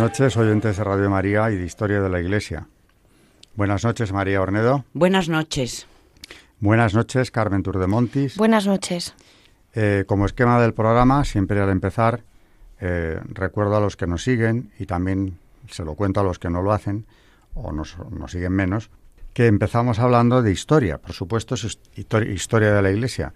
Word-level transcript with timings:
Buenas 0.00 0.18
noches, 0.18 0.36
oyentes 0.38 0.78
de 0.78 0.84
Radio 0.84 1.10
María 1.10 1.50
y 1.50 1.56
de 1.56 1.66
Historia 1.66 2.00
de 2.00 2.08
la 2.08 2.20
Iglesia. 2.20 2.66
Buenas 3.54 3.84
noches, 3.84 4.14
María 4.14 4.40
Ornedo. 4.40 4.86
Buenas 4.94 5.28
noches. 5.28 5.86
Buenas 6.58 6.94
noches, 6.94 7.30
Carmen 7.30 7.62
Turdemontis. 7.62 8.38
Buenas 8.38 8.66
noches. 8.66 9.14
Eh, 9.74 10.04
como 10.06 10.24
esquema 10.24 10.58
del 10.58 10.72
programa, 10.72 11.22
siempre 11.26 11.60
al 11.60 11.68
empezar, 11.68 12.22
eh, 12.80 13.20
recuerdo 13.28 13.76
a 13.76 13.80
los 13.80 13.98
que 13.98 14.06
nos 14.06 14.24
siguen 14.24 14.72
y 14.78 14.86
también 14.86 15.36
se 15.68 15.84
lo 15.84 15.94
cuento 15.96 16.20
a 16.20 16.24
los 16.24 16.38
que 16.38 16.48
no 16.48 16.62
lo 16.62 16.72
hacen 16.72 17.04
o 17.52 17.70
nos, 17.70 17.98
nos 18.10 18.30
siguen 18.30 18.52
menos, 18.52 18.88
que 19.34 19.48
empezamos 19.48 19.98
hablando 19.98 20.40
de 20.40 20.50
historia, 20.50 20.96
por 20.96 21.12
supuesto, 21.12 21.56
es 21.56 21.78
historia 21.94 22.72
de 22.72 22.80
la 22.80 22.90
Iglesia. 22.90 23.34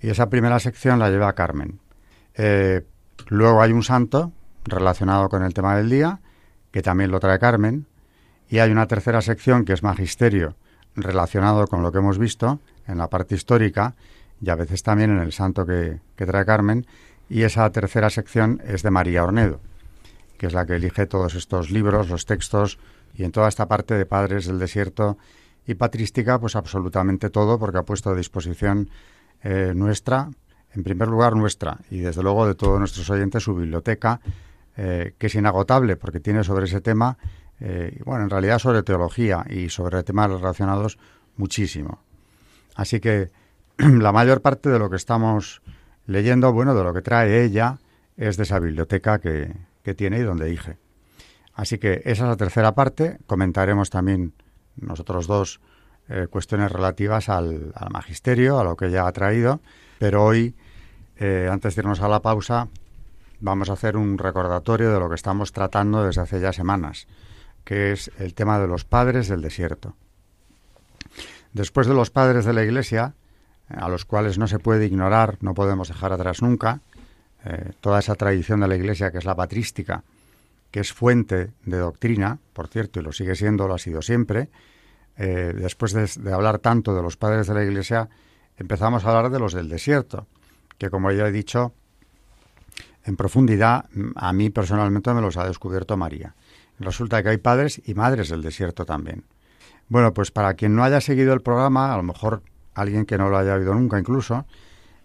Y 0.00 0.10
esa 0.10 0.28
primera 0.28 0.58
sección 0.58 0.98
la 0.98 1.10
lleva 1.10 1.32
Carmen. 1.34 1.78
Eh, 2.34 2.84
luego 3.28 3.62
hay 3.62 3.70
un 3.70 3.84
santo, 3.84 4.32
relacionado 4.64 5.28
con 5.28 5.42
el 5.42 5.54
tema 5.54 5.76
del 5.76 5.90
día, 5.90 6.20
que 6.70 6.82
también 6.82 7.10
lo 7.10 7.20
trae 7.20 7.38
Carmen, 7.38 7.86
y 8.48 8.58
hay 8.58 8.70
una 8.70 8.86
tercera 8.86 9.22
sección 9.22 9.64
que 9.64 9.72
es 9.72 9.82
magisterio, 9.82 10.56
relacionado 10.94 11.66
con 11.66 11.82
lo 11.82 11.92
que 11.92 11.98
hemos 11.98 12.18
visto 12.18 12.60
en 12.86 12.98
la 12.98 13.08
parte 13.08 13.34
histórica 13.34 13.94
y 14.40 14.50
a 14.50 14.56
veces 14.56 14.82
también 14.82 15.10
en 15.10 15.18
el 15.18 15.32
santo 15.32 15.64
que, 15.64 16.00
trae 16.16 16.44
Carmen, 16.44 16.84
y 17.28 17.42
esa 17.42 17.70
tercera 17.70 18.10
sección 18.10 18.60
es 18.66 18.82
de 18.82 18.90
María 18.90 19.22
Ornedo, 19.22 19.60
que 20.36 20.46
es 20.46 20.52
la 20.52 20.66
que 20.66 20.74
elige 20.74 21.06
todos 21.06 21.34
estos 21.34 21.70
libros, 21.70 22.10
los 22.10 22.26
textos, 22.26 22.78
y 23.14 23.24
en 23.24 23.30
toda 23.30 23.48
esta 23.48 23.68
parte 23.68 23.94
de 23.94 24.04
Padres 24.04 24.46
del 24.46 24.58
Desierto 24.58 25.16
y 25.64 25.74
patrística, 25.74 26.40
pues 26.40 26.56
absolutamente 26.56 27.30
todo, 27.30 27.58
porque 27.58 27.78
ha 27.78 27.82
puesto 27.84 28.10
a 28.10 28.16
disposición 28.16 28.90
eh, 29.44 29.72
nuestra, 29.76 30.28
en 30.74 30.82
primer 30.82 31.06
lugar 31.06 31.36
nuestra, 31.36 31.78
y 31.88 32.00
desde 32.00 32.22
luego 32.22 32.46
de 32.46 32.56
todos 32.56 32.80
nuestros 32.80 33.08
oyentes 33.10 33.44
su 33.44 33.54
biblioteca, 33.54 34.20
eh, 34.74 35.14
que 35.18 35.26
es 35.26 35.34
inagotable 35.34 35.96
porque 35.96 36.18
tiene 36.18 36.44
sobre 36.44 36.64
ese 36.64 36.80
tema, 36.80 37.18
eh, 37.60 38.00
bueno, 38.06 38.24
en 38.24 38.30
realidad 38.30 38.58
sobre 38.58 38.82
teología 38.82 39.44
y 39.50 39.68
sobre 39.68 40.02
temas 40.02 40.30
relacionados 40.30 40.98
muchísimo. 41.36 42.02
Así 42.74 42.98
que 42.98 43.30
la 43.76 44.12
mayor 44.12 44.40
parte 44.40 44.70
de 44.70 44.78
lo 44.78 44.88
que 44.88 44.96
estamos 44.96 45.60
leyendo, 46.06 46.54
bueno, 46.54 46.74
de 46.74 46.84
lo 46.84 46.94
que 46.94 47.02
trae 47.02 47.44
ella, 47.44 47.80
es 48.16 48.38
de 48.38 48.44
esa 48.44 48.58
biblioteca 48.60 49.18
que, 49.18 49.54
que 49.82 49.94
tiene 49.94 50.20
y 50.20 50.22
donde 50.22 50.46
dije. 50.46 50.78
Así 51.52 51.76
que 51.76 52.00
esa 52.06 52.24
es 52.24 52.28
la 52.30 52.36
tercera 52.36 52.74
parte. 52.74 53.18
Comentaremos 53.26 53.90
también 53.90 54.32
nosotros 54.76 55.26
dos 55.26 55.60
eh, 56.08 56.28
cuestiones 56.30 56.72
relativas 56.72 57.28
al, 57.28 57.74
magisterio, 57.90 58.58
a 58.58 58.64
lo 58.64 58.74
que 58.74 58.86
ella 58.86 59.06
ha 59.06 59.12
traído. 59.12 59.60
Pero 59.98 60.24
hoy, 60.24 60.56
antes 61.20 61.76
de 61.76 61.80
irnos 61.82 62.00
a 62.00 62.08
la 62.08 62.20
pausa, 62.20 62.68
vamos 63.42 63.70
a 63.70 63.72
hacer 63.74 63.96
un 63.96 64.18
recordatorio 64.18 64.92
de 64.92 65.00
lo 65.00 65.08
que 65.08 65.16
estamos 65.16 65.52
tratando 65.52 66.04
desde 66.04 66.22
hace 66.22 66.40
ya 66.40 66.52
semanas, 66.52 67.08
que 67.64 67.92
es 67.92 68.10
el 68.18 68.34
tema 68.34 68.60
de 68.60 68.68
los 68.68 68.84
padres 68.84 69.28
del 69.28 69.42
desierto. 69.42 69.96
Después 71.52 71.88
de 71.88 71.94
los 71.94 72.10
padres 72.10 72.44
de 72.44 72.52
la 72.52 72.62
Iglesia, 72.62 73.14
a 73.68 73.88
los 73.88 74.04
cuales 74.04 74.38
no 74.38 74.46
se 74.46 74.60
puede 74.60 74.86
ignorar, 74.86 75.38
no 75.40 75.54
podemos 75.54 75.88
dejar 75.88 76.12
atrás 76.12 76.40
nunca, 76.40 76.80
eh, 77.44 77.72
toda 77.80 77.98
esa 77.98 78.14
tradición 78.14 78.60
de 78.60 78.68
la 78.68 78.76
Iglesia 78.76 79.10
que 79.10 79.18
es 79.18 79.24
la 79.24 79.34
patrística, 79.34 80.04
que 80.70 80.80
es 80.80 80.92
fuente 80.92 81.50
de 81.64 81.78
doctrina, 81.78 82.38
por 82.52 82.68
cierto, 82.68 83.00
y 83.00 83.02
lo 83.02 83.12
sigue 83.12 83.34
siendo, 83.34 83.66
lo 83.66 83.74
ha 83.74 83.78
sido 83.78 84.02
siempre, 84.02 84.50
eh, 85.16 85.52
después 85.54 85.92
de, 85.92 86.08
de, 86.22 86.32
hablar 86.32 86.60
tanto 86.60 86.94
de 86.94 87.02
los 87.02 87.16
padres 87.16 87.48
de 87.48 87.54
la 87.54 87.64
Iglesia, 87.64 88.08
empezamos 88.56 89.04
a 89.04 89.08
hablar 89.08 89.32
de 89.32 89.40
los 89.40 89.52
del 89.52 89.68
desierto, 89.68 90.28
que 90.78 90.90
como 90.90 91.10
ya 91.10 91.26
he 91.26 91.32
dicho, 91.32 91.74
en 93.04 93.16
profundidad, 93.16 93.86
a 94.14 94.32
mí 94.32 94.50
personalmente 94.50 95.12
me 95.12 95.20
los 95.20 95.36
ha 95.36 95.46
descubierto 95.46 95.96
María. 95.96 96.34
Resulta 96.78 97.22
que 97.22 97.30
hay 97.30 97.38
padres 97.38 97.80
y 97.84 97.94
madres 97.94 98.28
del 98.28 98.42
desierto 98.42 98.84
también. 98.84 99.24
Bueno, 99.88 100.14
pues 100.14 100.30
para 100.30 100.54
quien 100.54 100.74
no 100.74 100.84
haya 100.84 101.00
seguido 101.00 101.32
el 101.32 101.42
programa, 101.42 101.92
a 101.92 101.96
lo 101.96 102.02
mejor 102.02 102.42
alguien 102.74 103.04
que 103.04 103.18
no 103.18 103.28
lo 103.28 103.38
haya 103.38 103.54
oído 103.54 103.74
nunca 103.74 103.98
incluso, 103.98 104.46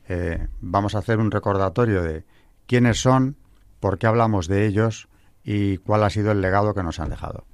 eh, 0.07 0.47
vamos 0.61 0.95
a 0.95 0.99
hacer 0.99 1.19
un 1.19 1.31
recordatorio 1.31 2.01
de 2.01 2.23
quiénes 2.65 3.01
son, 3.01 3.35
por 3.79 3.97
qué 3.97 4.07
hablamos 4.07 4.47
de 4.47 4.65
ellos 4.65 5.09
y 5.43 5.77
cuál 5.77 6.03
ha 6.03 6.09
sido 6.09 6.31
el 6.31 6.41
legado 6.41 6.73
que 6.73 6.83
nos 6.83 6.99
han 6.99 7.09
dejado. 7.09 7.45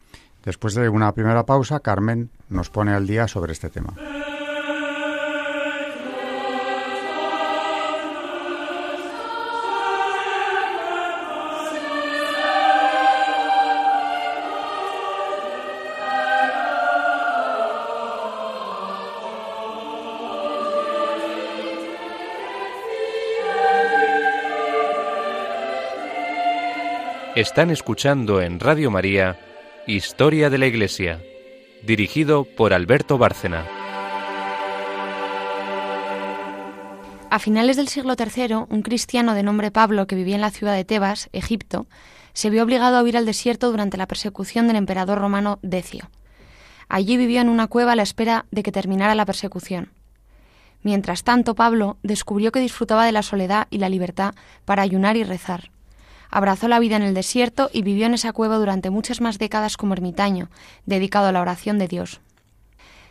Después 0.43 0.75
de 0.75 0.89
una 0.89 1.13
primera 1.13 1.45
pausa, 1.45 1.79
Carmen 1.79 2.29
nos 2.49 2.69
pone 2.69 2.93
al 2.93 3.07
día 3.07 3.27
sobre 3.27 3.53
este 3.53 3.69
tema. 3.69 3.93
Están 27.35 27.71
escuchando 27.71 28.41
en 28.41 28.59
Radio 28.59 28.91
María 28.91 29.39
Historia 29.87 30.51
de 30.51 30.59
la 30.59 30.67
Iglesia, 30.67 31.19
dirigido 31.81 32.43
por 32.43 32.75
Alberto 32.75 33.17
Bárcena. 33.17 33.65
A 37.31 37.39
finales 37.39 37.75
del 37.75 37.87
siglo 37.87 38.13
III, 38.15 38.67
un 38.69 38.83
cristiano 38.83 39.33
de 39.33 39.41
nombre 39.41 39.71
Pablo 39.71 40.05
que 40.05 40.15
vivía 40.15 40.35
en 40.35 40.41
la 40.41 40.51
ciudad 40.51 40.75
de 40.75 40.85
Tebas, 40.85 41.29
Egipto, 41.33 41.87
se 42.33 42.51
vio 42.51 42.61
obligado 42.61 42.97
a 42.97 43.01
huir 43.01 43.17
al 43.17 43.25
desierto 43.25 43.71
durante 43.71 43.97
la 43.97 44.05
persecución 44.05 44.67
del 44.67 44.75
emperador 44.75 45.17
romano 45.17 45.57
Decio. 45.63 46.11
Allí 46.87 47.17
vivió 47.17 47.41
en 47.41 47.49
una 47.49 47.65
cueva 47.65 47.93
a 47.93 47.95
la 47.95 48.03
espera 48.03 48.45
de 48.51 48.61
que 48.61 48.71
terminara 48.71 49.15
la 49.15 49.25
persecución. 49.25 49.89
Mientras 50.83 51.23
tanto, 51.23 51.55
Pablo 51.55 51.97
descubrió 52.03 52.51
que 52.51 52.59
disfrutaba 52.59 53.07
de 53.07 53.11
la 53.11 53.23
soledad 53.23 53.65
y 53.71 53.79
la 53.79 53.89
libertad 53.89 54.35
para 54.65 54.83
ayunar 54.83 55.17
y 55.17 55.23
rezar 55.23 55.72
abrazó 56.33 56.67
la 56.67 56.79
vida 56.79 56.95
en 56.95 57.03
el 57.03 57.13
desierto 57.13 57.69
y 57.71 57.83
vivió 57.83 58.07
en 58.07 58.15
esa 58.15 58.33
cueva 58.33 58.57
durante 58.57 58.89
muchas 58.89 59.21
más 59.21 59.37
décadas 59.37 59.77
como 59.77 59.93
ermitaño, 59.93 60.49
dedicado 60.87 61.27
a 61.27 61.31
la 61.31 61.41
oración 61.41 61.77
de 61.77 61.87
Dios. 61.87 62.21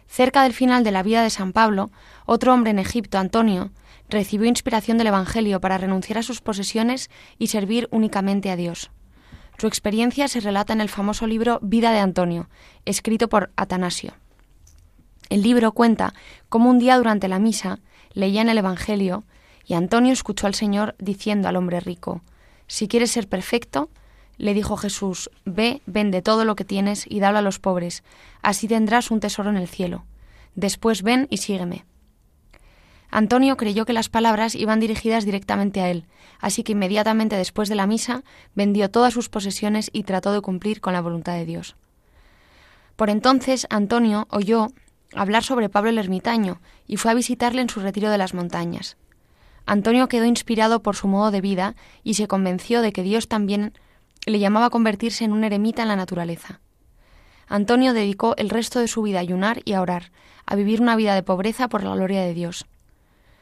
Cerca 0.09 0.43
del 0.43 0.53
final 0.53 0.83
de 0.83 0.91
la 0.91 1.05
vida 1.05 1.23
de 1.23 1.31
San 1.31 1.53
Pablo, 1.53 1.93
otro 2.27 2.53
hombre 2.53 2.73
en 2.73 2.81
Egipto, 2.81 3.19
Antonio, 3.19 3.71
recibió 4.09 4.49
inspiración 4.49 4.99
del 4.99 5.07
Evangelio 5.07 5.61
para 5.61 5.79
renunciar 5.79 6.19
a 6.19 6.25
sus 6.25 6.41
posesiones 6.41 7.11
y 7.39 7.47
servir 7.47 7.87
únicamente 7.93 8.51
a 8.51 8.57
Dios. 8.57 8.91
Su 9.57 9.69
experiencia 9.69 10.27
se 10.27 10.41
relata 10.41 10.73
en 10.73 10.81
el 10.81 10.89
famoso 10.89 11.29
libro 11.29 11.61
Vida 11.63 11.93
de 11.93 12.01
Antonio, 12.01 12.49
escrito 12.87 13.29
por 13.29 13.53
Atanasio. 13.55 14.15
El 15.31 15.43
libro 15.43 15.71
cuenta 15.71 16.13
cómo 16.49 16.69
un 16.69 16.81
día 16.81 16.97
durante 16.97 17.29
la 17.29 17.39
misa 17.39 17.79
leía 18.15 18.43
en 18.43 18.49
el 18.49 18.59
Evangelio 18.59 19.23
y 19.65 19.75
Antonio 19.75 20.13
escuchó 20.13 20.49
al 20.49 20.55
Señor 20.55 20.97
diciendo 20.99 21.47
al 21.47 21.55
hombre 21.55 21.79
rico, 21.79 22.21
si 22.73 22.89
quieres 22.89 23.11
ser 23.11 23.29
perfecto, 23.29 23.91
le 24.39 24.55
dijo 24.55 24.79
Jesús, 24.79 25.31
ve, 25.45 25.83
vende 25.85 26.23
todo 26.23 26.47
lo 26.47 26.57
que 26.57 26.65
tienes 26.65 27.05
y 27.07 27.21
dalo 27.21 27.37
a 27.37 27.43
los 27.43 27.59
pobres, 27.59 28.03
así 28.41 28.67
tendrás 28.67 29.11
un 29.11 29.21
tesoro 29.21 29.51
en 29.51 29.59
el 29.59 29.69
cielo. 29.69 30.07
Después 30.55 31.03
ven 31.03 31.27
y 31.29 31.37
sígueme. 31.37 31.85
Antonio 33.11 33.59
creyó 33.59 33.85
que 33.85 33.93
las 33.93 34.09
palabras 34.09 34.55
iban 34.55 34.81
dirigidas 34.81 35.27
directamente 35.27 35.83
a 35.83 35.91
él, 35.91 36.07
así 36.41 36.63
que 36.63 36.73
inmediatamente 36.73 37.37
después 37.37 37.69
de 37.69 37.75
la 37.75 37.87
misa 37.87 38.25
vendió 38.55 38.91
todas 38.91 39.13
sus 39.13 39.29
posesiones 39.29 39.91
y 39.93 40.05
trató 40.05 40.33
de 40.33 40.41
cumplir 40.41 40.81
con 40.81 40.95
la 40.95 41.03
voluntad 41.03 41.35
de 41.35 41.45
Dios. 41.45 41.77
Por 42.97 43.11
entonces 43.11 43.67
Antonio 43.69 44.27
oyó 44.31 44.69
hablar 45.15 45.45
sobre 45.45 45.69
Pablo 45.69 45.91
el 45.91 45.99
ermitaño 45.99 46.63
y 46.87 46.97
fue 46.97 47.11
a 47.11 47.15
visitarle 47.15 47.61
en 47.61 47.69
su 47.69 47.81
retiro 47.81 48.09
de 48.09 48.17
las 48.17 48.33
montañas. 48.33 48.97
Antonio 49.67 50.09
quedó 50.09 50.25
inspirado 50.25 50.83
por 50.83 50.97
su 50.97 51.09
modo 51.09 51.31
de 51.31 51.41
vida 51.41 51.75
y 52.03 52.15
se 52.15 52.29
convenció 52.29 52.83
de 52.83 52.93
que 52.93 53.03
Dios 53.03 53.29
también 53.29 53.73
le 54.27 54.39
llamaba 54.39 54.67
a 54.67 54.71
convertirse 54.71 55.25
en 55.25 55.33
un 55.33 55.45
eremita 55.45 55.83
en 55.83 55.89
la 55.89 55.97
naturaleza. 55.97 56.61
Antonio 57.49 57.93
dedicó 57.93 58.35
el 58.37 58.51
resto 58.51 58.81
de 58.81 58.89
su 58.89 59.03
vida 59.03 59.19
a 59.19 59.23
ayunar 59.23 59.63
y 59.65 59.75
a 59.75 59.83
orar, 59.83 60.11
a 60.47 60.57
vivir 60.57 60.81
una 60.81 60.97
vida 60.97 61.15
de 61.15 61.23
pobreza 61.23 61.69
por 61.69 61.85
la 61.85 61.95
gloria 61.95 62.23
de 62.23 62.35
Dios. 62.35 62.67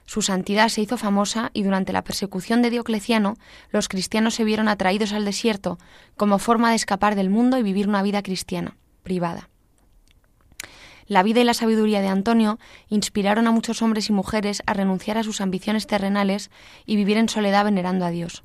Su 0.06 0.22
santidad 0.22 0.68
se 0.68 0.80
hizo 0.80 0.96
famosa 0.96 1.50
y 1.54 1.62
durante 1.62 1.92
la 1.92 2.02
persecución 2.02 2.62
de 2.62 2.70
Diocleciano 2.70 3.36
los 3.70 3.88
cristianos 3.88 4.34
se 4.34 4.42
vieron 4.42 4.66
atraídos 4.66 5.12
al 5.12 5.24
desierto 5.24 5.78
como 6.16 6.40
forma 6.40 6.70
de 6.70 6.76
escapar 6.76 7.14
del 7.14 7.30
mundo 7.30 7.58
y 7.58 7.62
vivir 7.62 7.88
una 7.88 8.02
vida 8.02 8.22
cristiana, 8.22 8.76
privada. 9.04 9.48
La 11.10 11.24
vida 11.24 11.40
y 11.40 11.44
la 11.44 11.54
sabiduría 11.54 12.00
de 12.00 12.06
Antonio 12.06 12.60
inspiraron 12.88 13.48
a 13.48 13.50
muchos 13.50 13.82
hombres 13.82 14.08
y 14.08 14.12
mujeres 14.12 14.62
a 14.66 14.74
renunciar 14.74 15.18
a 15.18 15.24
sus 15.24 15.40
ambiciones 15.40 15.88
terrenales 15.88 16.52
y 16.86 16.94
vivir 16.94 17.16
en 17.16 17.28
soledad 17.28 17.64
venerando 17.64 18.04
a 18.04 18.10
Dios. 18.10 18.44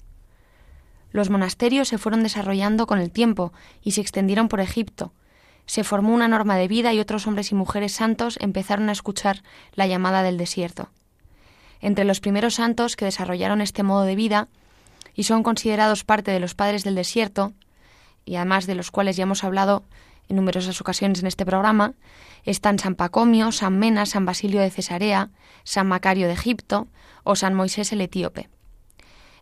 Los 1.11 1.29
monasterios 1.29 1.89
se 1.89 1.99
fueron 1.99 2.23
desarrollando 2.23 2.87
con 2.87 2.97
el 2.97 3.11
tiempo 3.11 3.53
y 3.83 3.91
se 3.91 4.01
extendieron 4.01 4.47
por 4.47 4.61
Egipto. 4.61 5.13
Se 5.67 5.83
formó 5.83 6.11
una 6.11 6.27
norma 6.27 6.57
de 6.57 6.67
vida 6.67 6.91
y 6.91 6.99
otros 6.99 7.27
hombres 7.27 7.51
y 7.51 7.55
mujeres 7.55 7.91
santos 7.91 8.35
empezaron 8.41 8.89
a 8.89 8.93
escuchar 8.93 9.43
la 9.75 9.85
llamada 9.85 10.23
del 10.23 10.39
desierto. 10.39 10.89
Entre 11.81 12.03
los 12.03 12.19
primeros 12.19 12.55
santos 12.55 12.95
que 12.95 13.05
desarrollaron 13.05 13.61
este 13.61 13.83
modo 13.83 14.05
de 14.05 14.15
vida 14.15 14.47
y 15.13 15.25
son 15.25 15.43
considerados 15.43 16.03
parte 16.03 16.31
de 16.31 16.39
los 16.39 16.55
padres 16.55 16.83
del 16.83 16.95
desierto, 16.95 17.53
y 18.25 18.37
además 18.37 18.65
de 18.65 18.73
los 18.73 18.89
cuales 18.89 19.17
ya 19.17 19.23
hemos 19.23 19.43
hablado 19.43 19.83
en 20.29 20.37
numerosas 20.37 20.81
ocasiones 20.81 21.19
en 21.19 21.27
este 21.27 21.45
programa, 21.45 21.93
están 22.45 22.79
San 22.79 22.95
Pacomio, 22.95 23.51
San 23.51 23.77
Mena, 23.77 24.05
San 24.05 24.25
Basilio 24.25 24.61
de 24.61 24.69
Cesarea, 24.69 25.29
San 25.63 25.87
Macario 25.87 26.27
de 26.27 26.33
Egipto 26.33 26.87
o 27.23 27.35
San 27.35 27.53
Moisés 27.53 27.91
el 27.91 28.01
Etíope. 28.01 28.49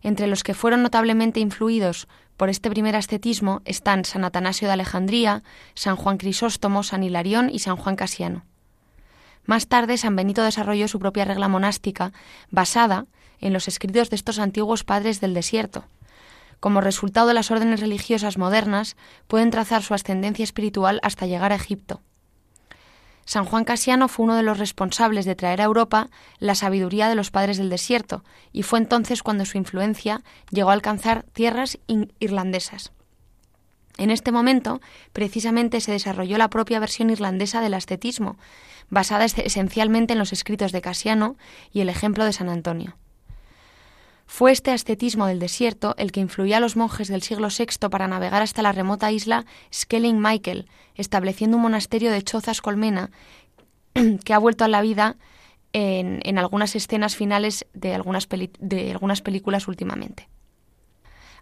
Entre 0.02 0.26
los 0.26 0.42
que 0.42 0.54
fueron 0.54 0.82
notablemente 0.82 1.40
influidos 1.40 2.08
por 2.36 2.48
este 2.48 2.68
primer 2.70 2.96
ascetismo 2.96 3.62
están 3.64 4.04
San 4.04 4.24
Atanasio 4.24 4.68
de 4.68 4.74
Alejandría, 4.74 5.42
San 5.74 5.96
Juan 5.96 6.18
Crisóstomo, 6.18 6.82
San 6.82 7.02
Hilarión 7.02 7.48
y 7.50 7.60
San 7.60 7.76
Juan 7.76 7.96
Casiano. 7.96 8.44
Más 9.44 9.68
tarde, 9.68 9.98
San 9.98 10.16
Benito 10.16 10.42
desarrolló 10.42 10.88
su 10.88 10.98
propia 10.98 11.24
regla 11.24 11.48
monástica 11.48 12.12
basada 12.50 13.06
en 13.40 13.52
los 13.52 13.68
escritos 13.68 14.10
de 14.10 14.16
estos 14.16 14.38
antiguos 14.38 14.84
padres 14.84 15.20
del 15.20 15.34
desierto, 15.34 15.84
como 16.64 16.80
resultado 16.80 17.26
de 17.26 17.34
las 17.34 17.50
órdenes 17.50 17.80
religiosas 17.80 18.38
modernas, 18.38 18.96
pueden 19.26 19.50
trazar 19.50 19.82
su 19.82 19.92
ascendencia 19.92 20.42
espiritual 20.42 20.98
hasta 21.02 21.26
llegar 21.26 21.52
a 21.52 21.56
Egipto. 21.56 22.00
San 23.24 23.44
Juan 23.44 23.64
Casiano 23.64 24.08
fue 24.08 24.24
uno 24.24 24.36
de 24.36 24.42
los 24.42 24.58
responsables 24.58 25.24
de 25.24 25.34
traer 25.34 25.60
a 25.60 25.64
Europa 25.64 26.10
la 26.38 26.54
sabiduría 26.54 27.08
de 27.08 27.14
los 27.14 27.30
padres 27.30 27.56
del 27.56 27.70
desierto, 27.70 28.24
y 28.52 28.62
fue 28.62 28.78
entonces 28.78 29.22
cuando 29.22 29.44
su 29.44 29.56
influencia 29.56 30.22
llegó 30.50 30.70
a 30.70 30.74
alcanzar 30.74 31.24
tierras 31.32 31.78
irlandesas. 32.18 32.92
En 33.96 34.10
este 34.10 34.32
momento, 34.32 34.80
precisamente, 35.12 35.80
se 35.80 35.92
desarrolló 35.92 36.36
la 36.36 36.50
propia 36.50 36.80
versión 36.80 37.10
irlandesa 37.10 37.60
del 37.60 37.74
ascetismo, 37.74 38.36
basada 38.90 39.24
esencialmente 39.24 40.12
en 40.12 40.18
los 40.18 40.32
escritos 40.32 40.72
de 40.72 40.82
Casiano 40.82 41.36
y 41.72 41.80
el 41.80 41.88
ejemplo 41.88 42.24
de 42.24 42.32
San 42.32 42.48
Antonio. 42.48 42.96
Fue 44.26 44.52
este 44.52 44.70
ascetismo 44.70 45.26
del 45.26 45.38
desierto 45.38 45.94
el 45.98 46.10
que 46.10 46.20
influyó 46.20 46.56
a 46.56 46.60
los 46.60 46.76
monjes 46.76 47.08
del 47.08 47.22
siglo 47.22 47.48
VI 47.48 47.88
para 47.88 48.08
navegar 48.08 48.42
hasta 48.42 48.62
la 48.62 48.72
remota 48.72 49.12
isla 49.12 49.44
Skelling 49.72 50.20
Michael, 50.20 50.68
estableciendo 50.94 51.56
un 51.56 51.62
monasterio 51.62 52.10
de 52.10 52.22
chozas 52.22 52.60
colmena 52.60 53.10
que 54.24 54.34
ha 54.34 54.38
vuelto 54.38 54.64
a 54.64 54.68
la 54.68 54.82
vida 54.82 55.16
en, 55.72 56.38
algunas 56.38 56.74
escenas 56.76 57.16
finales 57.16 57.66
de 57.74 57.94
algunas, 57.94 58.28
de 58.28 58.92
algunas 58.92 59.22
películas 59.22 59.68
últimamente. 59.68 60.28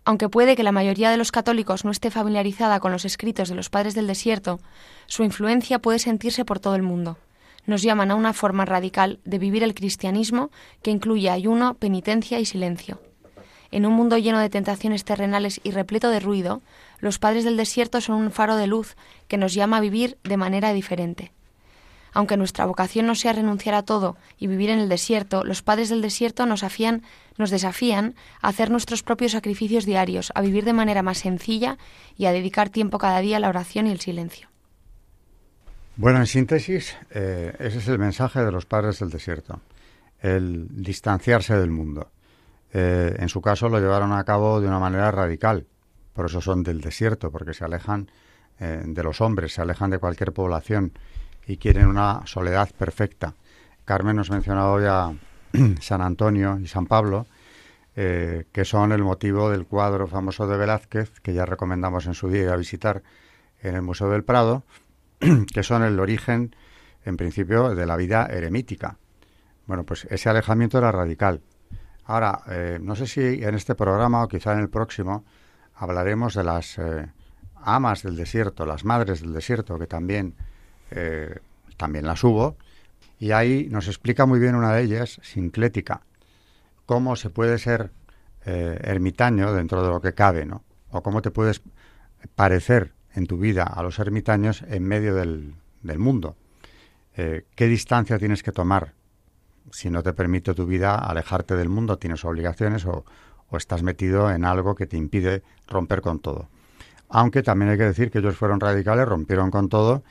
Aunque 0.04 0.28
puede 0.28 0.56
que 0.56 0.64
la 0.64 0.72
mayoría 0.72 1.10
de 1.10 1.16
los 1.16 1.30
católicos 1.30 1.84
no 1.84 1.92
esté 1.92 2.10
familiarizada 2.10 2.80
con 2.80 2.90
los 2.90 3.04
escritos 3.04 3.48
de 3.48 3.54
los 3.54 3.70
padres 3.70 3.94
del 3.94 4.08
desierto, 4.08 4.58
su 5.06 5.22
influencia 5.22 5.78
puede 5.78 6.00
sentirse 6.00 6.44
por 6.44 6.58
todo 6.58 6.74
el 6.74 6.82
mundo 6.82 7.18
nos 7.66 7.82
llaman 7.82 8.10
a 8.10 8.14
una 8.14 8.32
forma 8.32 8.64
radical 8.64 9.20
de 9.24 9.38
vivir 9.38 9.62
el 9.62 9.74
cristianismo 9.74 10.50
que 10.82 10.90
incluye 10.90 11.30
ayuno, 11.30 11.74
penitencia 11.74 12.40
y 12.40 12.44
silencio. 12.44 13.00
En 13.70 13.86
un 13.86 13.94
mundo 13.94 14.18
lleno 14.18 14.38
de 14.38 14.50
tentaciones 14.50 15.04
terrenales 15.04 15.60
y 15.64 15.70
repleto 15.70 16.10
de 16.10 16.20
ruido, 16.20 16.60
los 16.98 17.18
padres 17.18 17.44
del 17.44 17.56
desierto 17.56 18.00
son 18.00 18.16
un 18.16 18.30
faro 18.30 18.56
de 18.56 18.66
luz 18.66 18.96
que 19.28 19.38
nos 19.38 19.54
llama 19.54 19.78
a 19.78 19.80
vivir 19.80 20.18
de 20.24 20.36
manera 20.36 20.72
diferente. 20.72 21.32
Aunque 22.12 22.36
nuestra 22.36 22.66
vocación 22.66 23.06
no 23.06 23.14
sea 23.14 23.32
renunciar 23.32 23.74
a 23.74 23.82
todo 23.82 24.18
y 24.38 24.46
vivir 24.46 24.68
en 24.68 24.78
el 24.78 24.90
desierto, 24.90 25.44
los 25.44 25.62
padres 25.62 25.88
del 25.88 26.02
desierto 26.02 26.44
nos, 26.44 26.62
nos 27.38 27.50
desafían 27.50 28.14
a 28.42 28.48
hacer 28.48 28.70
nuestros 28.70 29.02
propios 29.02 29.32
sacrificios 29.32 29.86
diarios, 29.86 30.30
a 30.34 30.42
vivir 30.42 30.64
de 30.64 30.74
manera 30.74 31.02
más 31.02 31.18
sencilla 31.18 31.78
y 32.18 32.26
a 32.26 32.32
dedicar 32.32 32.68
tiempo 32.68 32.98
cada 32.98 33.20
día 33.20 33.38
a 33.38 33.40
la 33.40 33.48
oración 33.48 33.86
y 33.86 33.90
el 33.92 34.00
silencio. 34.00 34.51
Bueno, 35.94 36.20
en 36.20 36.26
síntesis, 36.26 36.96
eh, 37.10 37.54
ese 37.58 37.78
es 37.78 37.88
el 37.88 37.98
mensaje 37.98 38.42
de 38.42 38.50
los 38.50 38.64
padres 38.64 38.98
del 39.00 39.10
desierto, 39.10 39.60
el 40.20 40.66
distanciarse 40.70 41.54
del 41.58 41.70
mundo. 41.70 42.10
Eh, 42.72 43.14
en 43.18 43.28
su 43.28 43.42
caso 43.42 43.68
lo 43.68 43.78
llevaron 43.78 44.10
a 44.12 44.24
cabo 44.24 44.62
de 44.62 44.68
una 44.68 44.78
manera 44.78 45.10
radical, 45.10 45.66
por 46.14 46.26
eso 46.26 46.40
son 46.40 46.62
del 46.62 46.80
desierto, 46.80 47.30
porque 47.30 47.52
se 47.52 47.66
alejan 47.66 48.10
eh, 48.58 48.82
de 48.86 49.02
los 49.02 49.20
hombres, 49.20 49.52
se 49.52 49.60
alejan 49.60 49.90
de 49.90 49.98
cualquier 49.98 50.32
población 50.32 50.94
y 51.46 51.58
quieren 51.58 51.88
una 51.88 52.22
soledad 52.24 52.70
perfecta. 52.70 53.34
Carmen 53.84 54.16
nos 54.16 54.30
mencionado 54.30 54.80
ya 54.80 55.12
San 55.82 56.00
Antonio 56.00 56.58
y 56.58 56.68
San 56.68 56.86
Pablo, 56.86 57.26
que 57.94 58.64
son 58.64 58.92
el 58.92 59.02
motivo 59.02 59.50
del 59.50 59.66
cuadro 59.66 60.06
famoso 60.06 60.46
de 60.46 60.56
Velázquez, 60.56 61.20
que 61.20 61.34
ya 61.34 61.44
recomendamos 61.44 62.06
en 62.06 62.14
su 62.14 62.30
día 62.30 62.54
a 62.54 62.56
visitar 62.56 63.02
en 63.60 63.74
el 63.74 63.82
Museo 63.82 64.08
del 64.08 64.24
Prado, 64.24 64.64
que 65.52 65.62
son 65.62 65.82
el 65.82 66.00
origen, 66.00 66.54
en 67.04 67.16
principio, 67.16 67.74
de 67.74 67.86
la 67.86 67.96
vida 67.96 68.26
eremítica. 68.26 68.98
Bueno, 69.66 69.84
pues 69.84 70.06
ese 70.10 70.28
alejamiento 70.28 70.78
era 70.78 70.90
radical. 70.90 71.40
Ahora, 72.04 72.40
eh, 72.50 72.78
no 72.80 72.96
sé 72.96 73.06
si 73.06 73.20
en 73.20 73.54
este 73.54 73.74
programa 73.74 74.24
o 74.24 74.28
quizá 74.28 74.52
en 74.52 74.58
el 74.58 74.68
próximo 74.68 75.24
hablaremos 75.74 76.34
de 76.34 76.44
las 76.44 76.78
eh, 76.78 77.06
amas 77.56 78.02
del 78.02 78.16
desierto, 78.16 78.66
las 78.66 78.84
madres 78.84 79.20
del 79.20 79.32
desierto, 79.32 79.78
que 79.78 79.86
también, 79.86 80.34
eh, 80.90 81.38
también 81.76 82.06
las 82.06 82.24
hubo, 82.24 82.56
y 83.20 83.30
ahí 83.30 83.68
nos 83.70 83.86
explica 83.86 84.26
muy 84.26 84.40
bien 84.40 84.56
una 84.56 84.72
de 84.72 84.82
ellas, 84.82 85.20
Sinclética, 85.22 86.02
cómo 86.86 87.14
se 87.16 87.30
puede 87.30 87.58
ser 87.58 87.92
ermitaño 88.44 89.52
dentro 89.52 89.84
de 89.84 89.88
lo 89.88 90.00
que 90.00 90.14
cabe, 90.14 90.44
¿no? 90.44 90.64
O 90.90 91.00
cómo 91.00 91.22
te 91.22 91.30
puedes 91.30 91.62
parecer 92.34 92.92
en 93.14 93.26
tu 93.26 93.38
vida 93.38 93.64
a 93.64 93.82
los 93.82 93.98
ermitaños 93.98 94.62
en 94.68 94.84
medio 94.84 95.14
del, 95.14 95.54
mundo. 95.98 96.36
Eh, 97.16 97.44
¿Qué 97.54 97.66
distancia 97.66 98.18
tienes 98.18 98.42
que 98.42 98.52
tomar 98.52 98.94
si 99.70 99.90
no 99.90 100.02
te 100.02 100.12
permite 100.12 100.54
tu 100.54 100.66
vida 100.66 100.94
alejarte 100.94 101.56
del 101.56 101.68
mundo? 101.68 101.98
¿Tienes 101.98 102.24
obligaciones 102.24 102.86
o, 102.86 103.04
estás 103.52 103.82
metido 103.82 104.30
en 104.30 104.46
algo 104.46 104.74
que 104.74 104.86
te 104.86 104.96
impide 104.96 105.42
romper 105.68 106.00
con 106.00 106.20
todo? 106.20 106.48
Aunque 107.10 107.42
también 107.42 107.70
hay 107.70 107.76
que 107.76 107.84
decir 107.84 108.10
que 108.10 108.20
ellos 108.20 108.36
fueron 108.36 108.60
radicales, 108.60 109.06
rompieron 109.06 109.50
con 109.50 109.68
todo 109.68 110.02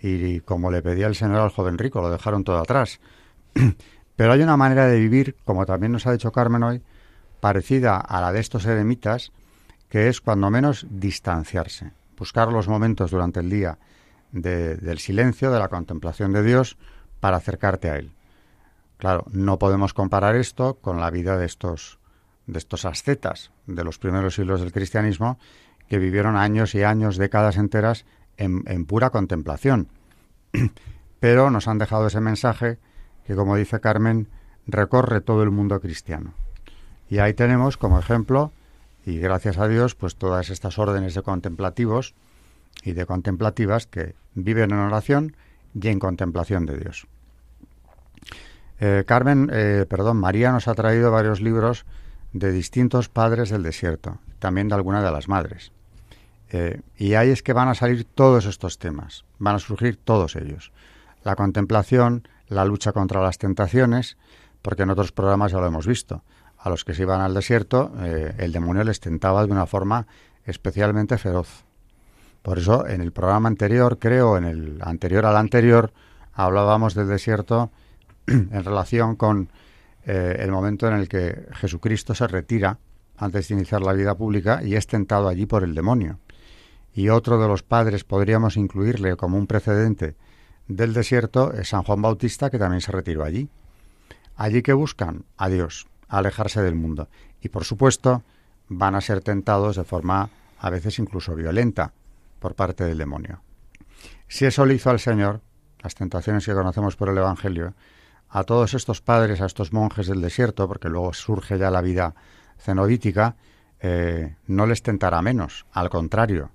y, 0.00 0.40
como 0.40 0.70
le 0.70 0.82
pedía 0.82 1.08
el 1.08 1.16
Señor 1.16 1.40
al 1.40 1.50
joven 1.50 1.76
rico, 1.76 2.00
lo 2.00 2.10
dejaron 2.10 2.44
todo 2.44 2.58
atrás. 2.58 3.00
Pero 4.16 4.32
hay 4.32 4.42
una 4.42 4.56
manera 4.56 4.86
de 4.86 5.00
vivir, 5.00 5.34
como 5.44 5.66
también 5.66 5.90
nos 5.90 6.06
ha 6.06 6.12
dicho 6.12 6.30
Carmen 6.30 6.62
hoy, 6.62 6.82
parecida 7.40 7.96
a 7.96 8.20
la 8.20 8.30
de 8.30 8.38
estos 8.38 8.64
eremitas, 8.66 9.32
que 9.88 10.08
es 10.08 10.20
cuando 10.20 10.50
menos 10.50 10.86
distanciarse 10.88 11.90
buscar 12.16 12.52
los 12.52 12.68
momentos 12.68 13.10
durante 13.10 13.40
el 13.40 13.50
día 13.50 13.78
del 14.32 14.98
silencio, 14.98 15.52
de 15.52 15.58
la 15.58 15.68
contemplación 15.68 16.32
de 16.32 16.42
Dios, 16.42 16.76
para 17.20 17.36
acercarte 17.36 17.90
a 17.90 17.96
Él. 17.96 18.12
Claro, 18.98 19.24
no 19.30 19.58
podemos 19.58 19.94
comparar 19.94 20.34
esto 20.34 20.74
con 20.80 21.00
la 21.00 21.10
vida 21.10 21.38
de 21.38 21.46
estos, 21.46 21.98
de 22.46 22.58
estos 22.58 22.84
ascetas 22.84 23.52
de 23.66 23.84
los 23.84 23.98
primeros 23.98 24.34
siglos 24.34 24.60
del 24.60 24.72
cristianismo, 24.72 25.38
que 25.88 25.98
vivieron 25.98 26.36
años 26.36 26.74
y 26.74 26.82
años, 26.82 27.16
décadas 27.16 27.56
enteras, 27.56 28.06
en, 28.36 28.64
en 28.66 28.86
pura 28.86 29.10
contemplación. 29.10 29.88
Pero 31.20 31.50
nos 31.50 31.68
han 31.68 31.78
dejado 31.78 32.06
ese 32.06 32.20
mensaje 32.20 32.78
que, 33.26 33.34
como 33.34 33.56
dice 33.56 33.80
Carmen, 33.80 34.28
recorre 34.66 35.20
todo 35.20 35.42
el 35.42 35.50
mundo 35.50 35.80
cristiano. 35.80 36.34
Y 37.08 37.18
ahí 37.18 37.34
tenemos 37.34 37.76
como 37.76 37.98
ejemplo 37.98 38.52
y 39.06 39.18
gracias 39.18 39.58
a 39.58 39.68
Dios, 39.68 39.94
pues 39.94 40.16
todas 40.16 40.50
estas 40.50 40.78
órdenes 40.78 41.14
de 41.14 41.22
contemplativos 41.22 42.14
y 42.82 42.92
de 42.92 43.06
contemplativas 43.06 43.86
que 43.86 44.14
viven 44.34 44.70
en 44.70 44.78
oración 44.78 45.36
y 45.74 45.88
en 45.88 45.98
contemplación 45.98 46.66
de 46.66 46.78
Dios. 46.78 47.06
Eh, 48.80 49.04
Carmen, 49.06 49.50
eh, 49.52 49.86
perdón, 49.88 50.16
María 50.18 50.52
nos 50.52 50.68
ha 50.68 50.74
traído 50.74 51.10
varios 51.10 51.40
libros 51.40 51.84
de 52.32 52.50
distintos 52.50 53.08
padres 53.08 53.50
del 53.50 53.62
desierto, 53.62 54.18
también 54.38 54.68
de 54.68 54.74
alguna 54.74 55.02
de 55.02 55.12
las 55.12 55.28
madres. 55.28 55.70
Eh, 56.50 56.80
y 56.96 57.14
ahí 57.14 57.30
es 57.30 57.42
que 57.42 57.52
van 57.52 57.68
a 57.68 57.74
salir 57.74 58.04
todos 58.04 58.46
estos 58.46 58.78
temas, 58.78 59.24
van 59.38 59.56
a 59.56 59.58
surgir 59.58 59.96
todos 59.96 60.36
ellos. 60.36 60.72
La 61.24 61.36
contemplación, 61.36 62.26
la 62.48 62.64
lucha 62.64 62.92
contra 62.92 63.22
las 63.22 63.38
tentaciones, 63.38 64.16
porque 64.62 64.82
en 64.82 64.90
otros 64.90 65.12
programas 65.12 65.52
ya 65.52 65.58
lo 65.58 65.66
hemos 65.66 65.86
visto 65.86 66.22
a 66.64 66.70
los 66.70 66.82
que 66.82 66.94
se 66.94 67.02
iban 67.02 67.20
al 67.20 67.34
desierto, 67.34 67.92
eh, 68.00 68.34
el 68.38 68.50
demonio 68.50 68.84
les 68.84 68.98
tentaba 68.98 69.44
de 69.44 69.52
una 69.52 69.66
forma 69.66 70.06
especialmente 70.46 71.18
feroz. 71.18 71.66
Por 72.40 72.58
eso, 72.58 72.86
en 72.88 73.02
el 73.02 73.12
programa 73.12 73.48
anterior, 73.48 73.98
creo, 73.98 74.38
en 74.38 74.44
el 74.44 74.78
anterior 74.80 75.26
al 75.26 75.36
anterior, 75.36 75.92
hablábamos 76.32 76.94
del 76.94 77.06
desierto 77.06 77.70
en 78.26 78.64
relación 78.64 79.14
con 79.14 79.50
eh, 80.06 80.38
el 80.40 80.50
momento 80.50 80.88
en 80.88 80.94
el 80.94 81.06
que 81.06 81.48
Jesucristo 81.52 82.14
se 82.14 82.26
retira 82.28 82.78
antes 83.18 83.48
de 83.48 83.56
iniciar 83.56 83.82
la 83.82 83.92
vida 83.92 84.14
pública 84.14 84.62
y 84.64 84.74
es 84.74 84.86
tentado 84.86 85.28
allí 85.28 85.44
por 85.44 85.64
el 85.64 85.74
demonio. 85.74 86.18
Y 86.94 87.10
otro 87.10 87.38
de 87.38 87.46
los 87.46 87.62
padres 87.62 88.04
podríamos 88.04 88.56
incluirle 88.56 89.16
como 89.16 89.36
un 89.36 89.46
precedente 89.46 90.16
del 90.66 90.94
desierto 90.94 91.52
es 91.52 91.68
San 91.68 91.82
Juan 91.82 92.00
Bautista, 92.00 92.48
que 92.48 92.58
también 92.58 92.80
se 92.80 92.90
retiró 92.90 93.22
allí. 93.22 93.50
Allí 94.34 94.62
que 94.62 94.72
buscan 94.72 95.26
a 95.36 95.50
Dios, 95.50 95.86
alejarse 96.18 96.62
del 96.62 96.74
mundo. 96.74 97.08
Y 97.40 97.48
por 97.48 97.64
supuesto, 97.64 98.22
van 98.68 98.94
a 98.94 99.00
ser 99.00 99.20
tentados 99.20 99.76
de 99.76 99.84
forma 99.84 100.30
a 100.58 100.70
veces 100.70 100.98
incluso 100.98 101.34
violenta 101.34 101.92
por 102.38 102.54
parte 102.54 102.84
del 102.84 102.98
demonio. 102.98 103.40
Si 104.28 104.44
eso 104.44 104.66
le 104.66 104.74
hizo 104.74 104.90
al 104.90 105.00
Señor, 105.00 105.40
las 105.82 105.94
tentaciones 105.94 106.46
que 106.46 106.54
conocemos 106.54 106.96
por 106.96 107.08
el 107.08 107.18
Evangelio, 107.18 107.74
a 108.30 108.44
todos 108.44 108.74
estos 108.74 109.00
padres, 109.00 109.40
a 109.40 109.46
estos 109.46 109.72
monjes 109.72 110.06
del 110.06 110.20
desierto, 110.20 110.66
porque 110.66 110.88
luego 110.88 111.12
surge 111.12 111.58
ya 111.58 111.70
la 111.70 111.82
vida 111.82 112.14
cenobítica, 112.58 113.36
eh, 113.80 114.36
no 114.46 114.66
les 114.66 114.82
tentará 114.82 115.20
menos, 115.22 115.66
al 115.72 115.90
contrario, 115.90 116.50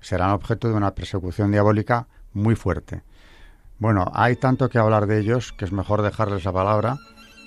serán 0.00 0.30
objeto 0.30 0.68
de 0.68 0.74
una 0.74 0.94
persecución 0.94 1.52
diabólica 1.52 2.08
muy 2.32 2.56
fuerte. 2.56 3.02
Bueno, 3.78 4.10
hay 4.14 4.36
tanto 4.36 4.68
que 4.68 4.78
hablar 4.78 5.06
de 5.06 5.18
ellos 5.18 5.52
que 5.52 5.64
es 5.64 5.72
mejor 5.72 6.02
dejarles 6.02 6.44
la 6.44 6.52
palabra 6.52 6.98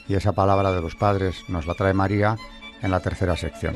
y 0.07 0.15
esa 0.15 0.33
palabra 0.33 0.71
de 0.71 0.81
los 0.81 0.95
padres 0.95 1.43
nos 1.47 1.65
la 1.65 1.73
trae 1.73 1.93
María 1.93 2.37
en 2.81 2.91
la 2.91 2.99
tercera 2.99 3.35
sección. 3.35 3.75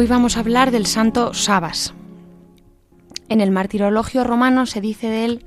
Hoy 0.00 0.06
vamos 0.06 0.36
a 0.36 0.40
hablar 0.40 0.70
del 0.70 0.86
santo 0.86 1.34
Sabas. 1.34 1.92
En 3.28 3.40
el 3.40 3.50
martirologio 3.50 4.22
romano 4.22 4.64
se 4.64 4.80
dice 4.80 5.08
de 5.08 5.24
él 5.24 5.44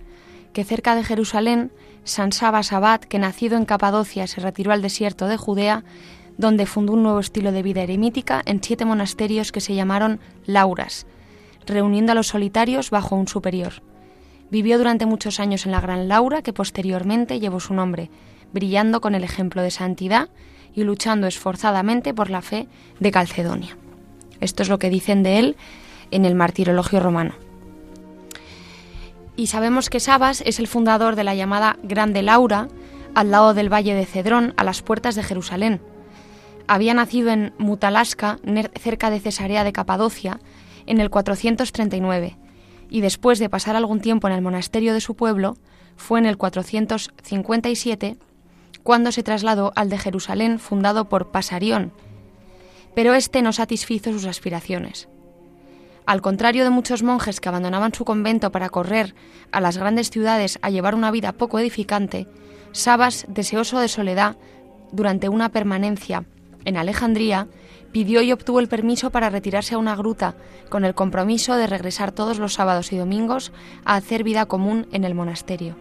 que 0.51 0.65
cerca 0.65 0.93
de 0.93 1.05
Jerusalén, 1.05 1.71
San 2.03 2.33
Sabas 2.33 2.73
Abad, 2.73 2.99
que 2.99 3.17
nacido 3.17 3.55
en 3.55 3.63
Capadocia 3.63 4.27
se 4.27 4.41
retiró 4.41 4.73
al 4.73 4.81
desierto 4.81 5.27
de 5.27 5.37
Judea, 5.37 5.85
donde 6.37 6.65
fundó 6.65 6.91
un 6.91 7.03
nuevo 7.03 7.21
estilo 7.21 7.53
de 7.53 7.63
vida 7.63 7.83
eremítica 7.83 8.41
en 8.43 8.61
siete 8.61 8.83
monasterios 8.83 9.53
que 9.53 9.61
se 9.61 9.73
llamaron 9.73 10.19
Lauras, 10.45 11.07
reuniendo 11.65 12.11
a 12.11 12.15
los 12.15 12.27
solitarios 12.27 12.89
bajo 12.89 13.15
un 13.15 13.29
superior. 13.29 13.81
Vivió 14.49 14.77
durante 14.77 15.05
muchos 15.05 15.39
años 15.39 15.65
en 15.65 15.71
la 15.71 15.79
Gran 15.79 16.09
Laura, 16.09 16.41
que 16.41 16.51
posteriormente 16.51 17.39
llevó 17.39 17.61
su 17.61 17.73
nombre, 17.73 18.11
brillando 18.51 18.99
con 18.99 19.15
el 19.15 19.23
ejemplo 19.23 19.61
de 19.61 19.71
santidad 19.71 20.27
y 20.75 20.83
luchando 20.83 21.27
esforzadamente 21.27 22.13
por 22.13 22.29
la 22.29 22.41
fe 22.41 22.67
de 22.99 23.11
Calcedonia. 23.11 23.77
Esto 24.41 24.63
es 24.63 24.69
lo 24.69 24.79
que 24.79 24.89
dicen 24.89 25.23
de 25.23 25.39
él 25.39 25.55
en 26.11 26.25
el 26.25 26.35
martirologio 26.35 26.99
romano. 26.99 27.35
Y 29.35 29.47
sabemos 29.47 29.89
que 29.89 29.99
Sabas 29.99 30.43
es 30.45 30.59
el 30.59 30.67
fundador 30.67 31.15
de 31.15 31.23
la 31.23 31.35
llamada 31.35 31.77
Grande 31.83 32.21
Laura, 32.21 32.67
al 33.15 33.31
lado 33.31 33.53
del 33.53 33.71
valle 33.71 33.95
de 33.95 34.05
Cedrón, 34.05 34.53
a 34.57 34.63
las 34.63 34.81
puertas 34.81 35.15
de 35.15 35.23
Jerusalén. 35.23 35.81
Había 36.67 36.93
nacido 36.93 37.29
en 37.29 37.53
Mutalasca, 37.57 38.39
cerca 38.79 39.09
de 39.09 39.19
Cesarea 39.19 39.63
de 39.63 39.73
Capadocia, 39.73 40.39
en 40.85 40.99
el 40.99 41.09
439, 41.09 42.37
y 42.89 43.01
después 43.01 43.39
de 43.39 43.49
pasar 43.49 43.75
algún 43.75 44.01
tiempo 44.01 44.27
en 44.27 44.33
el 44.33 44.41
monasterio 44.41 44.93
de 44.93 45.01
su 45.01 45.15
pueblo, 45.15 45.57
fue 45.95 46.19
en 46.19 46.25
el 46.25 46.37
457 46.37 48.17
cuando 48.83 49.11
se 49.11 49.23
trasladó 49.23 49.71
al 49.75 49.89
de 49.89 49.97
Jerusalén 49.97 50.59
fundado 50.59 51.07
por 51.07 51.31
Pasarión, 51.31 51.93
pero 52.95 53.13
este 53.13 53.41
no 53.41 53.53
satisfizo 53.53 54.11
sus 54.11 54.25
aspiraciones. 54.25 55.07
Al 56.05 56.21
contrario 56.21 56.63
de 56.63 56.69
muchos 56.69 57.03
monjes 57.03 57.39
que 57.39 57.49
abandonaban 57.49 57.93
su 57.93 58.05
convento 58.05 58.51
para 58.51 58.69
correr 58.69 59.15
a 59.51 59.61
las 59.61 59.77
grandes 59.77 60.09
ciudades 60.09 60.59
a 60.61 60.69
llevar 60.69 60.95
una 60.95 61.11
vida 61.11 61.31
poco 61.31 61.59
edificante, 61.59 62.27
Sabas, 62.71 63.25
deseoso 63.27 63.79
de 63.79 63.89
soledad, 63.89 64.37
durante 64.91 65.29
una 65.29 65.49
permanencia 65.49 66.25
en 66.63 66.77
Alejandría, 66.77 67.47
pidió 67.91 68.21
y 68.21 68.31
obtuvo 68.31 68.59
el 68.59 68.69
permiso 68.69 69.09
para 69.09 69.29
retirarse 69.29 69.75
a 69.75 69.77
una 69.77 69.95
gruta 69.95 70.35
con 70.69 70.85
el 70.85 70.95
compromiso 70.95 71.55
de 71.55 71.67
regresar 71.67 72.13
todos 72.13 72.39
los 72.39 72.53
sábados 72.53 72.93
y 72.93 72.97
domingos 72.97 73.51
a 73.83 73.95
hacer 73.95 74.23
vida 74.23 74.45
común 74.45 74.87
en 74.93 75.03
el 75.03 75.15
monasterio. 75.15 75.75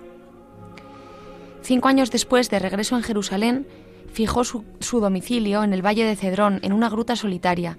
Cinco 1.62 1.88
años 1.88 2.10
después 2.10 2.50
de 2.50 2.58
regreso 2.58 2.96
en 2.96 3.02
Jerusalén, 3.02 3.66
fijó 4.12 4.44
su, 4.44 4.64
domicilio 5.00 5.62
en 5.62 5.72
el 5.72 5.84
valle 5.84 6.04
de 6.04 6.16
Cedrón, 6.16 6.60
en 6.62 6.72
una 6.72 6.88
gruta 6.88 7.16
solitaria, 7.16 7.78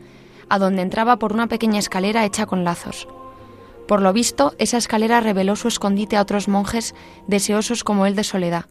a 0.49 0.59
donde 0.59 0.81
entraba 0.81 1.17
por 1.17 1.33
una 1.33 1.47
pequeña 1.47 1.79
escalera 1.79 2.25
hecha 2.25 2.45
con 2.45 2.63
lazos. 2.63 3.07
Por 3.87 4.01
lo 4.01 4.13
visto, 4.13 4.53
esa 4.57 4.77
escalera 4.77 5.19
reveló 5.19 5.55
su 5.55 5.67
escondite 5.67 6.17
a 6.17 6.21
otros 6.21 6.47
monjes 6.47 6.95
deseosos 7.27 7.83
como 7.83 8.05
él 8.05 8.15
de 8.15 8.23
soledad, 8.23 8.65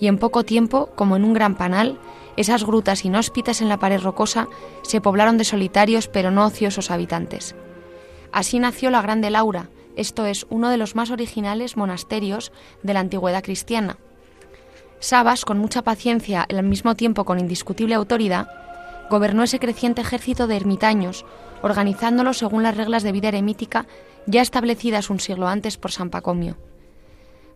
y 0.00 0.06
en 0.06 0.18
poco 0.18 0.44
tiempo, 0.44 0.90
como 0.94 1.16
en 1.16 1.24
un 1.24 1.34
gran 1.34 1.56
panal, 1.56 1.98
esas 2.36 2.64
grutas 2.64 3.04
inhóspitas 3.04 3.60
en 3.60 3.68
la 3.68 3.78
pared 3.78 4.00
rocosa 4.00 4.48
se 4.82 5.00
poblaron 5.00 5.36
de 5.36 5.44
solitarios 5.44 6.08
pero 6.08 6.30
no 6.30 6.46
ociosos 6.46 6.90
habitantes. 6.90 7.54
Así 8.32 8.58
nació 8.58 8.90
la 8.90 9.02
Grande 9.02 9.28
Laura, 9.28 9.68
esto 9.96 10.24
es 10.24 10.46
uno 10.48 10.70
de 10.70 10.78
los 10.78 10.94
más 10.94 11.10
originales 11.10 11.76
monasterios 11.76 12.50
de 12.82 12.94
la 12.94 13.00
antigüedad 13.00 13.42
cristiana, 13.42 13.98
Sabas, 15.02 15.44
con 15.44 15.58
mucha 15.58 15.82
paciencia 15.82 16.46
y 16.48 16.54
al 16.54 16.62
mismo 16.62 16.94
tiempo 16.94 17.24
con 17.24 17.40
indiscutible 17.40 17.96
autoridad, 17.96 18.48
gobernó 19.10 19.42
ese 19.42 19.58
creciente 19.58 20.00
ejército 20.00 20.46
de 20.46 20.54
ermitaños, 20.54 21.26
organizándolo 21.60 22.32
según 22.34 22.62
las 22.62 22.76
reglas 22.76 23.02
de 23.02 23.10
vida 23.10 23.26
eremítica 23.26 23.86
ya 24.26 24.42
establecidas 24.42 25.10
un 25.10 25.18
siglo 25.18 25.48
antes 25.48 25.76
por 25.76 25.90
San 25.90 26.08
Pacomio. 26.08 26.56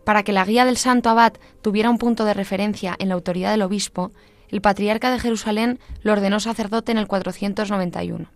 Para 0.03 0.23
que 0.23 0.33
la 0.33 0.43
guía 0.43 0.65
del 0.65 0.75
santo 0.75 1.09
abad 1.09 1.35
tuviera 1.61 1.89
un 1.89 1.99
punto 1.99 2.25
de 2.25 2.33
referencia 2.33 2.97
en 2.99 3.07
la 3.07 3.15
autoridad 3.15 3.51
del 3.51 3.61
obispo, 3.61 4.11
el 4.49 4.59
patriarca 4.59 5.09
de 5.09 5.19
Jerusalén 5.19 5.79
lo 6.01 6.11
ordenó 6.11 6.41
sacerdote 6.41 6.91
en 6.91 6.97
el 6.97 7.07
491. 7.07 8.29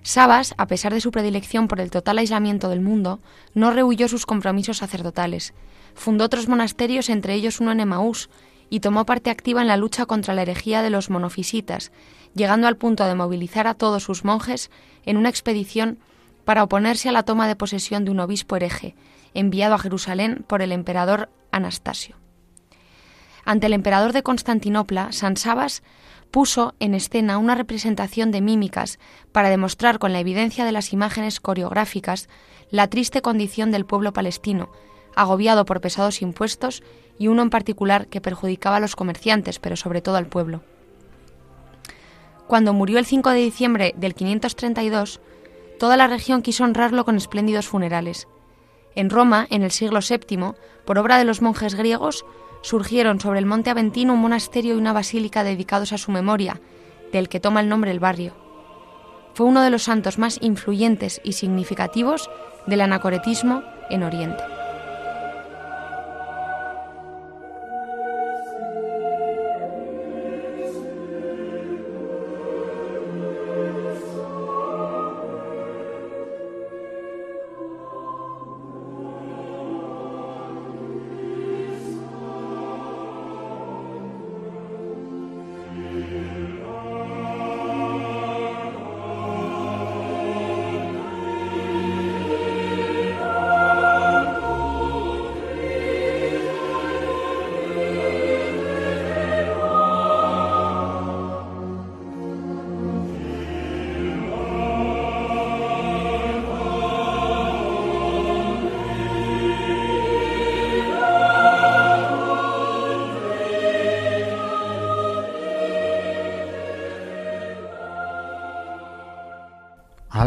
Sabas, 0.00 0.54
a 0.56 0.66
pesar 0.66 0.94
de 0.94 1.02
su 1.02 1.10
predilección 1.10 1.68
por 1.68 1.78
el 1.78 1.90
total 1.90 2.16
aislamiento 2.16 2.70
del 2.70 2.80
mundo, 2.80 3.20
no 3.52 3.70
rehuyó 3.70 4.08
sus 4.08 4.24
compromisos 4.24 4.78
sacerdotales. 4.78 5.52
Fundó 5.94 6.24
otros 6.24 6.48
monasterios, 6.48 7.08
entre 7.08 7.34
ellos 7.34 7.60
uno 7.60 7.72
en 7.72 7.80
Emaús, 7.80 8.30
y 8.70 8.80
tomó 8.80 9.04
parte 9.04 9.30
activa 9.30 9.60
en 9.60 9.68
la 9.68 9.76
lucha 9.76 10.06
contra 10.06 10.34
la 10.34 10.42
herejía 10.42 10.82
de 10.82 10.90
los 10.90 11.10
monofisitas, 11.10 11.90
llegando 12.34 12.68
al 12.68 12.76
punto 12.76 13.04
de 13.04 13.14
movilizar 13.14 13.66
a 13.66 13.74
todos 13.74 14.04
sus 14.04 14.24
monjes 14.24 14.70
en 15.04 15.16
una 15.16 15.28
expedición 15.28 15.98
para 16.44 16.62
oponerse 16.62 17.08
a 17.08 17.12
la 17.12 17.24
toma 17.24 17.48
de 17.48 17.56
posesión 17.56 18.04
de 18.04 18.12
un 18.12 18.20
obispo 18.20 18.56
hereje, 18.56 18.94
enviado 19.34 19.74
a 19.74 19.78
Jerusalén 19.78 20.44
por 20.46 20.62
el 20.62 20.72
emperador 20.72 21.30
Anastasio. 21.50 22.16
Ante 23.44 23.66
el 23.66 23.72
emperador 23.72 24.12
de 24.12 24.22
Constantinopla, 24.22 25.12
San 25.12 25.36
Sabas 25.36 25.82
puso 26.30 26.74
en 26.78 26.94
escena 26.94 27.38
una 27.38 27.54
representación 27.54 28.30
de 28.30 28.40
mímicas 28.40 28.98
para 29.32 29.50
demostrar 29.50 29.98
con 29.98 30.12
la 30.12 30.20
evidencia 30.20 30.64
de 30.64 30.72
las 30.72 30.92
imágenes 30.92 31.40
coreográficas 31.40 32.28
la 32.70 32.86
triste 32.86 33.20
condición 33.20 33.72
del 33.72 33.86
pueblo 33.86 34.12
palestino, 34.12 34.70
agobiado 35.14 35.64
por 35.64 35.80
pesados 35.80 36.22
impuestos 36.22 36.82
y 37.18 37.28
uno 37.28 37.42
en 37.42 37.50
particular 37.50 38.06
que 38.06 38.20
perjudicaba 38.20 38.76
a 38.76 38.80
los 38.80 38.96
comerciantes, 38.96 39.58
pero 39.58 39.76
sobre 39.76 40.00
todo 40.00 40.16
al 40.16 40.26
pueblo. 40.26 40.62
Cuando 42.46 42.72
murió 42.72 42.98
el 42.98 43.06
5 43.06 43.30
de 43.30 43.38
diciembre 43.38 43.94
del 43.96 44.14
532, 44.14 45.20
toda 45.78 45.96
la 45.96 46.08
región 46.08 46.42
quiso 46.42 46.64
honrarlo 46.64 47.04
con 47.04 47.16
espléndidos 47.16 47.68
funerales. 47.68 48.26
En 48.96 49.08
Roma, 49.08 49.46
en 49.50 49.62
el 49.62 49.70
siglo 49.70 50.00
VII, 50.00 50.54
por 50.84 50.98
obra 50.98 51.18
de 51.18 51.24
los 51.24 51.42
monjes 51.42 51.74
griegos, 51.74 52.24
surgieron 52.62 53.20
sobre 53.20 53.38
el 53.38 53.46
monte 53.46 53.70
Aventino 53.70 54.14
un 54.14 54.20
monasterio 54.20 54.74
y 54.74 54.78
una 54.78 54.92
basílica 54.92 55.44
dedicados 55.44 55.92
a 55.92 55.98
su 55.98 56.10
memoria, 56.10 56.60
del 57.12 57.28
que 57.28 57.40
toma 57.40 57.60
el 57.60 57.68
nombre 57.68 57.90
el 57.90 58.00
barrio. 58.00 58.34
Fue 59.34 59.46
uno 59.46 59.62
de 59.62 59.70
los 59.70 59.84
santos 59.84 60.18
más 60.18 60.38
influyentes 60.40 61.20
y 61.22 61.34
significativos 61.34 62.28
del 62.66 62.80
anacoretismo 62.80 63.62
en 63.90 64.02
Oriente. 64.02 64.59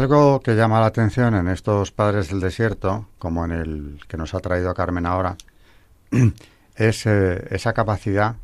Algo 0.04 0.40
que 0.40 0.54
llama 0.54 0.80
la 0.80 0.86
atención 0.86 1.34
en 1.34 1.48
estos 1.48 1.90
padres 1.90 2.28
del 2.28 2.38
desierto, 2.38 3.08
como 3.18 3.42
en 3.46 3.52
el 3.52 4.00
que 4.06 4.18
nos 4.18 4.34
ha 4.34 4.40
traído 4.40 4.74
Carmen 4.74 5.06
ahora, 5.06 5.38
es 6.76 7.06
eh, 7.06 7.46
esa 7.48 7.72
capacidad 7.72 8.36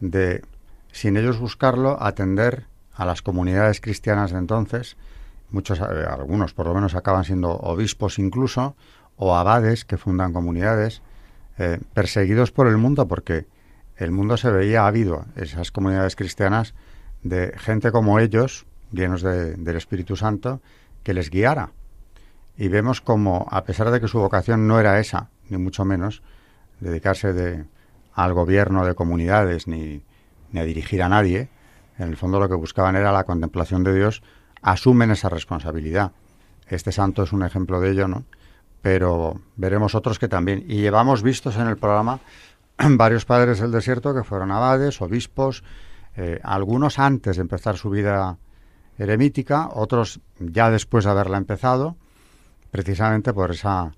de, 0.00 0.42
sin 0.90 1.16
ellos 1.16 1.38
buscarlo, 1.38 2.02
atender 2.02 2.64
a 2.92 3.04
las 3.04 3.22
comunidades 3.22 3.80
cristianas 3.80 4.32
de 4.32 4.38
entonces. 4.38 4.96
Muchos, 5.52 5.78
eh, 5.78 5.84
algunos 6.10 6.54
por 6.54 6.66
lo 6.66 6.74
menos 6.74 6.96
acaban 6.96 7.22
siendo 7.22 7.52
obispos 7.52 8.18
incluso, 8.18 8.74
o 9.16 9.36
abades 9.36 9.84
que 9.84 9.98
fundan 9.98 10.32
comunidades, 10.32 11.02
eh, 11.58 11.78
perseguidos 11.94 12.50
por 12.50 12.66
el 12.66 12.78
mundo 12.78 13.06
porque 13.06 13.46
el 13.96 14.10
mundo 14.10 14.36
se 14.36 14.50
veía 14.50 14.88
ávido, 14.88 15.24
esas 15.36 15.70
comunidades 15.70 16.16
cristianas, 16.16 16.74
de 17.22 17.54
gente 17.58 17.92
como 17.92 18.18
ellos, 18.18 18.66
llenos 18.90 19.22
del 19.22 19.76
Espíritu 19.76 20.16
Santo, 20.16 20.60
que 21.06 21.14
les 21.14 21.30
guiara. 21.30 21.70
Y 22.56 22.66
vemos 22.66 23.00
como, 23.00 23.46
a 23.48 23.62
pesar 23.62 23.92
de 23.92 24.00
que 24.00 24.08
su 24.08 24.18
vocación 24.18 24.66
no 24.66 24.80
era 24.80 24.98
esa, 24.98 25.30
ni 25.48 25.56
mucho 25.56 25.84
menos, 25.84 26.20
dedicarse 26.80 27.32
de, 27.32 27.64
al 28.12 28.32
gobierno 28.32 28.84
de 28.84 28.96
comunidades 28.96 29.68
ni, 29.68 30.02
ni 30.50 30.58
a 30.58 30.64
dirigir 30.64 31.04
a 31.04 31.08
nadie, 31.08 31.48
en 31.96 32.08
el 32.08 32.16
fondo 32.16 32.40
lo 32.40 32.48
que 32.48 32.56
buscaban 32.56 32.96
era 32.96 33.12
la 33.12 33.22
contemplación 33.22 33.84
de 33.84 33.94
Dios, 33.94 34.24
asumen 34.62 35.12
esa 35.12 35.28
responsabilidad. 35.28 36.10
Este 36.66 36.90
santo 36.90 37.22
es 37.22 37.32
un 37.32 37.44
ejemplo 37.44 37.80
de 37.80 37.92
ello, 37.92 38.08
¿no? 38.08 38.24
Pero 38.82 39.40
veremos 39.54 39.94
otros 39.94 40.18
que 40.18 40.26
también. 40.26 40.64
Y 40.66 40.80
llevamos 40.80 41.22
vistos 41.22 41.54
en 41.56 41.68
el 41.68 41.76
programa 41.76 42.18
varios 42.78 43.24
padres 43.24 43.60
del 43.60 43.70
desierto 43.70 44.12
que 44.12 44.24
fueron 44.24 44.50
abades, 44.50 45.00
obispos, 45.00 45.62
eh, 46.16 46.40
algunos 46.42 46.98
antes 46.98 47.36
de 47.36 47.42
empezar 47.42 47.76
su 47.76 47.90
vida 47.90 48.38
eremítica, 48.98 49.68
otros 49.72 50.20
ya 50.38 50.70
después 50.70 51.04
de 51.04 51.10
haberla 51.10 51.38
empezado, 51.38 51.96
precisamente 52.70 53.32
por 53.32 53.50
esa 53.50 53.92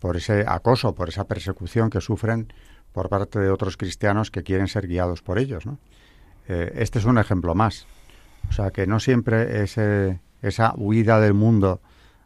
por 0.00 0.16
ese 0.16 0.44
acoso, 0.46 0.94
por 0.94 1.08
esa 1.08 1.24
persecución 1.24 1.90
que 1.90 2.00
sufren 2.00 2.52
por 2.92 3.08
parte 3.08 3.38
de 3.40 3.50
otros 3.50 3.76
cristianos 3.76 4.30
que 4.30 4.42
quieren 4.42 4.68
ser 4.68 4.86
guiados 4.86 5.22
por 5.22 5.38
ellos. 5.38 5.64
Eh, 6.48 6.72
este 6.76 6.98
es 6.98 7.04
un 7.04 7.18
ejemplo 7.18 7.54
más. 7.54 7.86
O 8.48 8.52
sea 8.52 8.70
que 8.70 8.86
no 8.86 9.00
siempre 9.00 9.62
ese, 9.62 10.20
esa 10.40 10.72
huida 10.76 11.20
del 11.20 11.34
mundo 11.34 11.80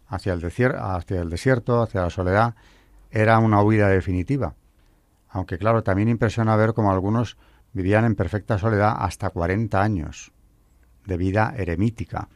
hacia 0.07 0.35
el, 0.35 0.45
hacia 0.45 1.21
el 1.21 1.31
desierto, 1.31 1.81
hacia 1.81 2.03
la 2.03 2.11
soledad, 2.11 2.55
era 3.11 3.39
una 3.39 3.63
huida 3.63 3.89
definitiva. 3.89 4.55
Aunque 5.31 5.57
claro, 5.57 5.83
también 5.83 6.11
impresiona 6.11 6.55
ver 6.57 6.75
cómo 6.75 6.93
algunos 6.93 7.39
vivían 7.73 8.05
en 8.05 8.15
perfecta 8.15 8.59
soledad 8.59 8.95
hasta 8.99 9.31
40 9.31 9.83
años 9.83 10.33
de 11.07 11.17
vida 11.17 11.55
eremítica 11.57 12.29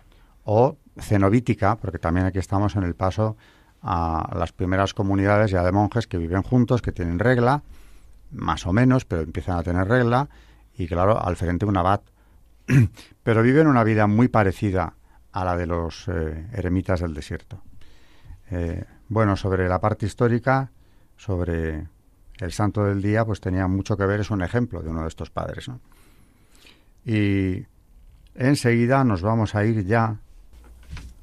o 0.45 0.77
cenobítica, 0.99 1.77
porque 1.77 1.99
también 1.99 2.27
aquí 2.27 2.39
estamos 2.39 2.77
en 2.77 2.83
el 2.83 2.95
paso 2.95 3.37
a 3.83 4.35
las 4.37 4.53
primeras 4.53 4.95
comunidades 4.95 5.51
ya 5.51 5.63
de 5.63 5.73
monjes 5.73 6.07
que 6.07 6.19
viven 6.19 6.43
juntos, 6.43 6.83
que 6.83 6.93
tienen 6.93 7.19
regla, 7.19 7.63
más 8.31 8.67
o 8.67 8.73
menos, 8.73 9.05
pero 9.05 9.23
empiezan 9.23 9.59
a 9.59 9.63
tener 9.63 9.87
regla, 9.87 10.29
y 10.77 10.87
claro, 10.87 11.23
al 11.23 11.37
frente 11.37 11.67
un 11.67 11.77
abad. 11.77 12.01
pero 13.23 13.43
viven 13.43 13.67
una 13.67 13.85
vida 13.85 14.07
muy 14.07 14.29
parecida 14.29 14.95
a 15.33 15.45
la 15.45 15.57
de 15.57 15.67
los 15.67 16.09
eh, 16.09 16.49
eremitas 16.53 17.01
del 17.01 17.15
desierto. 17.15 17.63
Eh, 18.51 18.85
bueno, 19.09 19.37
sobre 19.37 19.69
la 19.69 19.81
parte 19.81 20.07
histórica, 20.07 20.71
sobre 21.17 21.89
el 22.39 22.53
santo 22.53 22.85
del 22.85 23.03
día, 23.03 23.25
pues 23.25 23.41
tenía 23.41 23.67
mucho 23.67 23.97
que 23.97 24.07
ver, 24.07 24.21
es 24.21 24.31
un 24.31 24.43
ejemplo 24.43 24.83
de 24.83 24.91
uno 24.91 25.03
de 25.03 25.09
estos 25.09 25.31
padres. 25.31 25.69
¿no? 25.69 25.81
Y 27.05 27.67
Enseguida 28.39 29.03
nos 29.05 29.23
vamos 29.23 29.55
a 29.55 29.65
ir 29.65 29.87
ya 29.87 30.17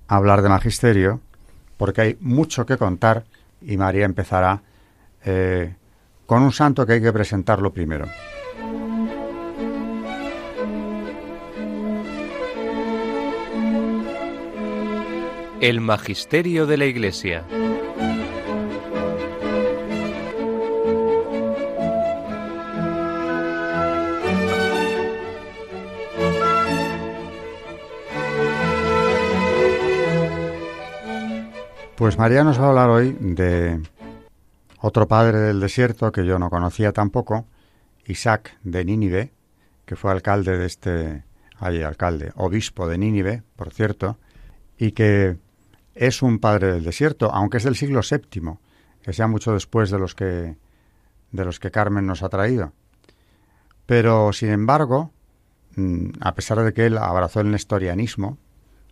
a 0.07 0.15
hablar 0.15 0.41
de 0.41 0.49
magisterio, 0.49 1.21
porque 1.77 2.01
hay 2.01 2.17
mucho 2.19 2.65
que 2.65 2.77
contar 2.77 3.23
y 3.61 3.77
María 3.77 4.05
empezará 4.05 4.61
eh, 5.23 5.75
con 6.25 6.41
un 6.41 6.51
santo 6.51 6.85
que 6.85 6.93
hay 6.93 7.01
que 7.01 7.13
presentarlo 7.13 7.71
primero. 7.71 8.07
El 15.61 15.79
Magisterio 15.79 16.65
de 16.65 16.77
la 16.77 16.85
Iglesia. 16.85 17.43
Pues 31.95 32.17
María 32.17 32.43
nos 32.43 32.59
va 32.59 32.65
a 32.65 32.69
hablar 32.69 32.89
hoy 32.89 33.15
de 33.19 33.79
otro 34.81 35.07
padre 35.07 35.37
del 35.37 35.59
desierto 35.59 36.11
que 36.11 36.25
yo 36.25 36.39
no 36.39 36.49
conocía 36.49 36.91
tampoco 36.91 37.45
Isaac 38.07 38.57
de 38.63 38.83
Nínive, 38.83 39.31
que 39.85 39.95
fue 39.95 40.11
alcalde 40.11 40.57
de 40.57 40.65
este, 40.65 41.23
ay, 41.59 41.83
alcalde, 41.83 42.31
obispo 42.35 42.87
de 42.87 42.97
Nínive, 42.97 43.43
por 43.55 43.71
cierto, 43.71 44.17
y 44.75 44.93
que 44.93 45.37
es 45.93 46.23
un 46.23 46.39
padre 46.39 46.73
del 46.73 46.83
desierto, 46.83 47.31
aunque 47.31 47.57
es 47.57 47.63
del 47.63 47.75
siglo 47.75 48.01
VII, 48.01 48.57
que 49.03 49.13
sea 49.13 49.27
mucho 49.27 49.53
después 49.53 49.91
de 49.91 49.99
los 49.99 50.15
que 50.15 50.57
de 51.31 51.45
los 51.45 51.59
que 51.59 51.71
Carmen 51.71 52.07
nos 52.07 52.23
ha 52.23 52.29
traído. 52.29 52.73
Pero, 53.85 54.33
sin 54.33 54.49
embargo, 54.49 55.11
mm, 55.75 56.09
a 56.21 56.33
pesar 56.33 56.59
de 56.63 56.73
que 56.73 56.87
él 56.87 56.97
abrazó 56.97 57.41
el 57.41 57.51
nestorianismo, 57.51 58.37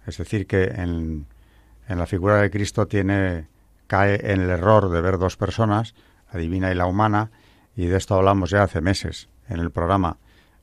es 0.06 0.18
decir, 0.18 0.46
que 0.46 0.66
en, 0.66 1.28
en 1.88 2.00
la 2.00 2.06
figura 2.06 2.38
de 2.38 2.50
Cristo 2.50 2.88
tiene 2.88 3.48
cae 3.88 4.32
en 4.32 4.40
el 4.40 4.50
error 4.50 4.90
de 4.90 5.02
ver 5.02 5.18
dos 5.18 5.36
personas, 5.36 5.96
la 6.32 6.40
divina 6.40 6.72
y 6.72 6.76
la 6.76 6.86
humana, 6.86 7.30
y 7.76 7.88
de 7.88 7.98
esto 7.98 8.16
hablamos 8.16 8.50
ya 8.50 8.64
hace 8.64 8.80
meses 8.80 9.28
en 9.50 9.60
el 9.60 9.70
programa, 9.70 10.16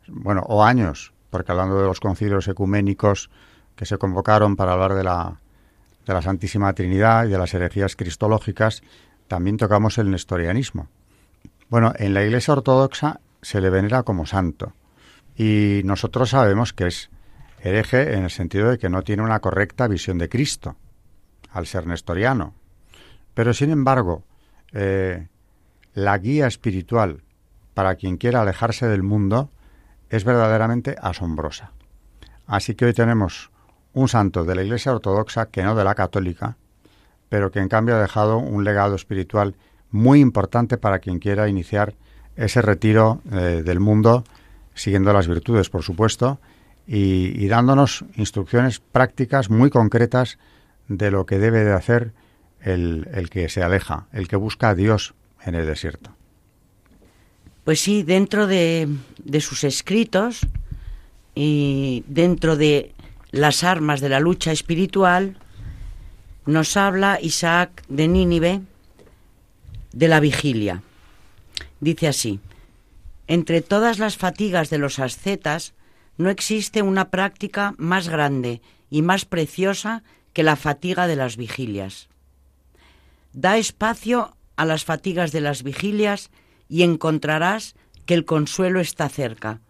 bueno, 0.07 0.43
o 0.47 0.65
años, 0.65 1.13
porque 1.29 1.53
hablando 1.53 1.79
de 1.79 1.87
los 1.87 2.01
concilios 2.01 2.49
ecuménicos 2.49 3.29
que 3.77 3.85
se 3.85 3.99
convocaron 3.99 4.57
para 4.57 4.73
hablar 4.73 4.95
de 4.95 5.05
la, 5.05 5.41
de 6.07 6.15
la 6.15 6.23
Santísima 6.23 6.73
Trinidad 6.73 7.27
y 7.27 7.29
de 7.29 7.37
las 7.37 7.53
herejías 7.53 7.97
cristológicas, 7.97 8.83
también 9.27 9.59
tocamos 9.59 9.99
el 9.99 10.11
nestorianismo. 10.11 10.89
Bueno, 11.69 11.93
en 11.97 12.15
la 12.15 12.25
Iglesia 12.25 12.55
Ortodoxa 12.55 13.21
se 13.43 13.61
le 13.61 13.69
venera 13.69 14.05
como 14.05 14.25
santo 14.25 14.73
y 15.37 15.83
nosotros 15.85 16.31
sabemos 16.31 16.73
que 16.73 16.87
es 16.87 17.11
hereje 17.61 18.15
en 18.15 18.25
el 18.25 18.31
sentido 18.31 18.71
de 18.71 18.79
que 18.79 18.89
no 18.89 19.03
tiene 19.03 19.23
una 19.23 19.41
correcta 19.41 19.87
visión 19.87 20.17
de 20.17 20.31
Cristo, 20.31 20.77
al 21.51 21.67
ser 21.67 21.87
nestoriano. 21.87 22.55
Pero 23.35 23.53
sin 23.55 23.71
embargo, 23.71 24.25
eh, 24.73 25.29
la 25.95 26.19
guía 26.19 26.47
espiritual 26.47 27.23
para 27.75 27.95
quien 27.97 28.17
quiera 28.17 28.43
alejarse 28.43 28.87
del 28.87 29.03
mundo 29.03 29.51
es 30.11 30.25
verdaderamente 30.25 30.97
asombrosa. 31.01 31.73
Así 32.47 32.75
que 32.75 32.87
hoy 32.87 32.93
tenemos 32.93 33.51
un 33.93 34.09
santo 34.09 34.45
de 34.45 34.55
la 34.55 34.63
Iglesia 34.63 34.93
Ortodoxa 34.93 35.47
que 35.47 35.63
no 35.63 35.75
de 35.75 35.85
la 35.85 35.95
católica, 35.95 36.57
pero 37.29 37.51
que 37.51 37.61
en 37.61 37.69
cambio 37.69 37.97
ha 37.97 38.01
dejado 38.01 38.39
un 38.39 38.65
legado 38.65 38.95
espiritual 38.95 39.55
muy 39.91 40.21
importante 40.21 40.79
para 40.79 40.99
quien 40.99 41.19
quiera 41.19 41.49
iniciar 41.49 41.95
ese 42.37 42.63
retiro 42.63 43.21
eh, 43.33 43.63
del 43.65 43.81
mundo, 43.81 44.25
siguiendo 44.75 45.13
las 45.13 45.29
virtudes, 45.29 45.71
por 45.71 45.83
supuesto, 45.83 46.39
y, 46.87 47.47
dándonos 47.49 48.05
instrucciones 48.17 48.81
prácticas 48.81 49.51
muy 49.51 49.69
concretas 49.69 50.39
de 50.89 51.11
lo 51.11 51.27
que 51.27 51.39
debe 51.39 51.65
de 51.65 51.73
hacer 51.73 52.13
el, 52.61 53.09
el 53.13 53.31
que 53.31 53.49
se 53.49 53.63
aleja, 53.63 54.07
el 54.13 54.29
que 54.29 54.37
busca 54.37 54.71
a 54.71 54.75
Dios 54.75 55.15
en 55.45 55.55
el 55.55 55.67
desierto. 55.67 56.15
Pues 57.65 57.81
sí, 57.81 58.03
dentro 58.03 58.47
de, 58.47 58.89
de 59.23 59.41
sus 59.41 59.65
escritos 59.65 60.47
y 61.35 62.03
dentro 62.07 62.57
de 62.57 62.95
las 63.31 63.63
armas 63.63 64.01
de 64.01 64.09
la 64.09 64.21
lucha 64.21 64.53
espiritual, 64.53 65.37
nos 66.47 66.79
habla 66.79 67.19
Isaac 67.21 67.83
de 67.89 68.09
Nínive 68.09 68.63
de 69.93 70.09
la 70.09 70.19
vigilia. 70.19 70.83
Dice 71.81 72.09
así, 72.09 72.41
entre 73.27 73.61
todas 73.61 73.99
las 73.99 74.17
fatigas 74.17 74.71
de 74.71 74.79
los 74.79 74.99
ascetas 74.99 75.75
no 76.17 76.31
existe 76.31 76.81
una 76.81 77.11
práctica 77.11 77.75
más 77.77 78.09
grande 78.09 78.63
y 78.91 79.03
más 79.03 79.27
preciosa 79.27 80.03
que 80.39 80.45
la 80.45 80.55
fatiga 80.55 81.09
de 81.09 81.17
las 81.17 81.37
vigilias. 81.37 82.09
Da 83.33 83.59
espacio 83.59 84.37
a 84.55 84.65
las 84.67 84.85
fatigas 84.85 85.33
de 85.33 85.41
las 85.41 85.65
vigilias 85.65 86.31
y 86.69 86.85
encontrarás 86.85 87.75
que 88.07 88.15
el 88.15 88.25
consuelo 88.25 88.79
está 88.79 89.09
cerca, 89.09 89.61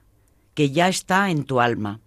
que 0.53 0.71
ya 0.71 0.89
está 0.89 1.31
en 1.31 1.45
tu 1.45 1.63
alma. 1.63 2.01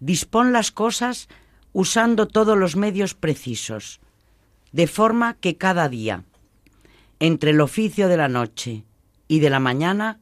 Dispón 0.00 0.52
las 0.52 0.70
cosas 0.70 1.28
usando 1.72 2.28
todos 2.28 2.58
los 2.58 2.76
medios 2.76 3.14
precisos, 3.14 3.98
de 4.72 4.86
forma 4.86 5.32
que 5.32 5.56
cada 5.56 5.88
día, 5.88 6.24
entre 7.20 7.52
el 7.52 7.62
oficio 7.62 8.06
de 8.06 8.18
la 8.18 8.28
noche 8.28 8.84
y 9.28 9.40
de 9.40 9.48
la 9.48 9.60
mañana, 9.60 10.20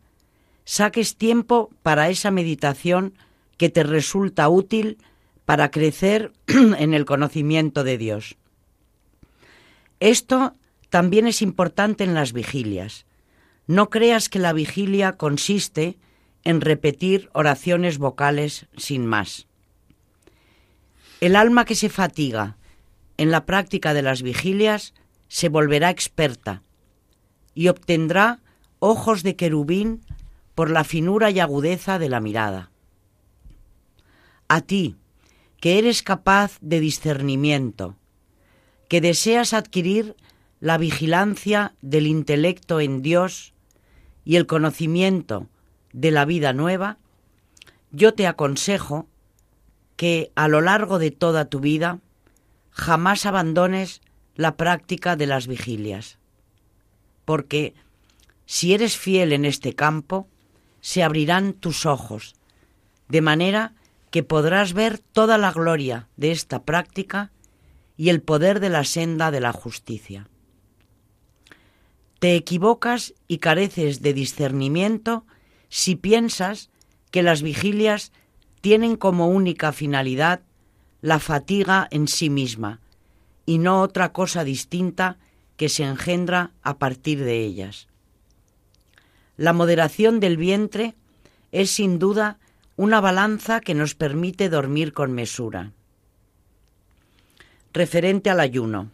saques 0.64 1.16
tiempo 1.16 1.70
para 1.82 2.10
esa 2.10 2.30
meditación 2.30 3.18
que 3.56 3.70
te 3.70 3.82
resulta 3.82 4.48
útil 4.48 4.98
para 5.44 5.70
crecer 5.70 6.32
en 6.46 6.94
el 6.94 7.04
conocimiento 7.04 7.84
de 7.84 7.98
Dios. 7.98 8.36
Esto 10.00 10.54
también 10.90 11.26
es 11.26 11.42
importante 11.42 12.04
en 12.04 12.14
las 12.14 12.32
vigilias. 12.32 13.06
No 13.66 13.90
creas 13.90 14.28
que 14.28 14.38
la 14.38 14.52
vigilia 14.52 15.12
consiste 15.12 15.98
en 16.44 16.60
repetir 16.60 17.30
oraciones 17.32 17.98
vocales 17.98 18.66
sin 18.76 19.06
más. 19.06 19.46
El 21.20 21.36
alma 21.36 21.64
que 21.64 21.74
se 21.74 21.88
fatiga 21.88 22.58
en 23.16 23.30
la 23.30 23.46
práctica 23.46 23.94
de 23.94 24.02
las 24.02 24.22
vigilias 24.22 24.92
se 25.28 25.48
volverá 25.48 25.90
experta 25.90 26.62
y 27.54 27.68
obtendrá 27.68 28.40
ojos 28.78 29.22
de 29.22 29.36
querubín 29.36 30.04
por 30.54 30.70
la 30.70 30.84
finura 30.84 31.30
y 31.30 31.40
agudeza 31.40 31.98
de 31.98 32.08
la 32.08 32.20
mirada. 32.20 32.70
A 34.48 34.60
ti, 34.60 34.96
que 35.64 35.78
eres 35.78 36.02
capaz 36.02 36.58
de 36.60 36.78
discernimiento, 36.78 37.96
que 38.86 39.00
deseas 39.00 39.54
adquirir 39.54 40.14
la 40.60 40.76
vigilancia 40.76 41.74
del 41.80 42.06
intelecto 42.06 42.80
en 42.80 43.00
Dios 43.00 43.54
y 44.26 44.36
el 44.36 44.46
conocimiento 44.46 45.48
de 45.94 46.10
la 46.10 46.26
vida 46.26 46.52
nueva, 46.52 46.98
yo 47.92 48.12
te 48.12 48.26
aconsejo 48.26 49.08
que 49.96 50.32
a 50.34 50.48
lo 50.48 50.60
largo 50.60 50.98
de 50.98 51.10
toda 51.10 51.46
tu 51.46 51.60
vida 51.60 51.98
jamás 52.70 53.24
abandones 53.24 54.02
la 54.34 54.58
práctica 54.58 55.16
de 55.16 55.26
las 55.26 55.46
vigilias, 55.46 56.18
porque 57.24 57.72
si 58.44 58.74
eres 58.74 58.98
fiel 58.98 59.32
en 59.32 59.46
este 59.46 59.74
campo, 59.74 60.28
se 60.82 61.02
abrirán 61.02 61.54
tus 61.54 61.86
ojos, 61.86 62.34
de 63.08 63.22
manera 63.22 63.72
que 64.14 64.22
podrás 64.22 64.74
ver 64.74 65.00
toda 65.00 65.38
la 65.38 65.50
gloria 65.50 66.06
de 66.16 66.30
esta 66.30 66.62
práctica 66.62 67.32
y 67.96 68.10
el 68.10 68.22
poder 68.22 68.60
de 68.60 68.68
la 68.68 68.84
senda 68.84 69.32
de 69.32 69.40
la 69.40 69.52
justicia. 69.52 70.28
Te 72.20 72.36
equivocas 72.36 73.14
y 73.26 73.38
careces 73.38 74.02
de 74.02 74.12
discernimiento 74.12 75.26
si 75.68 75.96
piensas 75.96 76.70
que 77.10 77.24
las 77.24 77.42
vigilias 77.42 78.12
tienen 78.60 78.94
como 78.94 79.26
única 79.26 79.72
finalidad 79.72 80.42
la 81.00 81.18
fatiga 81.18 81.88
en 81.90 82.06
sí 82.06 82.30
misma 82.30 82.78
y 83.46 83.58
no 83.58 83.80
otra 83.80 84.12
cosa 84.12 84.44
distinta 84.44 85.18
que 85.56 85.68
se 85.68 85.82
engendra 85.82 86.52
a 86.62 86.78
partir 86.78 87.24
de 87.24 87.44
ellas. 87.44 87.88
La 89.36 89.52
moderación 89.52 90.20
del 90.20 90.36
vientre 90.36 90.94
es 91.50 91.72
sin 91.72 91.98
duda 91.98 92.38
una 92.76 93.00
balanza 93.00 93.60
que 93.60 93.74
nos 93.74 93.94
permite 93.94 94.48
dormir 94.48 94.92
con 94.92 95.12
mesura. 95.12 95.72
Referente 97.72 98.30
al 98.30 98.40
ayuno. 98.40 98.90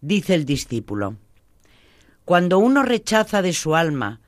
Dice 0.00 0.34
el 0.34 0.44
discípulo, 0.44 1.16
cuando 2.24 2.58
uno 2.58 2.82
rechaza 2.82 3.40
de 3.40 3.52
su 3.52 3.74
alma 3.74 4.20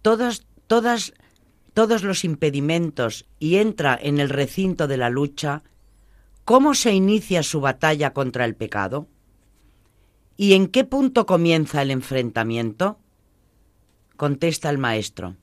todos 0.00 0.42
los 2.02 2.24
impedimentos 2.24 3.26
y 3.38 3.56
entra 3.56 3.98
en 4.00 4.18
el 4.18 4.30
recinto 4.30 4.86
de 4.86 4.96
la 4.96 5.10
lucha, 5.10 5.62
¿cómo 6.44 6.74
se 6.74 6.92
inicia 6.92 7.42
su 7.42 7.60
batalla 7.60 8.12
contra 8.12 8.44
el 8.46 8.54
pecado? 8.54 9.08
¿Y 10.36 10.54
en 10.54 10.68
qué 10.68 10.84
punto 10.84 11.26
comienza 11.26 11.82
el 11.82 11.90
enfrentamiento? 11.90 12.98
Contesta 14.16 14.70
el 14.70 14.78
maestro. 14.78 15.36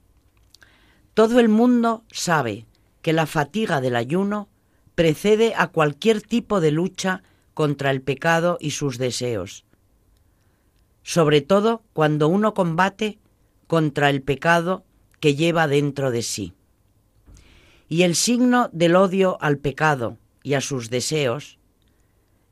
Todo 1.20 1.42
el 1.42 1.50
mundo 1.50 2.06
sabe 2.14 2.66
que 3.02 3.12
la 3.12 3.26
fatiga 3.26 3.82
del 3.82 3.98
ayuno 3.98 4.48
precede 4.96 5.54
a 5.54 5.68
cualquier 5.68 6.22
tipo 6.22 6.62
de 6.62 6.72
lucha 6.72 7.24
contra 7.54 7.92
el 7.92 8.02
pecado 8.02 8.58
y 8.62 8.72
sus 8.72 8.98
deseos, 8.98 9.66
sobre 11.04 11.42
todo 11.42 11.84
cuando 11.92 12.30
uno 12.30 12.54
combate 12.54 13.20
contra 13.68 14.10
el 14.10 14.22
pecado 14.22 14.86
que 15.20 15.36
lleva 15.36 15.68
dentro 15.68 16.10
de 16.10 16.22
sí. 16.22 16.54
Y 17.90 18.04
el 18.04 18.16
signo 18.16 18.70
del 18.72 18.96
odio 18.96 19.38
al 19.42 19.58
pecado 19.58 20.18
y 20.42 20.54
a 20.54 20.62
sus 20.62 20.90
deseos, 20.90 21.60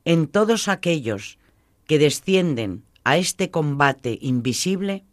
en 0.04 0.28
todos 0.28 0.68
aquellos 0.68 1.40
que 1.86 2.00
descienden 2.00 2.84
a 3.06 3.16
este 3.16 3.50
combate 3.50 4.20
invisible, 4.22 5.06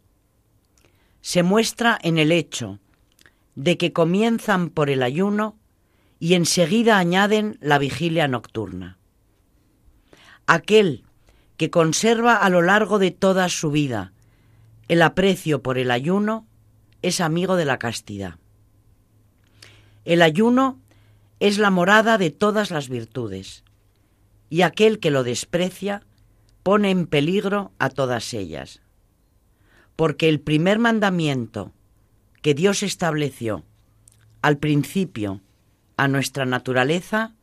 se 1.21 1.41
muestra 1.41 1.97
en 2.01 2.17
el 2.17 2.33
hecho 2.33 2.81
de 3.55 3.77
que 3.77 3.93
comienzan 3.93 4.69
por 4.69 4.89
el 4.89 5.01
ayuno 5.01 5.57
y 6.19 6.33
enseguida 6.33 6.97
añaden 6.97 7.57
la 7.61 7.77
vigilia 7.77 8.27
nocturna. 8.27 8.97
Aquel 10.45 11.03
que 11.57 11.69
conserva 11.69 12.35
a 12.35 12.49
lo 12.49 12.61
largo 12.61 12.99
de 12.99 13.11
toda 13.11 13.49
su 13.49 13.71
vida 13.71 14.11
el 14.87 15.01
aprecio 15.01 15.63
por 15.63 15.77
el 15.77 15.89
ayuno 15.89 16.45
es 17.01 17.21
amigo 17.21 17.55
de 17.55 17.65
la 17.65 17.79
castidad. 17.79 18.35
El 20.03 20.21
ayuno 20.21 20.79
es 21.39 21.57
la 21.57 21.71
morada 21.71 22.17
de 22.17 22.29
todas 22.29 22.69
las 22.69 22.89
virtudes, 22.89 23.63
y 24.49 24.61
aquel 24.61 24.99
que 24.99 25.09
lo 25.09 25.23
desprecia 25.23 26.03
pone 26.61 26.91
en 26.91 27.07
peligro 27.07 27.71
a 27.79 27.89
todas 27.89 28.33
ellas. 28.33 28.81
Porque 29.95 30.29
el 30.29 30.39
primer 30.39 30.77
mandamiento 30.77 31.73
que 32.45 32.53
Dios 32.53 32.83
estableció 32.83 33.63
al 34.43 34.59
principio 34.59 35.41
a 35.97 36.07
nuestra 36.07 36.45
naturaleza 36.45 37.33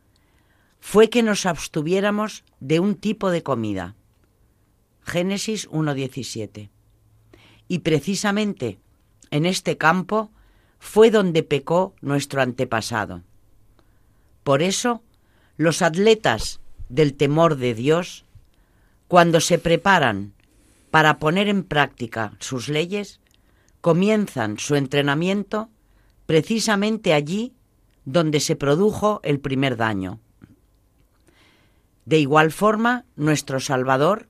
fue 0.78 1.10
que 1.10 1.24
nos 1.24 1.44
abstuviéramos 1.44 2.44
de 2.60 2.78
un 2.78 2.94
tipo 2.94 3.32
de 3.32 3.42
comida. 3.42 3.96
Génesis 5.02 5.68
1.17. 5.70 6.70
Y 7.66 7.80
precisamente 7.80 8.78
en 9.32 9.44
este 9.44 9.76
campo 9.76 10.30
fue 10.78 11.10
donde 11.10 11.42
pecó 11.42 11.96
nuestro 12.00 12.40
antepasado. 12.40 13.24
Por 14.44 14.62
eso, 14.62 15.02
los 15.56 15.82
atletas 15.82 16.60
del 16.88 17.14
temor 17.14 17.56
de 17.56 17.74
Dios, 17.74 18.24
cuando 19.08 19.40
se 19.40 19.58
preparan 19.58 20.32
para 20.92 21.18
poner 21.18 21.48
en 21.48 21.64
práctica 21.64 22.36
sus 22.38 22.68
leyes, 22.68 23.18
comienzan 23.82 24.58
su 24.58 24.76
entrenamiento 24.76 25.68
precisamente 26.24 27.12
allí 27.12 27.52
donde 28.06 28.40
se 28.40 28.56
produjo 28.56 29.20
el 29.24 29.40
primer 29.40 29.76
daño. 29.76 30.20
De 32.06 32.18
igual 32.18 32.52
forma, 32.52 33.04
nuestro 33.16 33.60
Salvador, 33.60 34.28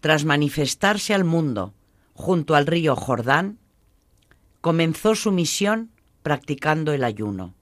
tras 0.00 0.24
manifestarse 0.24 1.12
al 1.12 1.24
mundo 1.24 1.74
junto 2.14 2.54
al 2.54 2.66
río 2.66 2.96
Jordán, 2.96 3.58
comenzó 4.60 5.14
su 5.14 5.32
misión 5.32 5.90
practicando 6.22 6.92
el 6.92 7.02
ayuno, 7.04 7.54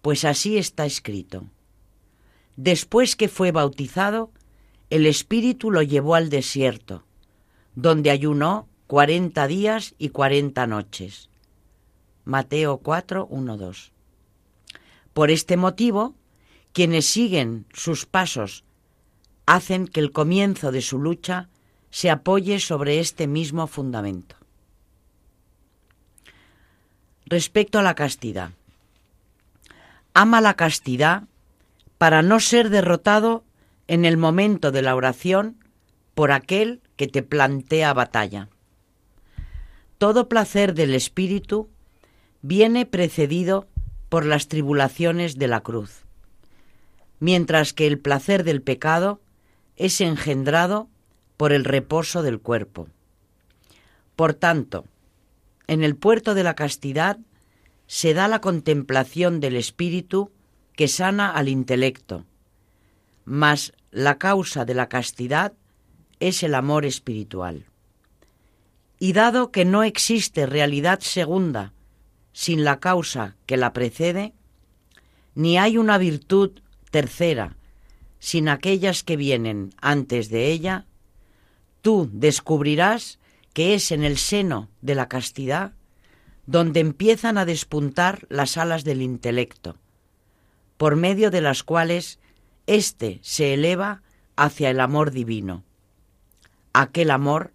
pues 0.00 0.24
así 0.24 0.58
está 0.58 0.86
escrito. 0.86 1.44
Después 2.56 3.14
que 3.16 3.28
fue 3.28 3.52
bautizado, 3.52 4.32
el 4.90 5.06
Espíritu 5.06 5.70
lo 5.70 5.82
llevó 5.82 6.16
al 6.16 6.30
desierto, 6.30 7.04
donde 7.74 8.10
ayunó 8.10 8.68
cuarenta 8.92 9.46
días 9.46 9.94
y 9.96 10.10
cuarenta 10.10 10.66
noches. 10.66 11.30
Mateo 12.26 12.76
4, 12.76 13.26
1, 13.30 13.56
2. 13.56 13.92
Por 15.14 15.30
este 15.30 15.56
motivo, 15.56 16.14
quienes 16.74 17.06
siguen 17.06 17.64
sus 17.72 18.04
pasos 18.04 18.64
hacen 19.46 19.88
que 19.88 20.00
el 20.00 20.12
comienzo 20.12 20.72
de 20.72 20.82
su 20.82 20.98
lucha 20.98 21.48
se 21.90 22.10
apoye 22.10 22.60
sobre 22.60 23.00
este 23.00 23.26
mismo 23.26 23.66
fundamento. 23.66 24.36
Respecto 27.24 27.78
a 27.78 27.82
la 27.82 27.94
castidad. 27.94 28.50
Ama 30.12 30.42
la 30.42 30.52
castidad 30.52 31.22
para 31.96 32.20
no 32.20 32.40
ser 32.40 32.68
derrotado 32.68 33.42
en 33.86 34.04
el 34.04 34.18
momento 34.18 34.70
de 34.70 34.82
la 34.82 34.94
oración 34.94 35.56
por 36.12 36.30
aquel 36.30 36.82
que 36.96 37.06
te 37.06 37.22
plantea 37.22 37.94
batalla. 37.94 38.50
Todo 40.02 40.28
placer 40.28 40.74
del 40.74 40.96
espíritu 40.96 41.70
viene 42.40 42.86
precedido 42.86 43.68
por 44.08 44.26
las 44.26 44.48
tribulaciones 44.48 45.38
de 45.38 45.46
la 45.46 45.60
cruz, 45.60 46.06
mientras 47.20 47.72
que 47.72 47.86
el 47.86 48.00
placer 48.00 48.42
del 48.42 48.62
pecado 48.62 49.20
es 49.76 50.00
engendrado 50.00 50.88
por 51.36 51.52
el 51.52 51.64
reposo 51.64 52.24
del 52.24 52.40
cuerpo. 52.40 52.88
Por 54.16 54.34
tanto, 54.34 54.86
en 55.68 55.84
el 55.84 55.94
puerto 55.94 56.34
de 56.34 56.42
la 56.42 56.56
castidad 56.56 57.20
se 57.86 58.12
da 58.12 58.26
la 58.26 58.40
contemplación 58.40 59.38
del 59.38 59.54
espíritu 59.54 60.32
que 60.74 60.88
sana 60.88 61.30
al 61.30 61.48
intelecto, 61.48 62.26
mas 63.24 63.72
la 63.92 64.18
causa 64.18 64.64
de 64.64 64.74
la 64.74 64.88
castidad 64.88 65.52
es 66.18 66.42
el 66.42 66.56
amor 66.56 66.86
espiritual. 66.86 67.66
Y 69.02 69.14
dado 69.14 69.50
que 69.50 69.64
no 69.64 69.82
existe 69.82 70.46
realidad 70.46 71.00
segunda 71.00 71.72
sin 72.32 72.62
la 72.62 72.78
causa 72.78 73.34
que 73.46 73.56
la 73.56 73.72
precede, 73.72 74.32
ni 75.34 75.58
hay 75.58 75.76
una 75.76 75.98
virtud 75.98 76.60
tercera 76.92 77.56
sin 78.20 78.48
aquellas 78.48 79.02
que 79.02 79.16
vienen 79.16 79.74
antes 79.80 80.28
de 80.30 80.52
ella, 80.52 80.86
tú 81.80 82.10
descubrirás 82.12 83.18
que 83.52 83.74
es 83.74 83.90
en 83.90 84.04
el 84.04 84.18
seno 84.18 84.68
de 84.82 84.94
la 84.94 85.08
castidad 85.08 85.72
donde 86.46 86.78
empiezan 86.78 87.38
a 87.38 87.44
despuntar 87.44 88.24
las 88.28 88.56
alas 88.56 88.84
del 88.84 89.02
intelecto, 89.02 89.78
por 90.76 90.94
medio 90.94 91.32
de 91.32 91.40
las 91.40 91.64
cuales 91.64 92.20
éste 92.68 93.18
se 93.22 93.52
eleva 93.52 94.00
hacia 94.36 94.70
el 94.70 94.78
amor 94.78 95.10
divino, 95.10 95.64
aquel 96.72 97.10
amor 97.10 97.52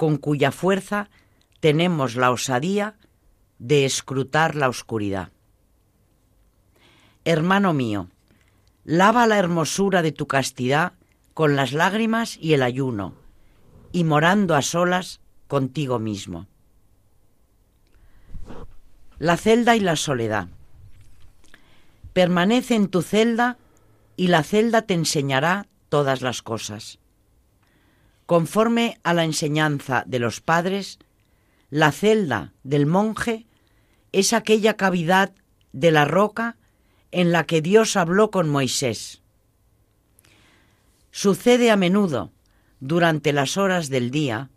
con 0.00 0.16
cuya 0.16 0.50
fuerza 0.50 1.10
tenemos 1.60 2.16
la 2.16 2.30
osadía 2.30 2.94
de 3.58 3.84
escrutar 3.84 4.56
la 4.56 4.70
oscuridad. 4.70 5.28
Hermano 7.26 7.74
mío, 7.74 8.08
lava 8.84 9.26
la 9.26 9.36
hermosura 9.36 10.00
de 10.00 10.12
tu 10.12 10.26
castidad 10.26 10.94
con 11.34 11.54
las 11.54 11.74
lágrimas 11.74 12.38
y 12.40 12.54
el 12.54 12.62
ayuno, 12.62 13.12
y 13.92 14.04
morando 14.04 14.54
a 14.54 14.62
solas 14.62 15.20
contigo 15.48 15.98
mismo. 15.98 16.46
La 19.18 19.36
celda 19.36 19.76
y 19.76 19.80
la 19.80 19.96
soledad. 19.96 20.48
Permanece 22.14 22.74
en 22.74 22.88
tu 22.88 23.02
celda 23.02 23.58
y 24.16 24.28
la 24.28 24.44
celda 24.44 24.80
te 24.80 24.94
enseñará 24.94 25.66
todas 25.90 26.22
las 26.22 26.40
cosas. 26.40 26.98
Conforme 28.30 29.00
a 29.02 29.12
la 29.12 29.24
enseñanza 29.24 30.04
de 30.06 30.20
los 30.20 30.40
padres, 30.40 31.00
la 31.68 31.90
celda 31.90 32.52
del 32.62 32.86
monje 32.86 33.48
es 34.12 34.32
aquella 34.32 34.76
cavidad 34.76 35.32
de 35.72 35.90
la 35.90 36.04
roca 36.04 36.56
en 37.10 37.32
la 37.32 37.42
que 37.42 37.60
Dios 37.60 37.96
habló 37.96 38.30
con 38.30 38.48
Moisés. 38.48 39.20
Sucede 41.10 41.72
a 41.72 41.76
menudo, 41.76 42.30
durante 42.78 43.32
las 43.32 43.56
horas 43.56 43.88
del 43.88 44.12
día, 44.12 44.48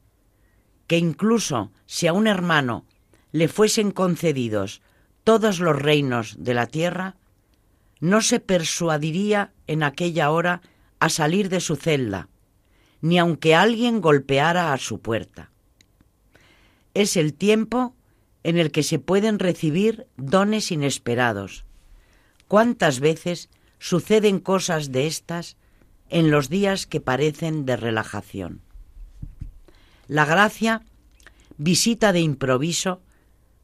que 0.85 0.99
incluso 0.99 1.71
si 1.87 2.05
a 2.05 2.13
un 2.13 2.27
hermano 2.27 2.85
le 3.31 3.47
fuesen 3.47 3.89
concedidos 3.89 4.83
todos 5.23 5.59
los 5.59 5.75
reinos 5.75 6.35
de 6.37 6.53
la 6.53 6.67
tierra, 6.67 7.15
no 7.99 8.21
se 8.21 8.39
persuadiría 8.39 9.51
en 9.65 9.81
aquella 9.81 10.29
hora 10.29 10.61
a 10.99 11.09
salir 11.09 11.49
de 11.49 11.59
su 11.59 11.75
celda, 11.75 12.29
ni 13.03 13.19
aunque 13.19 13.53
alguien 13.53 13.99
golpeara 13.99 14.71
a 14.71 14.77
su 14.77 15.01
puerta. 15.01 15.51
Es 16.93 17.17
el 17.17 17.33
tiempo 17.33 17.93
en 18.43 18.57
el 18.57 18.71
que 18.71 18.81
se 18.81 18.97
pueden 18.97 19.39
recibir 19.39 20.07
dones 20.15 20.71
inesperados. 20.71 21.65
¿Cuántas 22.47 23.01
veces 23.01 23.49
suceden 23.77 24.39
cosas 24.39 24.93
de 24.93 25.07
estas 25.07 25.57
en 26.09 26.31
los 26.31 26.47
días 26.47 26.87
que 26.87 27.01
parecen 27.01 27.65
de 27.65 27.75
relajación? 27.75 28.61
La 30.07 30.23
gracia 30.23 30.83
visita 31.57 32.13
de 32.13 32.21
improviso 32.21 33.01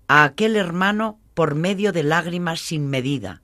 a 0.10 0.26
aquel 0.26 0.58
hermano 0.58 1.18
por 1.34 1.56
medio 1.56 1.94
de 1.94 2.04
lágrimas 2.04 2.60
sin 2.60 2.90
medida, 2.90 3.42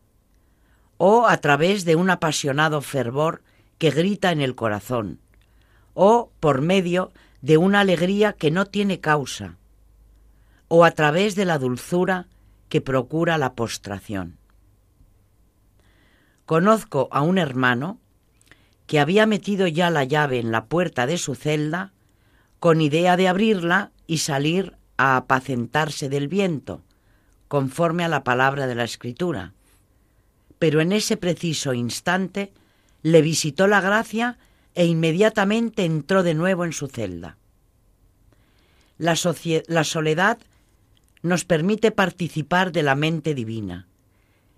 o 0.97 1.25
a 1.25 1.38
través 1.38 1.86
de 1.86 1.95
un 1.95 2.10
apasionado 2.10 2.81
fervor 2.81 3.43
que 3.77 3.91
grita 3.91 4.34
en 4.34 4.41
el 4.41 4.55
corazón, 4.55 5.19
o 5.95 6.29
por 6.39 6.62
medio 6.62 7.12
de 7.41 7.58
una 7.58 7.79
alegría 7.79 8.34
que 8.34 8.51
no 8.51 8.67
tiene 8.67 8.99
causa, 8.99 9.58
o 10.67 10.86
a 10.86 10.91
través 10.91 11.34
de 11.36 11.45
la 11.45 11.58
dulzura 11.58 12.27
que 12.69 12.81
procura 12.81 13.39
la 13.39 13.53
postración. 13.53 14.38
Conozco 16.45 17.08
a 17.12 17.21
un 17.21 17.39
hermano 17.39 17.99
que 18.86 18.99
había 18.99 19.25
metido 19.25 19.67
ya 19.67 19.89
la 19.89 20.03
llave 20.03 20.39
en 20.39 20.51
la 20.51 20.65
puerta 20.65 21.08
de 21.08 21.17
su 21.17 21.34
celda 21.34 21.93
con 22.60 22.81
idea 22.81 23.17
de 23.17 23.27
abrirla 23.27 23.91
y 24.05 24.19
salir 24.19 24.77
a 24.97 25.17
apacentarse 25.17 26.10
del 26.10 26.27
viento, 26.27 26.81
conforme 27.47 28.03
a 28.03 28.08
la 28.08 28.23
palabra 28.23 28.67
de 28.67 28.75
la 28.75 28.84
Escritura. 28.84 29.53
Pero 30.60 30.81
en 30.81 30.91
ese 30.91 31.17
preciso 31.17 31.73
instante 31.73 32.53
le 33.01 33.21
visitó 33.21 33.67
la 33.67 33.81
gracia 33.81 34.38
e 34.75 34.85
inmediatamente 34.85 35.85
entró 35.85 36.21
de 36.21 36.33
nuevo 36.33 36.65
en 36.65 36.73
su 36.73 36.88
celda. 36.88 37.38
La, 38.97 39.17
la 39.67 39.83
soledad 39.83 40.38
nos 41.21 41.45
permite 41.45 41.91
participar 41.91 42.71
de 42.71 42.83
la 42.83 42.95
mente 42.95 43.33
divina 43.33 43.88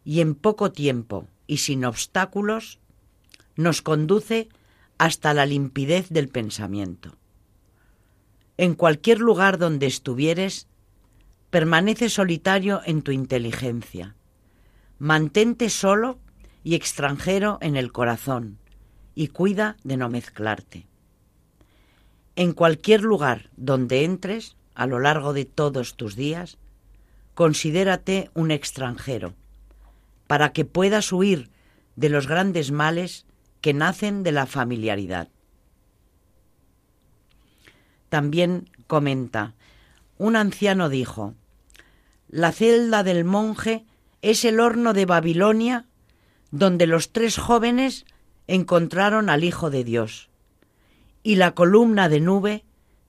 y 0.03 0.21
en 0.21 0.35
poco 0.35 0.71
tiempo 0.71 1.27
y 1.45 1.57
sin 1.57 1.85
obstáculos 1.85 2.79
nos 3.55 3.81
conduce 3.81 4.49
hasta 4.97 5.33
la 5.33 5.45
limpidez 5.45 6.09
del 6.09 6.29
pensamiento. 6.29 7.15
En 8.57 8.73
cualquier 8.73 9.19
lugar 9.19 9.59
donde 9.59 9.85
estuvieres, 9.85 10.67
permanece 11.51 12.09
solitario 12.09 12.81
en 12.85 13.03
tu 13.03 13.11
inteligencia. 13.11 14.15
Mantente 14.97 15.69
solo 15.69 16.17
y 16.63 16.73
extranjero 16.73 17.59
en 17.61 17.77
el 17.77 17.91
corazón 17.91 18.57
y 19.17 19.29
cuida 19.29 19.77
de 19.83 19.97
no 19.97 20.09
mezclarte. 20.09 20.85
En 22.35 22.51
cualquier 22.51 23.01
lugar 23.01 23.49
donde 23.57 24.03
entres, 24.03 24.55
a 24.75 24.85
lo 24.85 24.99
largo 24.99 25.33
de 25.33 25.45
todos 25.45 25.95
tus 25.95 26.15
días, 26.15 26.59
considérate 27.33 28.29
un 28.35 28.51
extranjero, 28.51 29.33
para 30.27 30.53
que 30.53 30.65
puedas 30.65 31.11
huir 31.11 31.49
de 31.95 32.09
los 32.09 32.27
grandes 32.27 32.69
males 32.69 33.25
que 33.59 33.73
nacen 33.73 34.21
de 34.21 34.33
la 34.33 34.45
familiaridad. 34.45 35.29
También 38.09 38.69
comenta, 38.85 39.55
un 40.19 40.35
anciano 40.35 40.89
dijo, 40.89 41.33
la 42.29 42.51
celda 42.51 43.01
del 43.01 43.25
monje 43.25 43.83
es 44.21 44.45
el 44.45 44.59
horno 44.59 44.93
de 44.93 45.07
Babilonia 45.07 45.87
donde 46.51 46.85
los 46.85 47.11
tres 47.11 47.39
jóvenes 47.39 48.05
encontraron 48.47 49.29
al 49.29 49.43
Hijo 49.43 49.69
de 49.69 49.83
Dios 49.83 50.29
y 51.23 51.35
la 51.35 51.51
columna 51.51 52.09
de 52.09 52.19
nube 52.21 52.63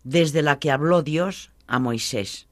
desde 0.05 0.43
la 0.43 0.59
que 0.59 0.71
habló 0.71 1.03
Dios 1.03 1.51
a 1.67 1.79
Moisés. 1.79 2.47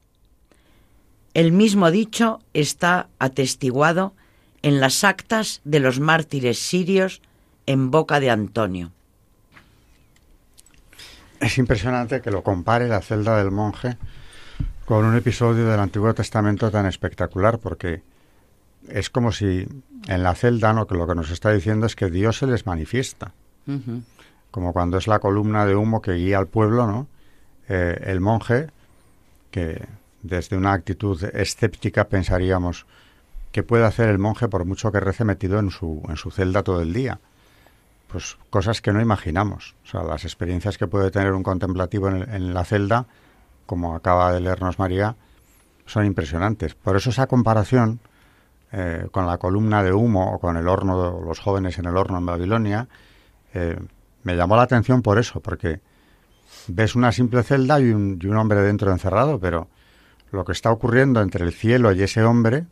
El 1.35 1.53
mismo 1.53 1.91
dicho 1.91 2.41
está 2.55 3.09
atestiguado 3.19 4.15
en 4.63 4.81
las 4.81 5.05
actas 5.05 5.61
de 5.65 5.81
los 5.81 6.01
mártires 6.01 6.59
sirios 6.59 7.21
en 7.67 7.91
boca 7.91 8.21
de 8.21 8.31
Antonio. 8.31 8.93
Es 11.41 11.59
impresionante 11.59 12.23
que 12.23 12.31
lo 12.31 12.43
compare 12.43 12.89
la 12.89 13.03
celda 13.03 13.37
del 13.37 13.51
monje 13.51 13.99
con 14.87 15.05
un 15.05 15.17
episodio 15.17 15.67
del 15.67 15.81
Antiguo 15.81 16.15
Testamento 16.15 16.71
tan 16.71 16.87
espectacular, 16.87 17.59
porque 17.59 18.03
es 18.89 19.11
como 19.11 19.33
si 19.33 19.67
en 20.07 20.23
la 20.23 20.35
celda 20.35 20.73
¿no? 20.73 20.87
que 20.87 20.95
lo 20.95 21.07
que 21.07 21.15
nos 21.15 21.31
está 21.31 21.51
diciendo 21.51 21.87
es 21.87 21.97
que 21.97 22.11
Dios 22.11 22.39
se 22.39 22.47
les 22.47 22.67
manifiesta. 22.67 23.33
Como 24.51 24.73
cuando 24.73 24.99
es 24.99 25.09
la 25.09 25.19
columna 25.19 25.67
de 25.67 25.75
humo 25.75 26.01
que 26.01 26.13
guía 26.13 26.39
al 26.39 26.47
pueblo, 26.47 26.87
¿no? 26.87 27.09
Eh, 27.69 28.01
el 28.07 28.21
monje, 28.21 28.69
que 29.51 29.85
desde 30.23 30.57
una 30.57 30.73
actitud 30.73 31.23
escéptica 31.35 32.09
pensaríamos 32.09 32.87
que 33.51 33.63
puede 33.63 33.85
hacer 33.85 34.09
el 34.09 34.19
monje 34.19 34.49
por 34.49 34.65
mucho 34.65 34.93
que 34.93 35.01
rece 35.01 35.25
metido 35.25 35.59
en 35.59 35.71
su, 35.71 36.03
en 36.09 36.17
su 36.17 36.31
celda 36.31 36.63
todo 36.63 36.83
el 36.83 36.93
día. 36.93 37.19
Pues 38.07 38.37
cosas 38.51 38.81
que 38.81 38.93
no 38.93 39.01
imaginamos. 39.01 39.75
O 39.85 39.89
sea, 39.89 40.03
las 40.03 40.25
experiencias 40.25 40.79
que 40.79 40.87
puede 40.87 41.11
tener 41.11 41.33
un 41.33 41.43
contemplativo 41.43 42.09
en, 42.09 42.55
la 42.55 42.65
celda, 42.65 43.07
como 43.65 43.97
acaba 43.97 44.33
de 44.33 44.41
leernos 44.41 44.79
María, 44.79 45.17
son 45.87 46.05
impresionantes. 46.05 46.75
Por 46.75 46.97
eso 46.97 47.11
esa 47.11 47.27
comparación 47.27 47.99
eh, 48.73 49.07
con 49.11 49.27
la 49.27 49.39
columna 49.39 49.83
de 49.83 49.93
humo 49.93 50.35
o 50.35 50.39
con 50.39 50.57
el 50.57 50.69
horno, 50.69 51.21
los 51.21 51.39
jóvenes 51.41 51.79
en 51.79 51.87
el 51.87 51.97
horno 51.97 52.19
en 52.19 52.27
Babilonia, 52.27 52.89
eh, 53.55 53.79
me 54.23 54.37
llamó 54.37 54.57
la 54.57 54.63
atención 54.63 55.03
por 55.03 55.19
eso, 55.19 55.41
porque 55.41 55.81
ves 56.69 56.95
una 56.95 57.13
simple 57.13 57.43
celda 57.43 57.81
y 57.81 57.91
un, 57.91 58.19
y 58.21 58.27
un 58.27 58.37
hombre 58.37 58.61
dentro 58.61 58.91
encerrado, 58.91 59.39
pero 59.39 59.69
lo 60.33 60.45
que 60.45 60.53
está 60.53 60.71
ocurriendo 60.71 61.21
entre 61.23 61.45
el 61.45 61.53
cielo 61.53 61.93
y 61.93 62.03
ese 62.03 62.25
hombre 62.25 62.67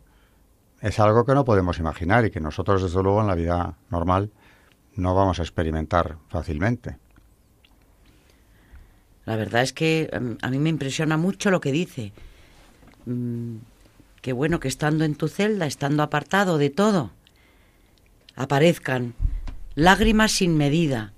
es 0.81 0.99
algo 0.99 1.25
que 1.25 1.33
no 1.33 1.45
podemos 1.45 1.79
imaginar 1.79 2.25
y 2.25 2.31
que 2.31 2.39
nosotros, 2.39 2.83
desde 2.83 3.01
luego, 3.01 3.21
en 3.21 3.27
la 3.27 3.35
vida 3.35 3.77
normal 3.89 4.31
no 4.95 5.15
vamos 5.15 5.39
a 5.39 5.43
experimentar 5.43 6.17
fácilmente. 6.29 6.97
La 9.25 9.35
verdad 9.35 9.63
es 9.63 9.73
que 9.73 10.09
em, 10.11 10.37
a 10.41 10.49
mí 10.49 10.59
me 10.59 10.69
impresiona 10.69 11.17
mucho 11.17 11.49
lo 11.49 11.59
que 11.59 11.71
dice. 11.71 12.13
Que 14.25 14.33
bueno 14.33 14.59
que 14.59 14.67
estando 14.67 15.05
en 15.05 15.13
tu 15.13 15.27
celda, 15.27 15.67
estando 15.67 16.01
apartado 16.01 16.57
de 16.57 16.71
todo, 16.71 17.11
aparezcan 18.35 19.13
lágrimas 19.75 20.31
sin 20.31 20.57
medida, 20.57 21.13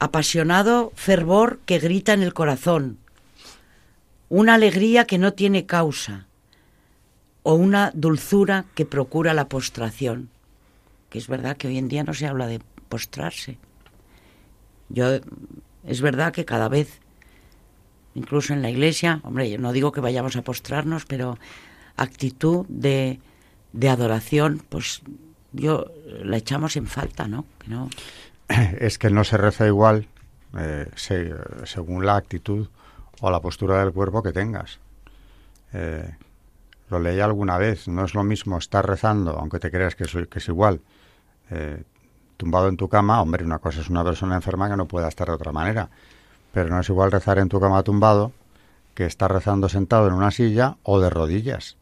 apasionado 0.00 0.90
fervor 0.96 1.60
que 1.66 1.78
grita 1.78 2.14
en 2.14 2.24
el 2.24 2.34
corazón, 2.34 2.98
una 4.28 4.54
alegría 4.54 5.04
que 5.04 5.18
no 5.18 5.34
tiene 5.34 5.66
causa 5.66 6.26
o 7.44 7.54
una 7.54 7.92
dulzura 7.94 8.64
que 8.74 8.84
procura 8.84 9.32
la 9.32 9.48
postración, 9.48 10.30
que 11.10 11.18
es 11.18 11.28
verdad 11.28 11.56
que 11.56 11.68
hoy 11.68 11.78
en 11.78 11.86
día 11.86 12.02
no 12.02 12.12
se 12.12 12.26
habla 12.26 12.48
de 12.48 12.60
postrarse. 12.88 13.56
Yo 14.88 15.20
es 15.86 16.00
verdad 16.00 16.32
que 16.32 16.44
cada 16.44 16.68
vez 16.68 17.00
incluso 18.18 18.52
en 18.52 18.62
la 18.62 18.70
iglesia, 18.70 19.20
hombre, 19.22 19.48
yo 19.48 19.58
no 19.58 19.72
digo 19.72 19.92
que 19.92 20.00
vayamos 20.00 20.34
a 20.34 20.42
postrarnos, 20.42 21.06
pero 21.06 21.38
actitud 21.98 22.64
de, 22.68 23.20
de 23.72 23.88
adoración, 23.88 24.62
pues 24.68 25.02
yo 25.52 25.86
la 26.06 26.36
echamos 26.36 26.76
en 26.76 26.86
falta, 26.86 27.28
¿no? 27.28 27.44
Que 27.58 27.68
no... 27.68 27.90
Es 28.78 28.98
que 28.98 29.10
no 29.10 29.24
se 29.24 29.36
reza 29.36 29.66
igual 29.66 30.06
eh, 30.56 30.90
según 31.64 32.06
la 32.06 32.16
actitud 32.16 32.68
o 33.20 33.30
la 33.30 33.40
postura 33.40 33.80
del 33.80 33.92
cuerpo 33.92 34.22
que 34.22 34.32
tengas. 34.32 34.78
Eh, 35.72 36.10
lo 36.88 36.98
leí 36.98 37.20
alguna 37.20 37.58
vez, 37.58 37.88
no 37.88 38.04
es 38.04 38.14
lo 38.14 38.24
mismo 38.24 38.56
estar 38.56 38.86
rezando, 38.86 39.38
aunque 39.38 39.58
te 39.58 39.70
creas 39.70 39.94
que 39.94 40.04
es, 40.04 40.12
que 40.12 40.38
es 40.38 40.48
igual, 40.48 40.80
eh, 41.50 41.82
tumbado 42.38 42.68
en 42.68 42.76
tu 42.76 42.88
cama, 42.88 43.20
hombre, 43.20 43.44
una 43.44 43.58
cosa 43.58 43.80
es 43.80 43.90
una 43.90 44.04
persona 44.04 44.36
enferma 44.36 44.70
que 44.70 44.76
no 44.76 44.86
pueda 44.86 45.08
estar 45.08 45.28
de 45.28 45.34
otra 45.34 45.52
manera, 45.52 45.90
pero 46.52 46.70
no 46.70 46.80
es 46.80 46.88
igual 46.88 47.12
rezar 47.12 47.38
en 47.38 47.48
tu 47.48 47.60
cama 47.60 47.82
tumbado 47.82 48.32
que 48.94 49.04
estar 49.04 49.30
rezando 49.30 49.68
sentado 49.68 50.08
en 50.08 50.14
una 50.14 50.30
silla 50.30 50.76
o 50.82 50.98
de 50.98 51.10
rodillas, 51.10 51.76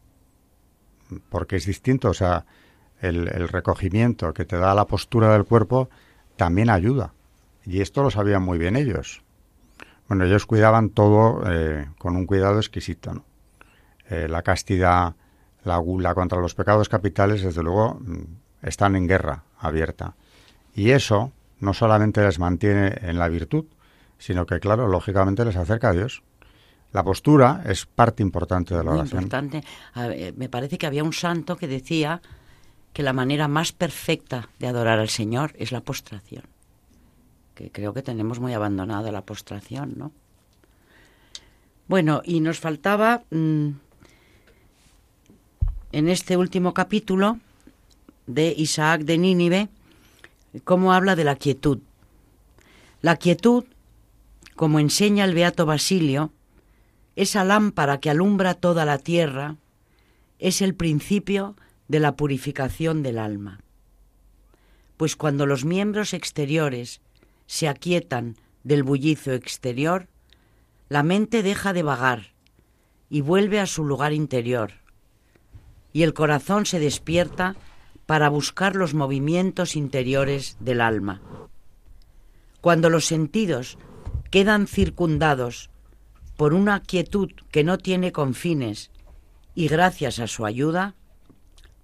porque 1.29 1.55
es 1.55 1.65
distinto, 1.65 2.09
o 2.09 2.13
sea, 2.13 2.45
el, 3.01 3.47
recogimiento 3.47 4.33
que 4.33 4.45
te 4.45 4.57
da 4.57 4.73
la 4.73 4.85
postura 4.85 5.31
del 5.33 5.45
cuerpo 5.45 5.89
también 6.35 6.69
ayuda, 6.69 7.13
y 7.65 7.81
esto 7.81 8.03
lo 8.03 8.11
sabían 8.11 8.43
muy 8.43 8.57
bien 8.57 8.75
ellos. 8.75 9.23
Bueno, 10.07 10.25
ellos 10.25 10.45
cuidaban 10.45 10.89
todo 10.89 11.43
eh, 11.51 11.89
con 11.97 12.15
un 12.15 12.25
cuidado 12.25 12.57
exquisito. 12.57 13.25
Eh, 14.09 14.27
la 14.29 14.41
castidad, 14.41 15.15
la 15.63 15.77
gula 15.77 16.15
contra 16.15 16.39
los 16.39 16.55
pecados 16.55 16.87
capitales, 16.87 17.43
desde 17.43 17.61
luego, 17.61 17.99
mm, 17.99 18.23
están 18.61 18.95
en 18.95 19.07
guerra 19.07 19.43
abierta. 19.59 20.15
Y 20.73 20.91
eso 20.91 21.33
no 21.59 21.73
solamente 21.73 22.21
les 22.21 22.39
mantiene 22.39 22.95
en 23.01 23.19
la 23.19 23.27
virtud, 23.27 23.65
sino 24.17 24.45
que, 24.45 24.59
claro, 24.59 24.87
lógicamente 24.87 25.43
les 25.43 25.55
acerca 25.55 25.89
a 25.89 25.93
Dios. 25.93 26.23
La 26.93 27.03
postura 27.03 27.63
es 27.65 27.85
parte 27.85 28.23
importante 28.23 28.75
de 28.75 28.83
la 28.83 28.91
oración. 28.91 29.23
Importante. 29.23 29.63
me 30.35 30.49
parece 30.49 30.77
que 30.77 30.87
había 30.87 31.03
un 31.03 31.13
santo 31.13 31.57
que 31.57 31.67
decía 31.67 32.21
que 32.93 33.03
la 33.03 33.13
manera 33.13 33.47
más 33.47 33.71
perfecta 33.71 34.49
de 34.59 34.67
adorar 34.67 34.99
al 34.99 35.09
Señor 35.09 35.53
es 35.57 35.71
la 35.71 35.81
postración 35.81 36.43
que 37.57 37.71
creo 37.71 37.91
que 37.91 38.03
tenemos 38.03 38.39
muy 38.39 38.53
abandonada 38.53 39.11
la 39.11 39.25
postración, 39.25 39.95
¿no? 39.97 40.11
Bueno, 41.87 42.21
y 42.23 42.39
nos 42.39 42.59
faltaba 42.59 43.23
mm, 43.31 43.69
en 45.91 46.07
este 46.07 46.37
último 46.37 46.75
capítulo 46.75 47.39
de 48.27 48.53
Isaac 48.55 49.01
de 49.01 49.17
Nínive, 49.17 49.69
cómo 50.65 50.93
habla 50.93 51.15
de 51.15 51.23
la 51.23 51.35
quietud. 51.35 51.79
La 53.01 53.15
quietud, 53.15 53.63
como 54.55 54.79
enseña 54.79 55.25
el 55.25 55.33
Beato 55.33 55.65
Basilio, 55.65 56.31
esa 57.17 57.43
lámpara 57.43 57.99
que 57.99 58.11
alumbra 58.11 58.53
toda 58.53 58.85
la 58.85 58.99
tierra, 58.99 59.55
es 60.37 60.61
el 60.61 60.75
principio 60.75 61.55
de 61.87 61.99
la 61.99 62.15
purificación 62.15 63.01
del 63.01 63.17
alma. 63.17 63.59
Pues 64.97 65.15
cuando 65.15 65.47
los 65.47 65.65
miembros 65.65 66.13
exteriores 66.13 67.01
se 67.47 67.67
aquietan 67.67 68.35
del 68.63 68.83
bullicio 68.83 69.33
exterior, 69.33 70.07
la 70.89 71.01
mente 71.01 71.41
deja 71.41 71.73
de 71.73 71.81
vagar 71.81 72.33
y 73.09 73.21
vuelve 73.21 73.59
a 73.59 73.65
su 73.65 73.83
lugar 73.83 74.13
interior, 74.13 74.73
y 75.93 76.03
el 76.03 76.13
corazón 76.13 76.67
se 76.67 76.79
despierta 76.79 77.55
para 78.05 78.29
buscar 78.29 78.75
los 78.75 78.93
movimientos 78.93 79.75
interiores 79.75 80.55
del 80.59 80.81
alma. 80.81 81.21
Cuando 82.61 82.91
los 82.91 83.05
sentidos 83.05 83.79
quedan 84.29 84.67
circundados 84.67 85.71
por 86.37 86.53
una 86.53 86.81
quietud 86.81 87.31
que 87.51 87.63
no 87.63 87.77
tiene 87.77 88.11
confines 88.11 88.91
y 89.55 89.67
gracias 89.67 90.19
a 90.19 90.27
su 90.27 90.45
ayuda, 90.45 90.93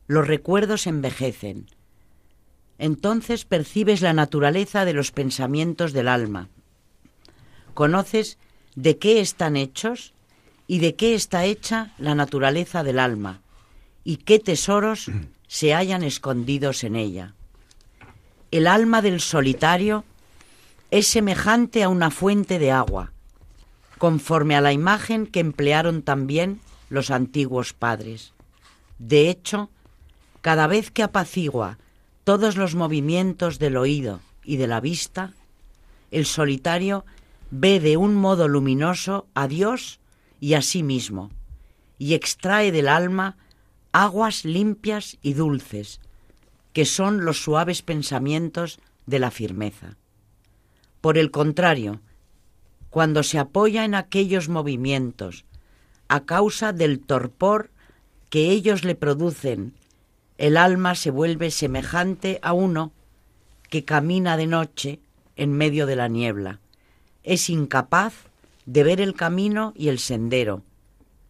los 0.08 0.28
recuerdos 0.28 0.86
envejecen, 0.86 1.66
entonces 2.78 3.46
percibes 3.46 4.02
la 4.02 4.14
naturaleza 4.14 4.86
de 4.86 4.94
los 4.94 5.12
pensamientos 5.12 5.92
del 5.92 6.08
alma. 6.08 6.50
Conoces 7.74 8.38
de 8.76 8.98
qué 8.98 9.20
están 9.22 9.56
hechos 9.56 10.14
y 10.68 10.80
de 10.80 10.96
qué 10.96 11.16
está 11.16 11.46
hecha 11.46 11.94
la 11.98 12.14
naturaleza 12.14 12.84
del 12.84 13.00
alma 13.00 13.42
y 14.04 14.18
qué 14.18 14.40
tesoros 14.40 15.10
se 15.48 15.74
hallan 15.74 16.04
escondidos 16.04 16.84
en 16.84 16.96
ella. 16.96 17.34
El 18.52 18.68
alma 18.68 19.02
del 19.02 19.20
solitario 19.20 20.04
es 20.92 21.08
semejante 21.08 21.82
a 21.82 21.90
una 21.90 22.12
fuente 22.12 22.60
de 22.60 22.72
agua, 22.72 23.13
conforme 24.04 24.58
a 24.58 24.60
la 24.60 24.74
imagen 24.74 25.26
que 25.26 25.40
emplearon 25.40 26.02
también 26.02 26.60
los 26.90 27.10
antiguos 27.10 27.72
padres. 27.72 28.34
De 29.00 29.30
hecho, 29.30 29.70
cada 30.42 30.68
vez 30.68 30.92
que 30.92 31.04
apacigua 31.04 31.78
todos 32.26 32.58
los 32.58 32.76
movimientos 32.76 33.60
del 33.60 33.78
oído 33.78 34.20
y 34.44 34.58
de 34.58 34.68
la 34.68 34.82
vista, 34.82 35.32
el 36.12 36.26
solitario 36.26 37.06
ve 37.50 37.80
de 37.80 37.96
un 37.96 38.14
modo 38.14 38.50
luminoso 38.50 39.26
a 39.36 39.48
Dios 39.48 40.02
y 40.42 40.56
a 40.56 40.62
sí 40.62 40.84
mismo, 40.84 41.32
y 41.98 42.14
extrae 42.14 42.74
del 42.74 42.90
alma 42.90 43.38
aguas 43.94 44.44
limpias 44.44 45.18
y 45.22 45.32
dulces, 45.32 46.02
que 46.74 46.84
son 46.84 47.24
los 47.24 47.42
suaves 47.42 47.82
pensamientos 47.82 48.82
de 49.06 49.20
la 49.20 49.32
firmeza. 49.32 49.96
Por 51.00 51.18
el 51.18 51.32
contrario, 51.32 52.02
cuando 52.94 53.24
se 53.24 53.40
apoya 53.40 53.86
en 53.86 53.96
aquellos 53.96 54.50
movimientos, 54.50 55.46
a 56.10 56.26
causa 56.26 56.74
del 56.74 57.00
torpor 57.00 57.72
que 58.30 58.52
ellos 58.52 58.84
le 58.84 58.94
producen, 58.94 59.74
el 60.38 60.58
alma 60.58 60.94
se 60.94 61.10
vuelve 61.10 61.50
semejante 61.50 62.38
a 62.44 62.54
uno 62.54 62.92
que 63.72 63.84
camina 63.84 64.38
de 64.38 64.46
noche 64.46 65.00
en 65.38 65.54
medio 65.54 65.88
de 65.88 65.96
la 65.96 66.08
niebla. 66.08 66.60
Es 67.24 67.50
incapaz 67.50 68.14
de 68.68 68.84
ver 68.84 69.02
el 69.02 69.16
camino 69.16 69.74
y 69.76 69.88
el 69.88 69.98
sendero, 69.98 70.62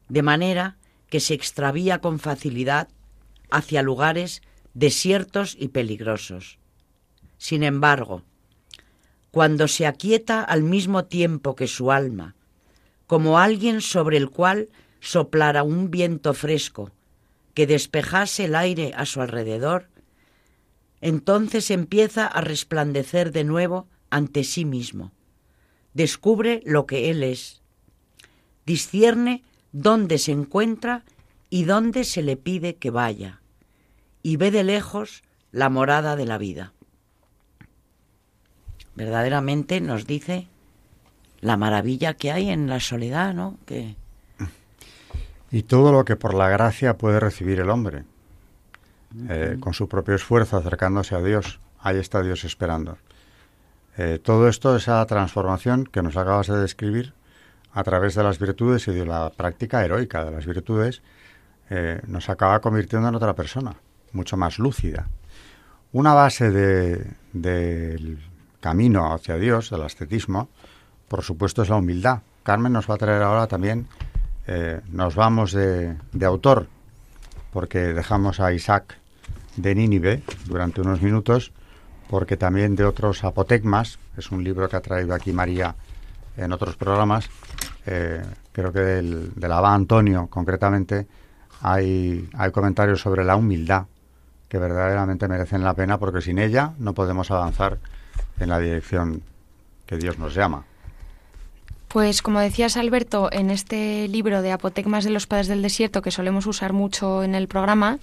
de 0.09 0.22
manera 0.22 0.76
que 1.09 1.22
se 1.22 1.34
extravía 1.34 1.99
con 1.99 2.20
facilidad 2.20 2.89
hacia 3.51 3.84
lugares 3.84 4.41
desiertos 4.74 5.55
y 5.57 5.70
peligrosos. 5.70 6.59
Sin 7.38 7.64
embargo, 7.64 8.22
cuando 9.34 9.67
se 9.67 9.88
aquieta 9.88 10.43
al 10.43 10.61
mismo 10.61 11.05
tiempo 11.05 11.55
que 11.55 11.65
su 11.65 11.91
alma, 11.91 12.36
como 13.07 13.39
alguien 13.39 13.81
sobre 13.81 14.17
el 14.17 14.29
cual 14.29 14.69
soplara 14.99 15.63
un 15.63 15.89
viento 15.89 16.36
fresco 16.36 16.91
que 17.55 17.65
despejase 17.65 18.45
el 18.45 18.53
aire 18.53 18.91
a 18.95 19.07
su 19.07 19.21
alrededor, 19.21 19.88
entonces 21.01 21.71
empieza 21.71 22.27
a 22.27 22.41
resplandecer 22.41 23.31
de 23.31 23.43
nuevo 23.43 23.88
ante 24.11 24.43
sí 24.43 24.65
mismo. 24.65 25.11
Descubre 25.95 26.61
lo 26.63 26.86
que 26.86 27.09
él 27.09 27.23
es. 27.23 27.63
Discierne 28.67 29.41
dónde 29.71 30.19
se 30.19 30.31
encuentra 30.31 31.05
y 31.49 31.63
dónde 31.63 32.03
se 32.03 32.21
le 32.21 32.38
pide 32.38 32.75
que 32.75 32.91
vaya. 32.91 33.41
Y 34.21 34.38
ve 34.38 34.51
de 34.51 34.63
lejos 34.63 35.23
la 35.51 35.69
morada 35.69 36.15
de 36.15 36.27
la 36.27 36.38
vida. 36.38 36.71
Verdaderamente 38.95 39.81
nos 39.81 40.05
dice 40.05 40.47
la 41.41 41.57
maravilla 41.57 42.13
que 42.13 42.31
hay 42.31 42.49
en 42.49 42.67
la 42.67 42.79
soledad, 42.79 43.33
¿no? 43.33 43.57
Que... 43.65 43.95
Y 45.51 45.63
todo 45.63 45.91
lo 45.91 46.05
que 46.05 46.15
por 46.15 46.33
la 46.33 46.49
gracia 46.49 46.97
puede 46.97 47.19
recibir 47.19 47.59
el 47.59 47.69
hombre, 47.69 48.05
eh, 49.29 49.57
con 49.59 49.73
su 49.73 49.87
propio 49.87 50.15
esfuerzo, 50.15 50.57
acercándose 50.57 51.15
a 51.15 51.21
Dios. 51.21 51.59
Ahí 51.79 51.97
está 51.97 52.23
Dios 52.23 52.43
esperando. 52.43 52.97
Eh, 53.97 54.19
todo 54.23 54.47
esto, 54.47 54.75
esa 54.75 55.05
transformación 55.05 55.85
que 55.85 56.01
nos 56.01 56.17
acabas 56.17 56.47
de 56.47 56.59
describir, 56.59 57.13
a 57.73 57.83
través 57.83 58.15
de 58.15 58.23
las 58.23 58.39
virtudes 58.39 58.87
y 58.87 58.91
de 58.93 59.05
la 59.05 59.31
práctica 59.31 59.83
heroica 59.83 60.23
de 60.23 60.31
las 60.31 60.45
virtudes, 60.45 61.01
eh, 61.69 62.01
nos 62.07 62.29
acaba 62.29 62.59
convirtiendo 62.61 63.07
en 63.09 63.15
otra 63.15 63.33
persona, 63.35 63.75
mucho 64.11 64.37
más 64.37 64.59
lúcida. 64.59 65.07
Una 65.91 66.13
base 66.13 66.49
del 66.51 68.19
camino 68.64 69.14
hacia 69.14 69.36
Dios, 69.36 69.70
del 69.70 69.82
ascetismo, 69.82 70.47
por 71.09 71.22
supuesto 71.22 71.64
es 71.64 71.70
la 71.70 71.76
humildad. 71.76 72.22
Carmen 72.43 72.72
nos 72.72 72.89
va 72.89 72.95
a 72.95 72.97
traer 72.97 73.22
ahora 73.22 73.45
también, 73.45 73.88
eh, 74.47 74.80
nos 74.89 75.16
vamos 75.16 75.51
de, 75.51 75.97
de, 76.14 76.26
autor, 76.26 76.68
porque 77.51 77.80
dejamos 77.93 78.39
a 78.39 78.53
Isaac 78.53 78.97
de 79.57 79.76
Nínive 79.76 80.24
durante 80.45 80.80
unos 80.80 81.01
minutos, 81.01 81.51
porque 82.09 82.38
también 82.38 82.78
de 82.78 82.86
otros 82.86 83.26
apotegmas, 83.26 83.99
es 84.16 84.32
un 84.32 84.45
libro 84.45 84.70
que 84.70 84.78
ha 84.78 84.82
traído 84.82 85.14
aquí 85.14 85.34
María 85.34 85.76
en 86.38 86.53
otros 86.53 86.78
programas, 86.78 87.30
eh, 87.86 88.24
creo 88.53 88.72
que 88.72 88.80
del, 88.80 89.34
del 89.36 89.51
Antonio 89.51 90.28
concretamente, 90.28 91.05
hay, 91.61 92.30
hay 92.34 92.51
comentarios 92.51 93.01
sobre 93.01 93.26
la 93.26 93.36
humildad 93.36 93.88
que 94.47 94.57
verdaderamente 94.57 95.28
merecen 95.28 95.66
la 95.66 95.74
pena 95.74 95.97
porque 95.97 96.22
sin 96.22 96.39
ella 96.39 96.74
no 96.78 96.93
podemos 96.93 97.30
avanzar 97.30 97.80
en 98.39 98.49
la 98.49 98.59
dirección 98.59 99.21
que 99.86 99.97
Dios 99.97 100.17
nos 100.19 100.34
llama. 100.34 100.65
Pues 101.88 102.23
como 102.23 102.39
decías 102.39 102.75
Alberto, 102.75 103.29
en 103.31 103.51
este 103.51 104.07
libro 104.07 104.41
de 104.41 104.51
Apotegmas 104.51 105.03
de 105.03 105.11
los 105.11 105.27
Padres 105.27 105.47
del 105.47 105.61
Desierto 105.61 106.01
que 106.01 106.09
solemos 106.09 106.47
usar 106.47 106.73
mucho 106.73 107.23
en 107.23 107.36
el 107.36 107.47
programa, 107.47 107.99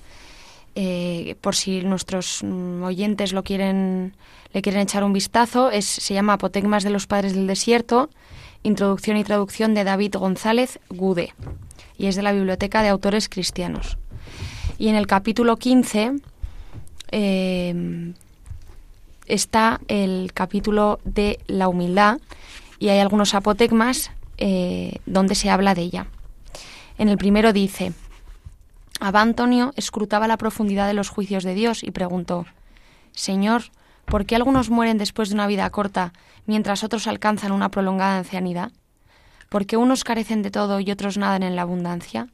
eh, 0.77 1.35
por 1.41 1.57
si 1.57 1.83
nuestros 1.83 2.45
mm, 2.45 2.85
oyentes 2.85 3.33
lo 3.33 3.43
quieren, 3.43 4.15
le 4.53 4.63
quieren 4.63 4.83
echar 4.83 5.03
un 5.03 5.13
vistazo, 5.13 5.71
se 5.81 6.15
llama 6.15 6.35
Apotegmas 6.35 6.85
de 6.85 6.91
los 6.91 7.09
Padres 7.09 7.35
del 7.35 7.49
Desierto, 7.49 8.11
introducción 8.63 9.17
y 9.17 9.25
traducción 9.25 9.75
de 9.75 9.83
David 9.83 10.15
González 10.17 10.79
Gude, 10.89 11.35
y 11.99 12.07
es 12.07 12.15
de 12.15 12.23
la 12.23 12.33
Biblioteca 12.33 12.83
de 12.83 12.91
Autores 12.91 13.29
Cristianos. 13.29 13.99
Y 14.79 14.87
en 14.87 14.95
el 14.95 15.09
capítulo 15.09 15.57
15 15.57 16.13
eh, 17.11 18.13
está 19.31 19.81
el 19.89 20.33
capítulo 20.35 21.01
de 21.05 21.39
la 21.47 21.69
humildad, 21.69 22.19
y 22.79 22.89
hay 22.89 22.99
algunos 22.99 23.35
apotegmas 23.35 24.11
eh, 24.39 24.99
donde 25.07 25.35
se 25.35 25.51
habla 25.51 25.75
de 25.75 25.83
ella. 25.83 26.07
En 26.99 27.09
el 27.09 27.19
primero 27.19 27.53
dice, 27.53 27.93
Abba 29.01 29.23
Antonio 29.23 29.73
escrutaba 29.77 30.29
la 30.29 30.37
profundidad 30.37 30.87
de 30.87 30.95
los 30.95 31.09
juicios 31.09 31.45
de 31.45 31.55
Dios 31.55 31.83
y 31.83 31.91
preguntó, 31.91 32.47
Señor, 33.13 33.65
¿por 34.05 34.27
qué 34.27 34.37
algunos 34.37 34.71
mueren 34.71 34.99
después 34.99 35.29
de 35.29 35.35
una 35.35 35.47
vida 35.47 35.69
corta 35.71 36.13
mientras 36.47 36.85
otros 36.85 37.07
alcanzan 37.07 37.53
una 37.53 37.71
prolongada 37.71 38.19
ancianidad? 38.19 38.73
¿Por 39.49 39.67
qué 39.67 39.77
unos 39.77 40.05
carecen 40.05 40.43
de 40.43 40.51
todo 40.51 40.81
y 40.81 40.91
otros 40.91 41.19
nadan 41.19 41.43
en 41.43 41.57
la 41.57 41.63
abundancia? 41.63 42.29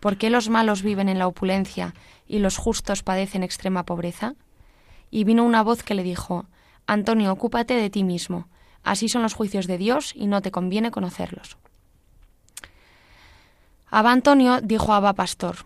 ¿Por 0.00 0.16
qué 0.16 0.30
los 0.30 0.48
malos 0.48 0.82
viven 0.82 1.08
en 1.08 1.18
la 1.18 1.26
opulencia 1.26 1.94
y 2.26 2.38
los 2.38 2.56
justos 2.56 3.02
padecen 3.02 3.42
extrema 3.42 3.84
pobreza? 3.84 4.34
Y 5.10 5.24
vino 5.24 5.44
una 5.44 5.62
voz 5.62 5.82
que 5.82 5.94
le 5.94 6.02
dijo, 6.02 6.46
Antonio, 6.86 7.32
ocúpate 7.32 7.74
de 7.74 7.90
ti 7.90 8.04
mismo, 8.04 8.48
Así 8.88 9.10
son 9.10 9.22
los 9.22 9.34
juicios 9.34 9.66
de 9.66 9.76
Dios 9.76 10.12
y 10.14 10.28
no 10.28 10.40
te 10.40 10.50
conviene 10.50 10.90
conocerlos. 10.90 11.58
Abba 13.90 14.12
Antonio 14.12 14.60
dijo 14.62 14.92
a 14.92 14.96
Abba 14.96 15.12
Pastor, 15.12 15.56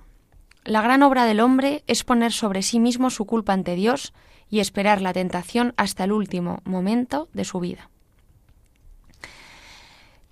La 0.64 0.82
gran 0.82 1.04
obra 1.04 1.24
del 1.24 1.38
hombre 1.38 1.84
es 1.86 2.02
poner 2.02 2.32
sobre 2.32 2.62
sí 2.62 2.80
mismo 2.80 3.10
su 3.10 3.24
culpa 3.24 3.52
ante 3.52 3.76
Dios 3.76 4.12
y 4.50 4.60
esperar 4.60 5.00
la 5.00 5.12
tentación 5.12 5.72
hasta 5.76 6.02
el 6.02 6.12
último 6.12 6.62
momento 6.64 7.28
de 7.32 7.44
su 7.44 7.60
vida. 7.60 7.90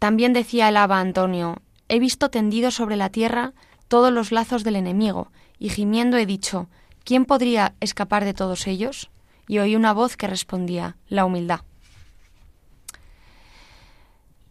También 0.01 0.33
decía 0.33 0.69
el 0.69 0.77
Abba 0.77 0.99
Antonio, 0.99 1.63
He 1.89 2.01
visto 2.01 2.29
tendidos 2.29 2.75
sobre 2.75 2.97
la 2.97 3.11
tierra 3.11 3.53
todos 3.87 4.13
los 4.13 4.31
lazos 4.33 4.65
del 4.65 4.77
enemigo, 4.77 5.31
y 5.59 5.69
gimiendo 5.69 6.17
he 6.17 6.27
dicho, 6.27 6.69
¿quién 7.05 7.25
podría 7.25 7.75
escapar 7.81 8.25
de 8.25 8.35
todos 8.35 8.67
ellos? 8.67 9.11
Y 9.47 9.59
oí 9.59 9.77
una 9.77 9.93
voz 9.93 10.17
que 10.17 10.27
respondía, 10.27 10.97
La 11.09 11.25
humildad. 11.25 11.61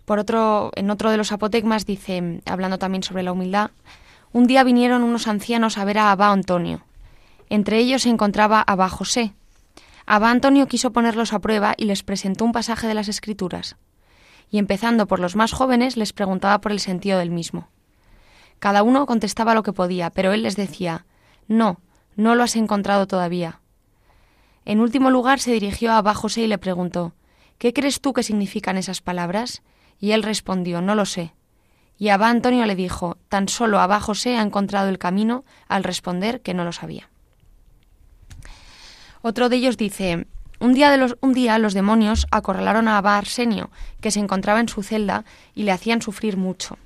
Por 0.06 0.20
otro, 0.20 0.72
en 0.76 0.90
otro 0.90 1.12
de 1.12 1.18
los 1.18 1.32
apotegmas 1.32 1.86
dice, 1.86 2.42
hablando 2.46 2.80
también 2.80 3.04
sobre 3.04 3.24
la 3.24 3.32
humildad, 3.32 3.72
un 4.32 4.48
día 4.48 4.64
vinieron 4.64 5.04
unos 5.04 5.28
ancianos 5.28 5.78
a 5.78 5.86
ver 5.86 6.00
a 6.00 6.12
Abba 6.12 6.32
Antonio. 6.32 6.84
Entre 7.50 7.78
ellos 7.78 8.02
se 8.02 8.10
encontraba 8.10 8.62
Abba 8.62 8.90
José. 8.90 9.34
Abba 10.06 10.32
Antonio 10.32 10.68
quiso 10.68 10.92
ponerlos 10.92 11.34
a 11.34 11.40
prueba 11.40 11.76
y 11.78 11.86
les 11.86 12.02
presentó 12.04 12.44
un 12.44 12.52
pasaje 12.52 12.88
de 12.88 12.96
las 12.96 13.08
Escrituras. 13.08 13.76
Y 14.50 14.58
empezando 14.58 15.06
por 15.06 15.20
los 15.20 15.36
más 15.36 15.52
jóvenes, 15.52 15.98
les 15.98 16.14
preguntaba 16.14 16.60
por 16.62 16.72
el 16.72 16.80
sentido 16.80 17.20
del 17.20 17.30
mismo. 17.30 17.70
Cada 18.58 18.84
uno 18.84 19.06
contestaba 19.06 19.54
lo 19.54 19.64
que 19.64 19.74
podía, 19.74 20.10
pero 20.10 20.34
él 20.34 20.44
les 20.44 20.56
decía, 20.56 21.06
No, 21.48 21.80
no 22.20 22.36
lo 22.36 22.44
has 22.44 22.56
encontrado 22.58 23.08
todavía. 23.08 23.62
En 24.66 24.82
último 24.82 25.10
lugar 25.10 25.40
se 25.40 25.54
dirigió 25.54 25.92
a 25.92 25.98
Abba 25.98 26.14
José 26.14 26.42
y 26.42 26.48
le 26.48 26.58
preguntó, 26.58 27.14
¿Qué 27.58 27.74
crees 27.74 28.02
tú 28.02 28.14
que 28.14 28.24
significan 28.24 28.78
esas 28.78 29.02
palabras? 29.02 29.62
Y 30.00 30.12
él 30.12 30.24
respondió, 30.24 30.82
no 30.82 30.96
lo 30.96 31.06
sé. 31.06 31.34
Y 31.98 32.10
Abba 32.10 32.30
Antonio 32.30 32.66
le 32.66 32.76
dijo, 32.76 33.18
tan 33.30 33.48
solo 33.48 33.80
Abba 33.80 34.00
José 34.02 34.38
ha 34.38 34.42
encontrado 34.42 34.90
el 34.90 34.98
camino 34.98 35.46
al 35.68 35.84
responder 35.84 36.42
que 36.42 36.54
no 36.54 36.66
lo 36.66 36.74
sabía. 36.74 37.10
Otro 39.22 39.48
de 39.50 39.56
ellos 39.56 39.78
dice, 39.78 40.28
un 40.60 40.74
día, 40.74 40.96
los, 40.98 41.18
un 41.22 41.34
día 41.34 41.58
los 41.58 41.74
demonios 41.74 42.28
acorralaron 42.32 42.88
a 42.90 42.98
Abba 42.98 43.18
Arsenio, 43.18 43.70
que 44.02 44.12
se 44.12 44.20
encontraba 44.20 44.60
en 44.60 44.70
su 44.70 44.84
celda, 44.84 45.24
y 45.56 45.64
le 45.64 45.72
hacían 45.72 46.02
sufrir 46.02 46.36
mucho. 46.36 46.78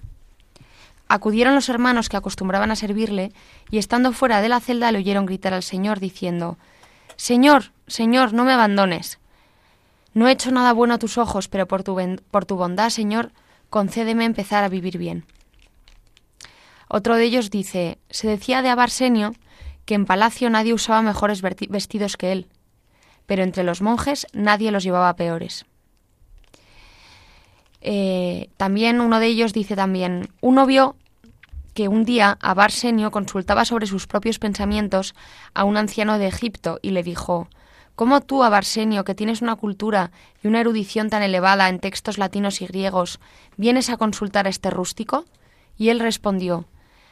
Acudieron 1.13 1.53
los 1.53 1.69
hermanos 1.69 2.09
que 2.09 2.17
acostumbraban 2.17 2.71
a 2.71 2.75
servirle, 2.75 3.33
y 3.69 3.77
estando 3.77 4.13
fuera 4.13 4.41
de 4.41 4.49
la 4.49 4.59
celda 4.59 4.91
le 4.91 4.97
oyeron 4.97 5.27
gritar 5.27 5.53
al 5.53 5.61
Señor, 5.61 5.99
diciendo, 5.99 6.57
Señor, 7.17 7.71
Señor, 7.85 8.33
no 8.33 8.45
me 8.45 8.51
abandones. 8.51 9.19
No 10.15 10.27
he 10.27 10.31
hecho 10.31 10.49
nada 10.49 10.73
bueno 10.73 10.95
a 10.95 10.97
tus 10.97 11.19
ojos, 11.19 11.49
pero 11.49 11.67
por 11.67 11.83
tu, 11.83 11.95
por 12.31 12.45
tu 12.45 12.55
bondad, 12.55 12.89
Señor, 12.89 13.31
concédeme 13.69 14.25
empezar 14.25 14.63
a 14.63 14.69
vivir 14.69 14.97
bien. 14.97 15.23
Otro 16.87 17.15
de 17.15 17.25
ellos 17.25 17.51
dice, 17.51 17.99
se 18.09 18.27
decía 18.27 18.63
de 18.63 18.69
Abarsenio 18.69 19.35
que 19.85 19.93
en 19.93 20.07
palacio 20.07 20.49
nadie 20.49 20.73
usaba 20.73 21.03
mejores 21.03 21.43
vestidos 21.43 22.17
que 22.17 22.31
él, 22.31 22.47
pero 23.27 23.43
entre 23.43 23.63
los 23.63 23.83
monjes 23.83 24.25
nadie 24.33 24.71
los 24.71 24.83
llevaba 24.83 25.15
peores. 25.15 25.67
Eh, 27.81 28.49
también 28.57 28.99
uno 28.99 29.19
de 29.19 29.27
ellos 29.27 29.53
dice 29.53 29.75
también, 29.75 30.29
uno 30.41 30.65
vio 30.65 30.95
que 31.73 31.87
un 31.87 32.05
día 32.05 32.37
Abarsenio 32.41 33.11
consultaba 33.11 33.65
sobre 33.65 33.87
sus 33.87 34.07
propios 34.07 34.39
pensamientos 34.39 35.15
a 35.53 35.63
un 35.63 35.77
anciano 35.77 36.17
de 36.17 36.27
Egipto 36.27 36.79
y 36.81 36.91
le 36.91 37.03
dijo, 37.03 37.47
¿Cómo 37.95 38.21
tú, 38.21 38.43
Abarsenio, 38.43 39.03
que 39.03 39.13
tienes 39.13 39.41
una 39.41 39.55
cultura 39.55 40.11
y 40.43 40.47
una 40.47 40.61
erudición 40.61 41.09
tan 41.09 41.21
elevada 41.21 41.69
en 41.69 41.79
textos 41.79 42.17
latinos 42.17 42.61
y 42.61 42.65
griegos, 42.65 43.19
vienes 43.55 43.89
a 43.89 43.97
consultar 43.97 44.47
a 44.47 44.49
este 44.49 44.71
rústico? 44.71 45.25
Y 45.77 45.89
él 45.89 45.99
respondió, 45.99 46.65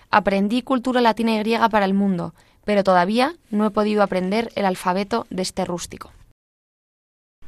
Aprendí 0.10 0.64
cultura 0.64 1.00
latina 1.00 1.36
y 1.36 1.40
griega 1.40 1.70
para 1.70 1.86
el 1.86 1.94
mundo, 1.94 2.34
pero 2.66 2.84
todavía 2.84 3.36
no 3.50 3.66
he 3.66 3.72
podido 3.72 4.02
aprender 4.04 4.52
el 4.56 4.66
alfabeto 4.66 5.28
de 5.30 5.44
este 5.44 5.66
rústico. 5.66 6.12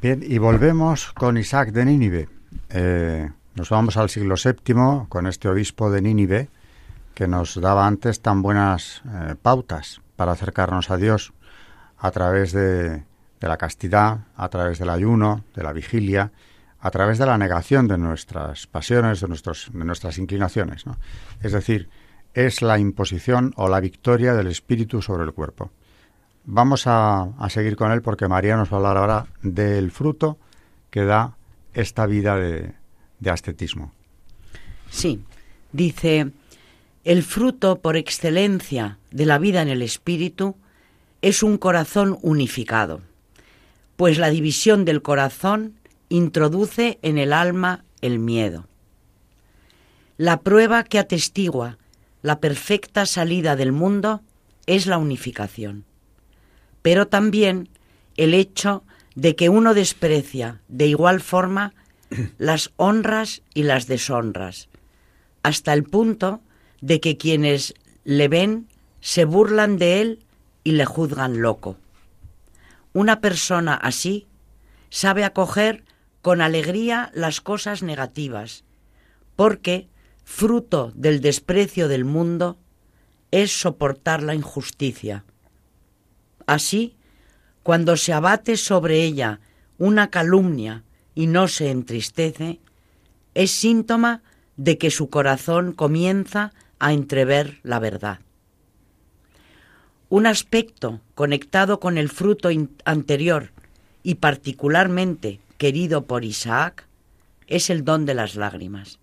Bien, 0.01 0.23
y 0.25 0.37
volvemos 0.37 1.11
con 1.13 1.37
Isaac 1.37 1.71
de 1.71 1.85
Nínive. 1.85 2.29
Eh, 2.69 3.29
nos 3.55 3.69
vamos 3.69 3.97
al 3.97 4.09
siglo 4.09 4.35
VII 4.35 5.07
con 5.09 5.27
este 5.27 5.49
obispo 5.49 5.89
de 5.89 6.01
Nínive 6.01 6.49
que 7.13 7.27
nos 7.27 7.59
daba 7.59 7.87
antes 7.87 8.21
tan 8.21 8.41
buenas 8.41 9.01
eh, 9.05 9.35
pautas 9.41 10.01
para 10.15 10.31
acercarnos 10.31 10.89
a 10.89 10.97
Dios 10.97 11.33
a 11.97 12.11
través 12.11 12.51
de, 12.51 13.03
la 13.39 13.57
castidad, 13.57 14.19
a 14.35 14.49
través 14.49 14.79
del 14.79 14.89
ayuno, 14.89 15.43
de 15.55 15.63
la 15.63 15.73
vigilia, 15.73 16.31
a 16.79 16.91
través 16.91 17.17
de 17.17 17.25
la 17.25 17.37
negación 17.37 17.87
de 17.87 17.97
nuestras 17.97 18.67
pasiones, 18.67 19.21
de, 19.21 19.27
nuestros, 19.27 19.69
de 19.73 19.85
nuestras 19.85 20.17
inclinaciones. 20.17 20.85
Es 21.41 21.51
decir, 21.51 21.89
es 22.33 22.61
la 22.61 22.79
imposición 22.79 23.53
o 23.55 23.69
la 23.69 23.79
victoria 23.79 24.33
del 24.33 24.47
espíritu 24.47 25.01
sobre 25.01 25.23
el 25.23 25.33
cuerpo. 25.33 25.71
Vamos 26.45 26.83
a, 26.87 27.29
seguir 27.49 27.75
con 27.75 27.91
él 27.91 28.01
porque 28.01 28.27
María 28.27 28.57
nos 28.57 28.71
va 28.71 28.75
a 28.75 28.79
hablar 28.79 28.97
ahora 28.97 29.25
del 29.41 29.91
fruto 29.91 30.37
que 30.89 31.05
da 31.05 31.37
esta 31.73 32.05
vida 32.05 32.35
de, 32.35 32.73
de 33.19 33.29
ascetismo. 33.29 33.93
Sí, 34.89 35.23
dice, 35.71 36.31
el 37.03 37.23
fruto 37.23 37.79
por 37.79 37.97
excelencia 37.97 38.97
de 39.11 39.25
la 39.25 39.37
vida 39.37 39.61
en 39.61 39.67
el 39.67 39.81
espíritu 39.81 40.55
es 41.21 41.43
un 41.43 41.57
corazón 41.57 42.17
unificado, 42.21 43.01
pues 43.97 44.17
la 44.17 44.29
división 44.29 44.85
del 44.85 45.01
corazón 45.01 45.75
introduce 46.09 46.99
en 47.01 47.17
el 47.17 47.33
alma 47.33 47.83
el 48.01 48.19
miedo. 48.19 48.67
La 50.17 50.41
prueba 50.41 50.83
que 50.83 50.99
atestigua 50.99 51.77
la 52.21 52.39
perfecta 52.39 53.05
salida 53.05 53.55
del 53.55 53.71
mundo 53.71 54.21
es 54.65 54.87
la 54.87 54.97
unificación, 54.97 55.83
pero 56.81 57.07
también 57.07 57.67
el 58.15 58.33
hecho 58.33 58.83
de 59.15 59.35
que 59.35 59.49
uno 59.49 59.73
desprecia 59.73 60.61
de 60.69 60.87
igual 60.87 61.19
forma 61.19 61.73
las 62.37 62.71
honras 62.77 63.41
y 63.53 63.63
las 63.63 63.87
deshonras, 63.87 64.69
hasta 65.41 65.73
el 65.73 65.83
punto 65.83 66.41
de 66.83 66.99
que 66.99 67.15
quienes 67.15 67.75
le 68.03 68.27
ven 68.27 68.67
se 68.99 69.23
burlan 69.23 69.77
de 69.77 70.01
él 70.01 70.19
y 70.65 70.73
le 70.73 70.83
juzgan 70.83 71.41
loco. 71.41 71.77
Una 72.91 73.21
persona 73.21 73.73
así 73.73 74.27
sabe 74.89 75.23
acoger 75.23 75.85
con 76.21 76.41
alegría 76.41 77.09
las 77.13 77.39
cosas 77.39 77.83
negativas, 77.83 78.65
porque 79.37 79.87
fruto 80.25 80.91
del 80.93 81.21
desprecio 81.21 81.87
del 81.87 82.03
mundo, 82.03 82.57
es 83.31 83.61
soportar 83.61 84.21
la 84.21 84.35
injusticia. 84.35 85.23
Así, 86.47 86.97
cuando 87.63 87.95
se 87.95 88.11
abate 88.11 88.57
sobre 88.57 89.03
ella 89.03 89.39
una 89.77 90.09
calumnia 90.09 90.83
y 91.15 91.27
no 91.27 91.47
se 91.47 91.71
entristece, 91.71 92.59
es 93.35 93.51
síntoma 93.51 94.21
de 94.57 94.77
que 94.77 94.91
su 94.91 95.09
corazón 95.09 95.71
comienza 95.71 96.51
a 96.83 96.93
entrever 96.93 97.59
la 97.63 97.79
verdad. 97.79 98.19
Un 100.09 100.25
aspecto 100.27 101.01
conectado 101.15 101.79
con 101.79 101.97
el 101.97 102.09
fruto 102.09 102.49
anterior 102.85 103.51
y 104.03 104.15
particularmente 104.15 105.39
querido 105.57 106.05
por 106.05 106.25
Isaac 106.25 106.87
es 107.47 107.69
el 107.69 107.83
don 107.83 108.05
de 108.05 108.13
las 108.13 108.35
lágrimas 108.35 108.99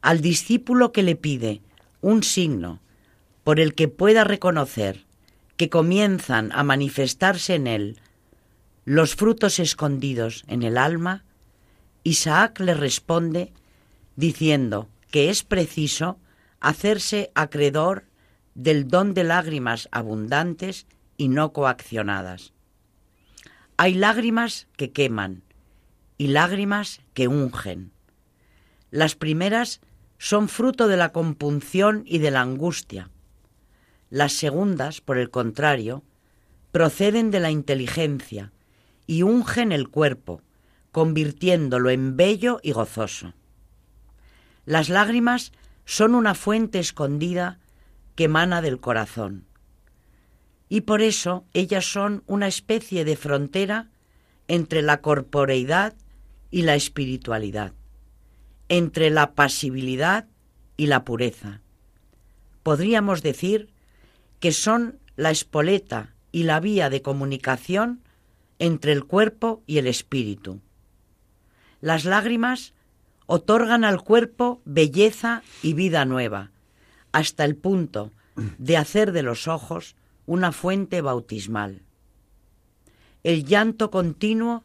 al 0.00 0.20
discípulo 0.20 0.92
que 0.92 1.02
le 1.02 1.16
pide 1.16 1.60
un 2.00 2.22
signo 2.22 2.80
por 3.44 3.60
el 3.60 3.74
que 3.74 3.88
pueda 3.88 4.24
reconocer 4.24 5.04
que 5.56 5.68
comienzan 5.68 6.52
a 6.52 6.62
manifestarse 6.62 7.54
en 7.54 7.66
él 7.66 8.00
los 8.84 9.16
frutos 9.16 9.58
escondidos 9.58 10.44
en 10.46 10.62
el 10.62 10.78
alma, 10.78 11.24
Isaac 12.04 12.60
le 12.60 12.74
responde 12.74 13.52
diciendo 14.16 14.88
que 15.10 15.30
es 15.30 15.42
preciso 15.42 16.18
hacerse 16.60 17.30
acreedor 17.34 18.04
del 18.54 18.88
don 18.88 19.14
de 19.14 19.24
lágrimas 19.24 19.88
abundantes 19.92 20.86
y 21.16 21.28
no 21.28 21.52
coaccionadas. 21.52 22.52
Hay 23.76 23.94
lágrimas 23.94 24.66
que 24.76 24.90
queman 24.90 25.42
y 26.16 26.28
lágrimas 26.28 27.00
que 27.14 27.28
ungen. 27.28 27.92
Las 28.90 29.14
primeras 29.14 29.80
son 30.18 30.48
fruto 30.48 30.88
de 30.88 30.96
la 30.96 31.12
compunción 31.12 32.02
y 32.04 32.18
de 32.18 32.32
la 32.32 32.40
angustia. 32.40 33.10
Las 34.10 34.32
segundas, 34.32 35.00
por 35.00 35.18
el 35.18 35.30
contrario, 35.30 36.02
proceden 36.72 37.30
de 37.30 37.40
la 37.40 37.50
inteligencia 37.50 38.52
y 39.06 39.22
ungen 39.22 39.70
el 39.70 39.88
cuerpo, 39.88 40.42
convirtiéndolo 40.90 41.90
en 41.90 42.16
bello 42.16 42.58
y 42.62 42.72
gozoso. 42.72 43.34
Las 44.64 44.88
lágrimas 44.88 45.52
son 45.88 46.14
una 46.14 46.34
fuente 46.34 46.78
escondida 46.78 47.58
que 48.14 48.24
emana 48.24 48.60
del 48.60 48.78
corazón. 48.78 49.46
Y 50.68 50.82
por 50.82 51.00
eso 51.00 51.46
ellas 51.54 51.90
son 51.90 52.22
una 52.26 52.46
especie 52.46 53.04
de 53.04 53.16
frontera 53.16 53.88
entre 54.48 54.82
la 54.82 55.00
corporeidad 55.00 55.94
y 56.50 56.62
la 56.62 56.74
espiritualidad 56.74 57.72
entre 58.68 59.10
la 59.10 59.32
pasibilidad 59.34 60.26
y 60.76 60.86
la 60.86 61.04
pureza. 61.04 61.62
Podríamos 62.62 63.22
decir 63.22 63.70
que 64.40 64.52
son 64.52 64.98
la 65.16 65.30
espoleta 65.30 66.14
y 66.32 66.42
la 66.42 66.60
vía 66.60 66.90
de 66.90 67.02
comunicación 67.02 68.02
entre 68.58 68.92
el 68.92 69.04
cuerpo 69.04 69.62
y 69.66 69.78
el 69.78 69.86
espíritu. 69.86 70.60
Las 71.80 72.04
lágrimas 72.04 72.74
otorgan 73.28 73.84
al 73.84 74.02
cuerpo 74.02 74.62
belleza 74.64 75.42
y 75.62 75.74
vida 75.74 76.06
nueva, 76.06 76.50
hasta 77.12 77.44
el 77.44 77.56
punto 77.56 78.10
de 78.56 78.78
hacer 78.78 79.12
de 79.12 79.22
los 79.22 79.48
ojos 79.48 79.96
una 80.24 80.50
fuente 80.50 81.02
bautismal. 81.02 81.82
El 83.22 83.44
llanto 83.44 83.90
continuo 83.90 84.64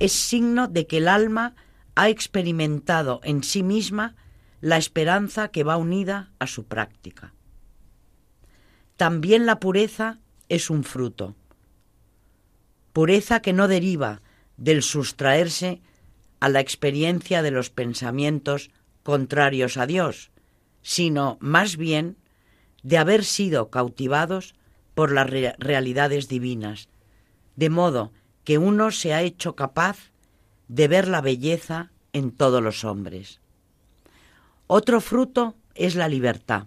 es 0.00 0.12
signo 0.12 0.68
de 0.68 0.86
que 0.86 0.96
el 0.96 1.08
alma 1.08 1.54
ha 1.96 2.08
experimentado 2.08 3.20
en 3.24 3.44
sí 3.44 3.62
misma 3.62 4.16
la 4.62 4.78
esperanza 4.78 5.48
que 5.48 5.62
va 5.62 5.76
unida 5.76 6.32
a 6.38 6.46
su 6.46 6.64
práctica. 6.64 7.34
También 8.96 9.44
la 9.44 9.60
pureza 9.60 10.18
es 10.48 10.70
un 10.70 10.82
fruto. 10.82 11.36
Pureza 12.94 13.42
que 13.42 13.52
no 13.52 13.68
deriva 13.68 14.22
del 14.56 14.82
sustraerse 14.82 15.82
a 16.40 16.48
la 16.48 16.60
experiencia 16.60 17.42
de 17.42 17.50
los 17.50 17.70
pensamientos 17.70 18.70
contrarios 19.02 19.76
a 19.76 19.86
Dios, 19.86 20.30
sino 20.82 21.38
más 21.40 21.76
bien 21.76 22.16
de 22.82 22.98
haber 22.98 23.24
sido 23.24 23.70
cautivados 23.70 24.54
por 24.94 25.12
las 25.12 25.28
realidades 25.58 26.28
divinas, 26.28 26.88
de 27.56 27.70
modo 27.70 28.12
que 28.44 28.58
uno 28.58 28.90
se 28.90 29.14
ha 29.14 29.22
hecho 29.22 29.54
capaz 29.54 30.10
de 30.68 30.88
ver 30.88 31.08
la 31.08 31.20
belleza 31.20 31.90
en 32.12 32.30
todos 32.30 32.62
los 32.62 32.84
hombres. 32.84 33.40
Otro 34.66 35.00
fruto 35.00 35.56
es 35.74 35.94
la 35.94 36.08
libertad, 36.08 36.66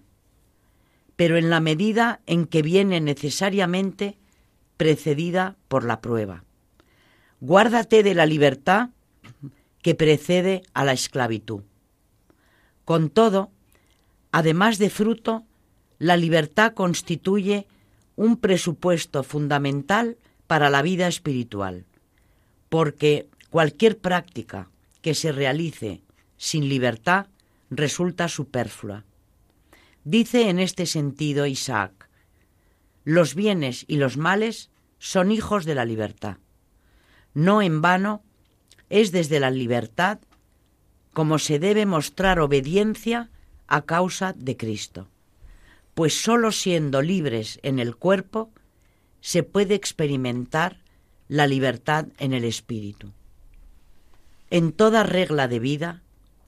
pero 1.16 1.38
en 1.38 1.50
la 1.50 1.60
medida 1.60 2.22
en 2.26 2.46
que 2.46 2.62
viene 2.62 3.00
necesariamente 3.00 4.18
precedida 4.78 5.56
por 5.68 5.84
la 5.84 6.02
prueba. 6.02 6.44
Guárdate 7.40 8.02
de 8.04 8.16
la 8.16 8.26
libertad 8.26 8.90
que 9.82 9.96
precede 9.96 10.64
a 10.74 10.86
la 10.86 10.94
esclavitud. 10.94 11.64
Con 12.86 13.10
todo, 13.10 13.52
además 14.32 14.78
de 14.78 14.90
fruto, 14.90 15.46
la 15.98 16.18
libertad 16.18 16.74
constituye 16.74 17.68
un 18.16 18.38
presupuesto 18.38 19.24
fundamental 19.24 20.18
para 20.48 20.70
la 20.70 20.82
vida 20.82 21.08
espiritual, 21.08 21.86
porque 22.70 23.30
cualquier 23.50 23.98
práctica 23.98 24.70
que 25.02 25.14
se 25.16 25.32
realice 25.32 26.02
sin 26.38 26.70
libertad 26.70 27.28
resulta 27.70 28.28
superflua. 28.28 29.06
Dice 30.04 30.50
en 30.50 30.60
este 30.60 30.86
sentido 30.86 31.46
Isaac, 31.46 32.10
los 33.04 33.36
bienes 33.36 33.86
y 33.88 33.98
los 33.98 34.18
males 34.18 34.70
son 35.00 35.32
hijos 35.32 35.66
de 35.66 35.76
la 35.76 35.86
libertad. 35.86 36.38
No 37.34 37.62
en 37.62 37.82
vano 37.82 38.24
es 38.92 39.12
desde 39.12 39.40
la 39.40 39.50
libertad 39.50 40.20
como 41.14 41.40
se 41.40 41.60
debe 41.60 41.86
mostrar 41.86 42.40
obediencia 42.40 43.30
a 43.68 43.82
causa 43.84 44.34
de 44.34 44.58
Cristo, 44.58 45.08
pues 45.94 46.22
sólo 46.22 46.52
siendo 46.52 47.02
libres 47.02 47.60
en 47.64 47.80
el 47.80 47.96
cuerpo 47.96 48.52
se 49.22 49.44
puede 49.44 49.76
experimentar 49.76 50.78
la 51.28 51.48
libertad 51.48 52.08
en 52.18 52.34
el 52.34 52.44
espíritu. 52.44 53.12
En 54.50 54.74
toda 54.74 55.04
regla 55.04 55.48
de 55.48 55.60
vida, 55.60 56.02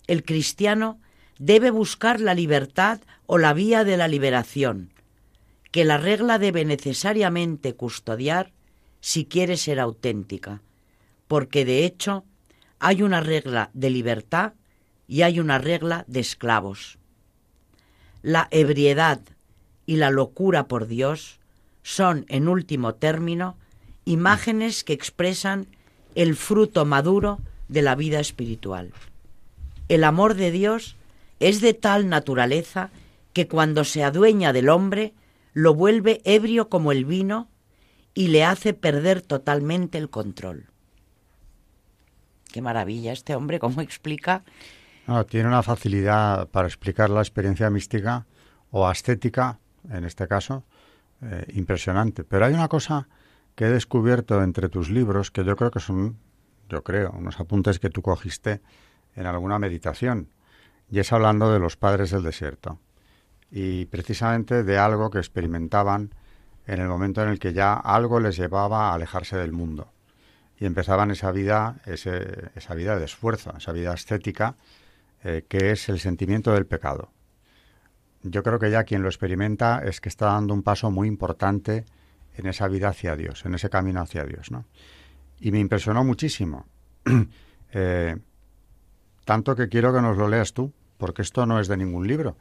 el 0.08 0.24
cristiano 0.24 1.00
debe 1.39 1.72
buscar 1.72 2.20
la 2.20 2.34
libertad 2.34 3.00
o 3.26 3.38
la 3.38 3.54
vía 3.54 3.86
de 3.86 3.96
la 3.96 4.10
liberación, 4.10 4.91
que 5.72 5.86
la 5.86 5.98
regla 5.98 6.39
debe 6.39 6.66
necesariamente 6.66 7.74
custodiar 7.74 8.52
si 9.00 9.26
quiere 9.26 9.56
ser 9.56 9.80
auténtica, 9.80 10.62
porque 11.28 11.66
de 11.66 11.86
hecho 11.86 12.26
hay 12.84 13.01
una 13.01 13.21
regla 13.21 13.69
de 13.73 13.89
libertad 13.89 14.55
y 15.07 15.21
hay 15.21 15.39
una 15.39 15.57
regla 15.57 16.03
de 16.07 16.19
esclavos. 16.19 16.99
La 18.21 18.49
ebriedad 18.51 19.21
y 19.86 19.95
la 19.95 20.11
locura 20.11 20.67
por 20.67 20.88
Dios 20.88 21.39
son, 21.81 22.25
en 22.27 22.49
último 22.49 22.95
término, 22.95 23.55
imágenes 24.03 24.84
que 24.84 24.91
expresan 24.91 25.67
el 26.13 26.36
fruto 26.36 26.84
maduro 26.84 27.39
de 27.69 27.84
la 27.84 27.95
vida 27.95 28.19
espiritual. 28.19 28.91
El 29.88 30.03
amor 30.03 30.34
de 30.34 30.51
Dios 30.51 30.97
es 31.39 31.61
de 31.61 31.73
tal 31.73 32.09
naturaleza 32.09 32.89
que 33.31 33.47
cuando 33.47 33.86
se 33.86 34.03
adueña 34.03 34.51
del 34.51 34.67
hombre 34.67 35.13
lo 35.53 35.73
vuelve 35.73 36.21
ebrio 36.25 36.67
como 36.67 36.91
el 36.91 37.05
vino 37.05 37.47
y 38.13 38.27
le 38.27 38.43
hace 38.43 38.73
perder 38.73 39.21
totalmente 39.21 39.97
el 39.97 40.09
control. 40.09 40.72
Qué 42.54 42.62
maravilla 42.62 43.14
este 43.14 43.36
hombre, 43.36 43.58
cómo 43.58 43.82
explica. 43.82 44.43
tiene 45.28 45.47
una 45.47 45.64
facilidad 45.64 46.47
para 46.49 46.68
explicar 46.68 47.10
la 47.10 47.22
experiencia 47.22 47.68
mística 47.72 48.28
o 48.70 48.86
ascética, 48.86 49.58
en 49.89 50.06
este 50.06 50.28
caso, 50.28 50.64
eh, 51.24 51.47
impresionante. 51.56 52.24
Pero 52.24 52.45
hay 52.45 52.54
una 52.54 52.68
cosa 52.68 53.08
que 53.56 53.66
he 53.66 53.70
descubierto 53.70 54.43
entre 54.43 54.70
tus 54.70 54.91
libros 54.91 55.32
que 55.32 55.43
yo 55.43 55.56
creo 55.56 55.72
que 55.72 55.80
son, 55.80 56.20
yo 56.70 56.84
creo, 56.84 57.10
unos 57.18 57.39
apuntes 57.39 57.80
que 57.80 57.89
tú 57.89 58.04
cogiste 58.04 58.62
en 59.16 59.26
alguna 59.26 59.58
meditación, 59.58 60.30
y 60.91 60.99
es 60.99 61.12
hablando 61.12 61.51
de 61.51 61.58
los 61.58 61.76
padres 61.76 62.12
del 62.12 62.22
desierto, 62.22 62.80
y 63.49 63.86
precisamente 63.86 64.64
de 64.64 64.78
algo 64.78 65.10
que 65.10 65.18
experimentaban 65.18 66.14
en 66.68 66.80
el 66.80 66.88
momento 66.88 67.24
en 67.24 67.30
el 67.30 67.39
que 67.39 67.51
ya 67.51 67.74
algo 67.74 68.20
les 68.20 68.38
llevaba 68.38 68.91
a 68.91 68.93
alejarse 68.93 69.38
del 69.38 69.54
mundo 69.54 69.93
y 70.60 70.66
empezaban 70.66 71.12
esa 71.12 71.32
vida, 71.32 71.82
esa 71.86 72.76
vida 72.76 72.97
de 72.97 73.06
esfuerzo, 73.06 73.54
esa 73.58 73.72
vida 73.72 73.93
estética, 73.93 74.56
eh, 75.24 75.45
que 75.47 75.72
es 75.72 75.89
el 75.89 75.99
sentimiento 75.99 76.54
del 76.54 76.66
pecado. 76.66 77.12
Yo 78.24 78.43
creo 78.43 78.60
que 78.60 78.72
ya 78.72 78.84
quien 78.84 79.01
lo 79.01 79.10
experimenta 79.10 79.84
es 79.84 79.99
que 79.99 80.10
está 80.10 80.28
dando 80.28 80.54
un 80.54 80.64
paso 80.64 80.91
muy 80.91 81.08
importante 81.08 81.86
en 82.36 82.47
esa 82.47 82.68
vida 82.68 82.89
hacia 82.89 83.16
Dios, 83.16 83.45
en 83.45 83.56
ese 83.56 83.70
camino 83.70 84.01
hacia 84.01 84.24
Dios, 84.24 84.51
¿no? 84.51 84.66
Y 85.39 85.51
me 85.51 85.60
impresionó 85.60 86.04
muchísimo. 86.04 86.66
Eh, 87.76 88.16
tanto 89.26 89.56
que 89.56 89.68
quiero 89.68 89.91
que 89.91 89.99
nos 89.99 90.16
lo 90.16 90.28
leas 90.28 90.54
tú, 90.54 90.72
porque 90.99 91.24
esto 91.24 91.47
no 91.47 91.60
es 91.60 91.68
de 91.68 91.76
ningún 91.76 92.08
libro, 92.08 92.38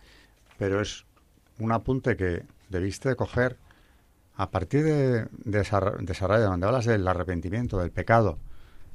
pero 0.58 0.82
es 0.82 1.06
un 1.58 1.72
apunte 1.72 2.18
que 2.18 2.44
debiste 2.68 3.16
coger 3.16 3.56
a 4.42 4.50
partir 4.50 4.82
de, 4.82 5.26
de, 5.44 5.60
esa, 5.60 5.80
raya 5.80 6.46
donde 6.46 6.66
hablas 6.66 6.84
del 6.84 7.06
arrepentimiento, 7.06 7.78
del 7.78 7.92
pecado, 7.92 8.38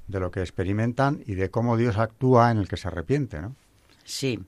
de 0.07 0.19
lo 0.19 0.29
que 0.29 0.41
experimentan 0.41 1.23
y 1.25 1.35
de 1.35 1.49
cómo 1.49 1.77
Dios 1.77 1.97
actúa 1.97 2.51
en 2.51 2.57
el 2.57 2.67
que 2.67 2.77
se 2.77 2.89
arrepiente, 2.89 3.41
¿no? 3.41 3.55
Sí. 4.03 4.39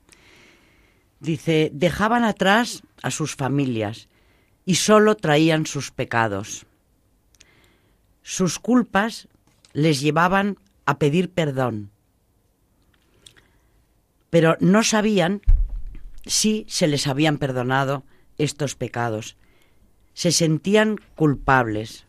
Dice, 1.20 1.70
dejaban 1.72 2.24
atrás 2.24 2.82
a 3.02 3.10
sus 3.10 3.34
familias 3.34 4.08
y 4.64 4.74
solo 4.74 5.16
traían 5.16 5.66
sus 5.66 5.90
pecados. 5.90 6.66
Sus 8.22 8.58
culpas 8.58 9.28
les 9.72 10.00
llevaban 10.00 10.58
a 10.84 10.98
pedir 10.98 11.30
perdón, 11.30 11.90
pero 14.28 14.56
no 14.60 14.82
sabían 14.82 15.40
si 16.26 16.66
se 16.68 16.86
les 16.86 17.06
habían 17.06 17.38
perdonado 17.38 18.04
estos 18.38 18.74
pecados. 18.74 19.36
Se 20.20 20.32
sentían 20.32 21.00
culpables. 21.14 22.04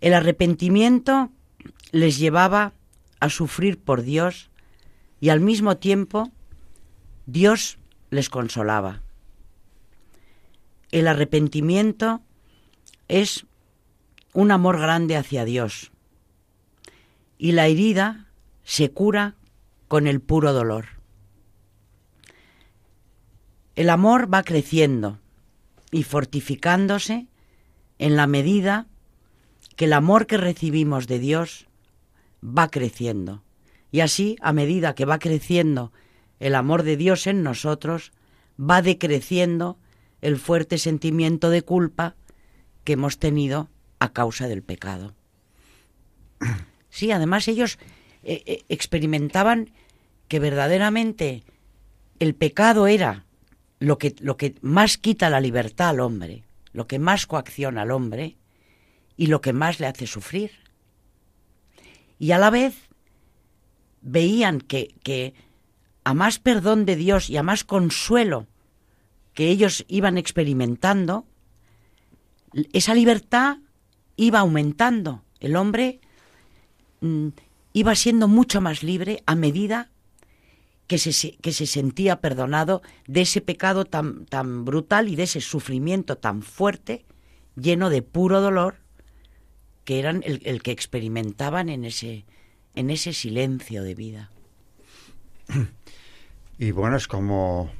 El 0.00 0.14
arrepentimiento 0.14 1.30
les 1.92 2.16
llevaba 2.16 2.72
a 3.20 3.28
sufrir 3.28 3.78
por 3.78 4.00
Dios 4.00 4.48
y 5.20 5.28
al 5.28 5.40
mismo 5.40 5.76
tiempo 5.76 6.32
Dios 7.26 7.78
les 8.08 8.30
consolaba. 8.30 9.02
El 10.90 11.06
arrepentimiento 11.06 12.22
es 13.08 13.44
un 14.32 14.50
amor 14.50 14.80
grande 14.80 15.18
hacia 15.18 15.44
Dios 15.44 15.92
y 17.36 17.52
la 17.52 17.66
herida 17.66 18.30
se 18.64 18.90
cura 18.90 19.34
con 19.86 20.06
el 20.06 20.22
puro 20.22 20.54
dolor. 20.54 20.86
El 23.74 23.90
amor 23.90 24.32
va 24.32 24.42
creciendo 24.44 25.20
y 25.96 26.02
fortificándose 26.02 27.26
en 27.98 28.16
la 28.16 28.26
medida 28.26 28.86
que 29.76 29.86
el 29.86 29.94
amor 29.94 30.26
que 30.26 30.36
recibimos 30.36 31.06
de 31.06 31.18
Dios 31.18 31.68
va 32.44 32.68
creciendo. 32.68 33.42
Y 33.90 34.00
así, 34.00 34.36
a 34.42 34.52
medida 34.52 34.94
que 34.94 35.06
va 35.06 35.18
creciendo 35.18 35.92
el 36.38 36.54
amor 36.54 36.82
de 36.82 36.98
Dios 36.98 37.26
en 37.26 37.42
nosotros, 37.42 38.12
va 38.60 38.82
decreciendo 38.82 39.78
el 40.20 40.36
fuerte 40.36 40.76
sentimiento 40.76 41.48
de 41.48 41.62
culpa 41.62 42.14
que 42.84 42.92
hemos 42.92 43.18
tenido 43.18 43.70
a 43.98 44.12
causa 44.12 44.48
del 44.48 44.62
pecado. 44.62 45.14
Sí, 46.90 47.10
además 47.10 47.48
ellos 47.48 47.78
eh, 48.22 48.42
eh, 48.44 48.64
experimentaban 48.68 49.70
que 50.28 50.40
verdaderamente 50.40 51.42
el 52.18 52.34
pecado 52.34 52.86
era 52.86 53.25
lo 53.78 53.98
que, 53.98 54.14
lo 54.20 54.36
que 54.36 54.54
más 54.62 54.98
quita 54.98 55.30
la 55.30 55.40
libertad 55.40 55.90
al 55.90 56.00
hombre, 56.00 56.44
lo 56.72 56.86
que 56.86 56.98
más 56.98 57.26
coacciona 57.26 57.82
al 57.82 57.90
hombre 57.90 58.36
y 59.16 59.26
lo 59.26 59.40
que 59.40 59.52
más 59.52 59.80
le 59.80 59.86
hace 59.86 60.06
sufrir. 60.06 60.52
Y 62.18 62.32
a 62.32 62.38
la 62.38 62.50
vez 62.50 62.74
veían 64.00 64.60
que, 64.60 64.94
que 65.02 65.34
a 66.04 66.14
más 66.14 66.38
perdón 66.38 66.84
de 66.86 66.96
Dios 66.96 67.28
y 67.30 67.36
a 67.36 67.42
más 67.42 67.64
consuelo 67.64 68.46
que 69.34 69.48
ellos 69.50 69.84
iban 69.88 70.16
experimentando, 70.16 71.26
esa 72.72 72.94
libertad 72.94 73.58
iba 74.16 74.38
aumentando. 74.38 75.22
El 75.40 75.56
hombre 75.56 76.00
mm, 77.00 77.28
iba 77.74 77.94
siendo 77.94 78.28
mucho 78.28 78.62
más 78.62 78.82
libre 78.82 79.22
a 79.26 79.34
medida 79.34 79.90
que 80.86 80.98
se, 80.98 81.36
que 81.36 81.52
se 81.52 81.66
sentía 81.66 82.20
perdonado 82.20 82.82
de 83.06 83.22
ese 83.22 83.40
pecado 83.40 83.84
tan, 83.84 84.26
tan 84.26 84.64
brutal 84.64 85.08
y 85.08 85.16
de 85.16 85.24
ese 85.24 85.40
sufrimiento 85.40 86.16
tan 86.16 86.42
fuerte, 86.42 87.04
lleno 87.56 87.90
de 87.90 88.02
puro 88.02 88.40
dolor, 88.40 88.76
que 89.84 89.98
eran 89.98 90.22
el, 90.24 90.40
el 90.44 90.62
que 90.62 90.72
experimentaban 90.72 91.68
en 91.68 91.84
ese, 91.84 92.24
en 92.74 92.90
ese 92.90 93.12
silencio 93.12 93.82
de 93.82 93.94
vida. 93.94 94.30
Y 96.58 96.70
bueno, 96.70 96.96
es 96.96 97.06
como, 97.06 97.70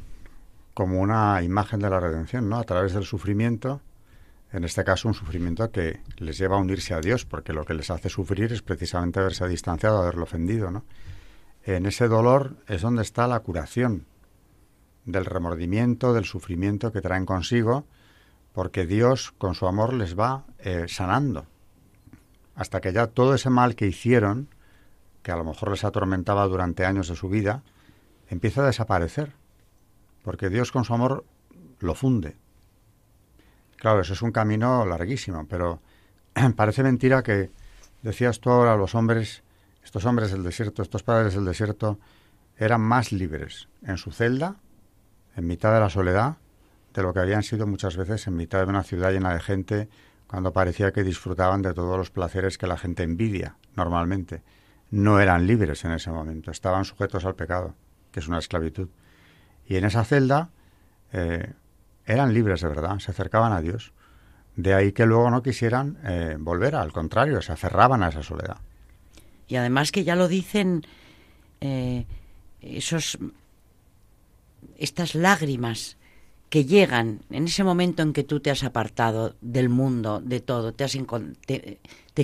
como 0.75 1.01
una 1.01 1.43
imagen 1.43 1.81
de 1.81 1.89
la 1.89 1.99
redención, 1.99 2.47
¿no? 2.51 2.59
A 2.59 2.65
través 2.65 2.93
del 2.93 3.05
sufrimiento, 3.05 3.81
en 4.53 4.65
este 4.65 4.85
caso 4.85 5.09
un 5.09 5.15
sufrimiento 5.15 5.71
que 5.71 6.01
les 6.19 6.37
lleva 6.37 6.57
a 6.57 6.61
unirse 6.61 6.93
a 6.93 7.01
Dios, 7.01 7.25
porque 7.25 7.55
lo 7.55 7.65
que 7.65 7.73
les 7.73 7.91
hace 7.91 8.11
sufrir 8.11 8.53
es 8.53 8.61
precisamente 8.61 9.19
haberse 9.19 9.49
distanciado, 9.49 10.03
haberlo 10.03 10.25
ofendido, 10.25 10.71
¿no? 10.71 10.85
En 11.67 11.85
ese 11.85 12.07
dolor 12.07 12.55
es 12.69 12.83
donde 12.83 13.03
está 13.03 13.27
la 13.27 13.41
curación 13.41 14.07
del 15.05 15.25
remordimiento, 15.25 16.15
del 16.15 16.25
sufrimiento 16.25 16.93
que 16.93 17.01
traen 17.01 17.27
consigo, 17.27 17.85
porque 18.53 18.87
Dios 18.87 19.33
con 19.33 19.57
su 19.57 19.67
amor 19.67 19.93
les 19.93 20.17
va 20.17 20.45
eh, 20.61 20.87
sanando, 20.87 21.47
hasta 22.55 22.81
que 22.81 22.93
ya 22.93 23.09
todo 23.09 23.35
ese 23.35 23.51
mal 23.51 23.75
que 23.75 23.89
hicieron, 23.89 24.49
que 25.25 25.33
a 25.33 25.37
lo 25.37 25.43
mejor 25.43 25.73
les 25.73 25.83
atormentaba 25.83 26.47
durante 26.47 26.87
años 26.87 27.09
de 27.09 27.17
su 27.17 27.29
vida, 27.29 27.65
empieza 28.29 28.63
a 28.63 28.67
desaparecer, 28.67 29.33
porque 30.23 30.51
Dios 30.51 30.71
con 30.71 30.85
su 30.85 30.95
amor 30.95 31.25
lo 31.81 31.97
funde. 31.97 32.37
Claro, 33.75 34.03
eso 34.03 34.13
es 34.13 34.23
un 34.23 34.31
camino 34.31 34.87
larguísimo, 34.87 35.49
pero 35.49 35.81
parece 36.55 36.85
mentira 36.85 37.25
que 37.25 37.51
decías 38.03 38.39
tú 38.39 38.51
ahora 38.51 38.77
los 38.77 38.95
hombres 38.95 39.43
estos 39.87 40.05
hombres 40.05 40.33
del 40.33 40.43
desierto, 40.43 40.83
estos 40.83 41.05
padres 41.05 41.35
del 41.35 41.45
desierto, 41.45 42.01
eran 42.59 42.81
más 42.81 43.13
libres 43.13 43.69
en 43.83 43.99
su 43.99 44.11
celda, 44.11 44.57
en 45.37 45.47
mitad 45.47 45.73
de 45.73 45.79
la 45.79 45.91
soledad, 45.91 46.39
de 46.93 47.03
lo 47.03 47.15
que 47.15 47.21
habían 47.21 47.45
sido 47.45 47.69
muchas 47.69 47.97
veces 47.97 48.27
en 48.27 48.35
mitad 48.35 48.65
de 48.65 48.71
una 48.71 48.83
ciudad 48.83 49.13
llena 49.13 49.33
de 49.33 49.39
gente, 49.39 49.89
cuando 50.27 50.53
parecía 50.53 50.91
que 50.91 51.05
disfrutaban 51.05 51.63
de 51.63 51.73
todos 51.73 51.97
los 51.97 52.11
placeres 52.11 52.59
que 52.59 52.67
la 52.67 52.77
gente 52.77 53.05
envidia 53.05 53.59
normalmente. 53.77 54.43
No 54.91 55.21
eran 55.21 55.47
libres 55.47 55.85
en 55.85 55.93
ese 55.93 56.11
momento, 56.11 56.51
estaban 56.51 56.85
sujetos 56.85 57.25
al 57.25 57.37
pecado, 57.37 57.77
que 58.11 58.19
es 58.19 58.27
una 58.27 58.41
esclavitud. 58.41 58.89
Y 59.69 59.77
en 59.77 59.85
esa 59.85 60.05
celda 60.05 60.51
eh, 61.13 61.53
eran 62.07 62.35
libres 62.35 62.61
de 62.61 62.67
verdad, 62.67 62.99
se 62.99 63.13
acercaban 63.13 63.53
a 63.53 63.61
Dios. 63.61 63.93
De 64.57 64.75
ahí 64.75 64.91
que 64.91 65.07
luego 65.07 65.31
no 65.31 65.45
quisieran 65.45 65.97
eh, 66.03 66.37
volver, 66.41 66.75
al 66.75 66.93
contrario, 66.93 67.41
se 67.41 67.53
aferraban 67.53 68.03
a 68.03 68.09
esa 68.09 68.25
soledad. 68.25 68.57
Y 69.49 69.57
además 69.57 69.93
que 69.93 70.05
ya 70.05 70.17
lo 70.17 70.29
dicen 70.29 70.83
eh, 71.61 72.05
esos 72.61 73.19
estas 74.79 75.15
lágrimas 75.15 75.97
que 76.49 76.65
llegan 76.65 77.21
en 77.31 77.45
ese 77.45 77.65
momento 77.65 78.03
en 78.03 78.13
que 78.13 78.23
tú 78.23 78.41
te 78.41 78.51
has 78.51 78.63
apartado 78.63 79.35
del 79.41 79.69
mundo, 79.69 80.21
de 80.21 80.41
todo, 80.41 80.73
te, 80.73 81.79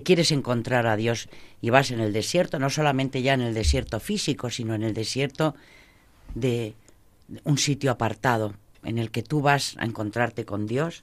quieres 0.05 0.31
encontrar 0.31 0.87
a 0.87 0.97
Dios 0.97 1.29
y 1.61 1.71
vas 1.71 1.91
en 1.91 2.01
el 2.01 2.13
desierto, 2.13 2.59
no 2.59 2.71
solamente 2.71 3.23
ya 3.23 3.35
en 3.35 3.41
el 3.41 3.55
desierto 3.55 3.99
físico, 4.01 4.49
sino 4.49 4.75
en 4.75 4.85
el 4.85 4.95
desierto 4.95 5.55
de 6.35 6.75
un 7.45 7.59
sitio 7.59 7.91
apartado 7.91 8.55
en 8.85 8.99
el 8.99 9.11
que 9.11 9.23
tú 9.23 9.41
vas 9.41 9.77
a 9.79 9.85
encontrarte 9.85 10.45
con 10.45 10.67
Dios, 10.67 11.03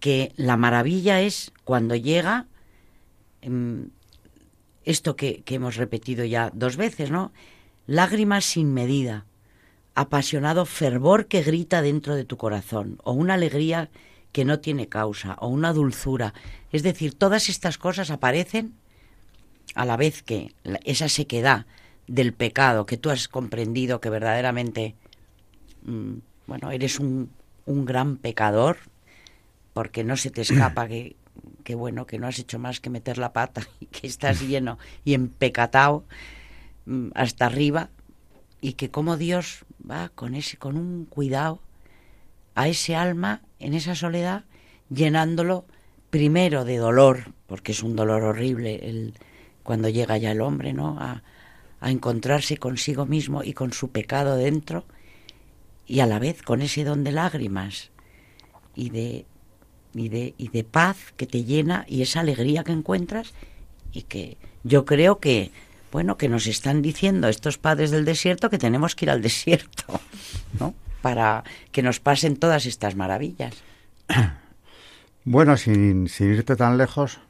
que 0.00 0.32
la 0.36 0.56
maravilla 0.56 1.20
es 1.20 1.52
cuando 1.64 1.94
llega 1.94 2.46
em, 3.40 3.90
esto 4.84 5.16
que, 5.16 5.42
hemos 5.46 5.76
repetido 5.76 6.24
ya 6.24 6.50
dos 6.54 6.76
veces, 6.76 7.10
¿no? 7.10 7.32
Lágrimas 7.86 8.44
sin 8.44 8.72
medida, 8.74 9.26
apasionado 9.94 10.66
fervor 10.66 11.26
que 11.26 11.42
grita 11.42 11.82
dentro 11.82 12.14
de 12.14 12.24
tu 12.24 12.36
corazón, 12.36 12.98
o 13.02 13.12
una 13.12 13.34
alegría 13.34 13.90
que 14.32 14.44
no 14.44 14.60
tiene 14.60 14.88
causa, 14.88 15.36
o 15.40 15.48
una 15.48 15.72
dulzura. 15.72 16.34
Es 16.70 16.82
decir, 16.82 17.14
todas 17.14 17.48
estas 17.48 17.78
cosas 17.78 18.10
aparecen 18.10 18.74
a 19.74 19.84
la 19.84 19.96
vez 19.96 20.22
que 20.22 20.54
esa 20.84 21.08
sequedad 21.08 21.66
del 22.06 22.32
pecado 22.32 22.86
que 22.86 22.96
tú 22.96 23.10
has 23.10 23.28
comprendido 23.28 24.00
que 24.00 24.10
verdaderamente, 24.10 24.94
mm, 25.82 26.14
bueno, 26.46 26.70
eres 26.70 26.98
un, 26.98 27.30
un 27.66 27.84
gran 27.84 28.16
pecador, 28.16 28.78
porque 29.74 30.02
no 30.02 30.16
se 30.16 30.30
te 30.30 30.40
escapa 30.40 30.88
que, 30.88 31.14
que, 31.64 31.74
bueno, 31.74 32.06
que 32.06 32.18
no 32.18 32.26
has 32.26 32.38
hecho 32.38 32.58
más 32.58 32.80
que 32.80 32.90
meter 32.90 33.18
la 33.18 33.32
pata 33.32 33.62
y 33.80 33.86
que 33.86 34.06
estás 34.06 34.40
lleno 34.40 34.78
y 35.04 35.14
empecatado 35.14 36.04
mm, 36.86 37.08
hasta 37.14 37.46
arriba, 37.46 37.90
y 38.60 38.74
que 38.74 38.90
como 38.90 39.16
Dios 39.16 39.64
va 39.88 40.08
con 40.10 40.34
ese 40.34 40.56
con 40.56 40.76
un 40.76 41.04
cuidado 41.04 41.60
a 42.54 42.68
ese 42.68 42.96
alma 42.96 43.42
en 43.60 43.74
esa 43.74 43.94
soledad 43.94 44.44
llenándolo 44.90 45.64
primero 46.10 46.64
de 46.64 46.78
dolor 46.78 47.32
porque 47.46 47.72
es 47.72 47.82
un 47.82 47.94
dolor 47.94 48.24
horrible 48.24 48.88
el 48.88 49.14
cuando 49.62 49.88
llega 49.88 50.16
ya 50.16 50.32
el 50.32 50.40
hombre 50.40 50.72
no 50.72 50.98
a, 50.98 51.22
a 51.80 51.90
encontrarse 51.90 52.56
consigo 52.56 53.06
mismo 53.06 53.44
y 53.44 53.52
con 53.52 53.72
su 53.72 53.90
pecado 53.90 54.36
dentro 54.36 54.84
y 55.86 56.00
a 56.00 56.06
la 56.06 56.18
vez 56.18 56.42
con 56.42 56.62
ese 56.62 56.84
don 56.84 57.04
de 57.04 57.12
lágrimas 57.12 57.90
y 58.74 58.90
de 58.90 59.26
y 59.98 60.08
de, 60.08 60.64
paz 60.64 61.12
que 61.16 61.26
te 61.26 61.44
llena 61.44 61.84
y 61.88 62.02
esa 62.02 62.20
alegría 62.20 62.64
que 62.64 62.72
encuentras 62.72 63.32
y 63.92 64.02
que 64.02 64.36
yo 64.64 64.84
creo 64.84 65.18
que 65.18 65.50
bueno, 65.90 66.18
que 66.18 66.28
nos 66.28 66.46
están 66.46 66.82
diciendo 66.82 67.28
estos 67.28 67.56
padres 67.56 67.90
del 67.90 68.04
desierto 68.04 68.50
que 68.50 68.58
tenemos 68.58 68.94
que 68.94 69.06
ir 69.06 69.10
al 69.10 69.22
desierto, 69.22 69.84
¿no? 70.60 70.74
Para 71.00 71.44
que 71.72 71.82
nos 71.82 71.98
pasen 72.00 72.36
todas 72.36 72.66
estas 72.66 72.94
maravillas. 72.96 73.54
Bueno, 75.24 75.58
sin, 75.58 76.08
irte 76.20 76.56
tan 76.56 76.78
lejos, 76.78 77.20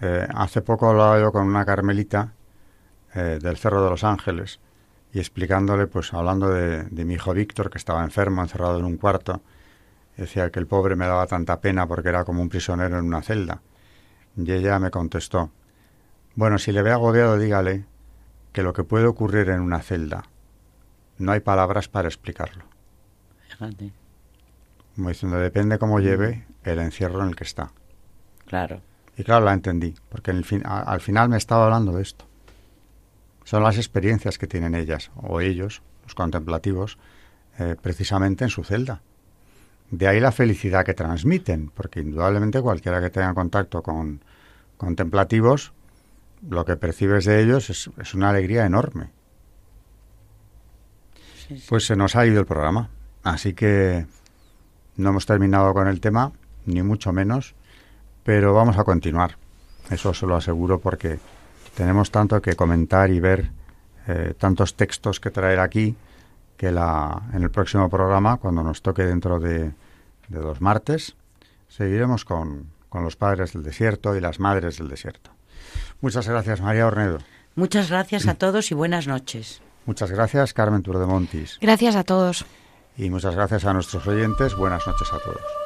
eh, 0.00 0.26
hace 0.34 0.62
poco 0.62 0.88
hablaba 0.88 1.20
yo 1.20 1.32
con 1.32 1.46
una 1.46 1.66
carmelita 1.66 2.32
eh, 3.14 3.38
del 3.42 3.58
Cerro 3.58 3.84
de 3.84 3.90
los 3.90 4.04
Ángeles 4.04 4.58
y 5.12 5.18
explicándole, 5.18 5.86
pues 5.86 6.14
hablando 6.14 6.48
de, 6.48 6.84
de, 6.84 7.04
mi 7.04 7.12
hijo 7.12 7.34
Víctor, 7.34 7.68
que 7.68 7.76
estaba 7.76 8.02
enfermo, 8.02 8.40
encerrado 8.40 8.78
en 8.78 8.86
un 8.86 8.96
cuarto, 8.96 9.42
decía 10.16 10.50
que 10.50 10.58
el 10.58 10.66
pobre 10.66 10.96
me 10.96 11.06
daba 11.06 11.26
tanta 11.26 11.60
pena 11.60 11.86
porque 11.86 12.08
era 12.08 12.24
como 12.24 12.42
un 12.42 12.48
prisionero 12.48 12.98
en 12.98 13.04
una 13.04 13.22
celda. 13.22 13.60
Y 14.36 14.50
ella 14.52 14.78
me 14.78 14.90
contestó, 14.90 15.50
bueno, 16.34 16.58
si 16.58 16.72
le 16.72 16.82
ve 16.82 16.92
agobiado, 16.92 17.38
dígale 17.38 17.86
que 18.52 18.62
lo 18.62 18.72
que 18.72 18.84
puede 18.84 19.06
ocurrir 19.06 19.48
en 19.50 19.60
una 19.60 19.80
celda 19.80 20.24
no 21.18 21.32
hay 21.32 21.40
palabras 21.40 21.88
para 21.88 22.08
explicarlo. 22.08 22.64
Fíjate. 23.48 23.92
Como 24.94 25.08
diciendo, 25.08 25.38
depende 25.38 25.78
cómo 25.78 26.00
lleve 26.00 26.46
el 26.62 26.78
encierro 26.78 27.22
en 27.22 27.28
el 27.28 27.36
que 27.36 27.44
está. 27.44 27.72
Claro. 28.46 28.80
Y 29.16 29.24
claro, 29.24 29.44
la 29.44 29.54
entendí, 29.54 29.94
porque 30.08 30.30
el 30.30 30.44
fin, 30.44 30.62
al 30.66 31.00
final 31.00 31.28
me 31.28 31.36
estaba 31.38 31.64
hablando 31.64 31.92
de 31.92 32.02
esto. 32.02 32.26
Son 33.44 33.62
las 33.62 33.76
experiencias 33.76 34.38
que 34.38 34.46
tienen 34.46 34.74
ellas 34.74 35.10
o 35.16 35.40
ellos, 35.40 35.82
los 36.02 36.14
contemplativos, 36.14 36.98
eh, 37.58 37.76
precisamente 37.80 38.44
en 38.44 38.50
su 38.50 38.64
celda. 38.64 39.00
De 39.90 40.08
ahí 40.08 40.20
la 40.20 40.32
felicidad 40.32 40.84
que 40.84 40.94
transmiten, 40.94 41.70
porque 41.74 42.00
indudablemente 42.00 42.60
cualquiera 42.60 43.00
que 43.00 43.10
tenga 43.10 43.32
contacto 43.34 43.82
con 43.82 44.20
contemplativos 44.76 45.72
lo 46.48 46.64
que 46.64 46.76
percibes 46.76 47.24
de 47.24 47.42
ellos 47.42 47.70
es, 47.70 48.14
una 48.14 48.30
alegría 48.30 48.66
enorme. 48.66 49.10
Pues 51.68 51.86
se 51.86 51.96
nos 51.96 52.16
ha 52.16 52.26
ido 52.26 52.40
el 52.40 52.46
programa, 52.46 52.90
así 53.22 53.54
que 53.54 54.06
no 54.96 55.10
hemos 55.10 55.26
terminado 55.26 55.72
con 55.74 55.88
el 55.88 56.00
tema, 56.00 56.32
ni 56.66 56.82
mucho 56.82 57.12
menos, 57.12 57.54
pero 58.24 58.52
vamos 58.52 58.78
a 58.78 58.84
continuar. 58.84 59.36
Eso 59.90 60.12
se 60.12 60.26
lo 60.26 60.36
aseguro 60.36 60.80
porque 60.80 61.18
tenemos 61.76 62.10
tanto 62.10 62.42
que 62.42 62.56
comentar 62.56 63.10
y 63.10 63.20
ver, 63.20 63.50
eh, 64.08 64.34
tantos 64.36 64.74
textos 64.74 65.20
que 65.20 65.30
traer 65.30 65.60
aquí, 65.60 65.96
que 66.56 66.72
la, 66.72 67.22
en 67.32 67.42
el 67.42 67.50
próximo 67.50 67.88
programa, 67.88 68.36
cuando 68.38 68.62
nos 68.62 68.82
toque 68.82 69.04
dentro 69.04 69.38
de, 69.38 69.72
de 70.28 70.38
dos 70.38 70.60
martes, 70.60 71.16
seguiremos 71.68 72.24
con, 72.24 72.70
con 72.88 73.04
los 73.04 73.16
padres 73.16 73.52
del 73.52 73.62
desierto 73.62 74.16
y 74.16 74.20
las 74.20 74.40
madres 74.40 74.78
del 74.78 74.88
desierto. 74.88 75.30
Muchas 76.00 76.28
gracias, 76.28 76.60
María 76.60 76.86
Ornedo. 76.86 77.18
Muchas 77.54 77.90
gracias 77.90 78.26
a 78.26 78.34
todos 78.34 78.70
y 78.70 78.74
buenas 78.74 79.06
noches. 79.06 79.62
Muchas 79.86 80.10
gracias, 80.10 80.52
Carmen 80.52 80.82
Turdemontis. 80.82 81.58
Gracias 81.60 81.96
a 81.96 82.04
todos. 82.04 82.44
Y 82.96 83.10
muchas 83.10 83.34
gracias 83.34 83.64
a 83.64 83.72
nuestros 83.72 84.06
oyentes. 84.06 84.54
Buenas 84.56 84.86
noches 84.86 85.08
a 85.12 85.18
todos. 85.18 85.65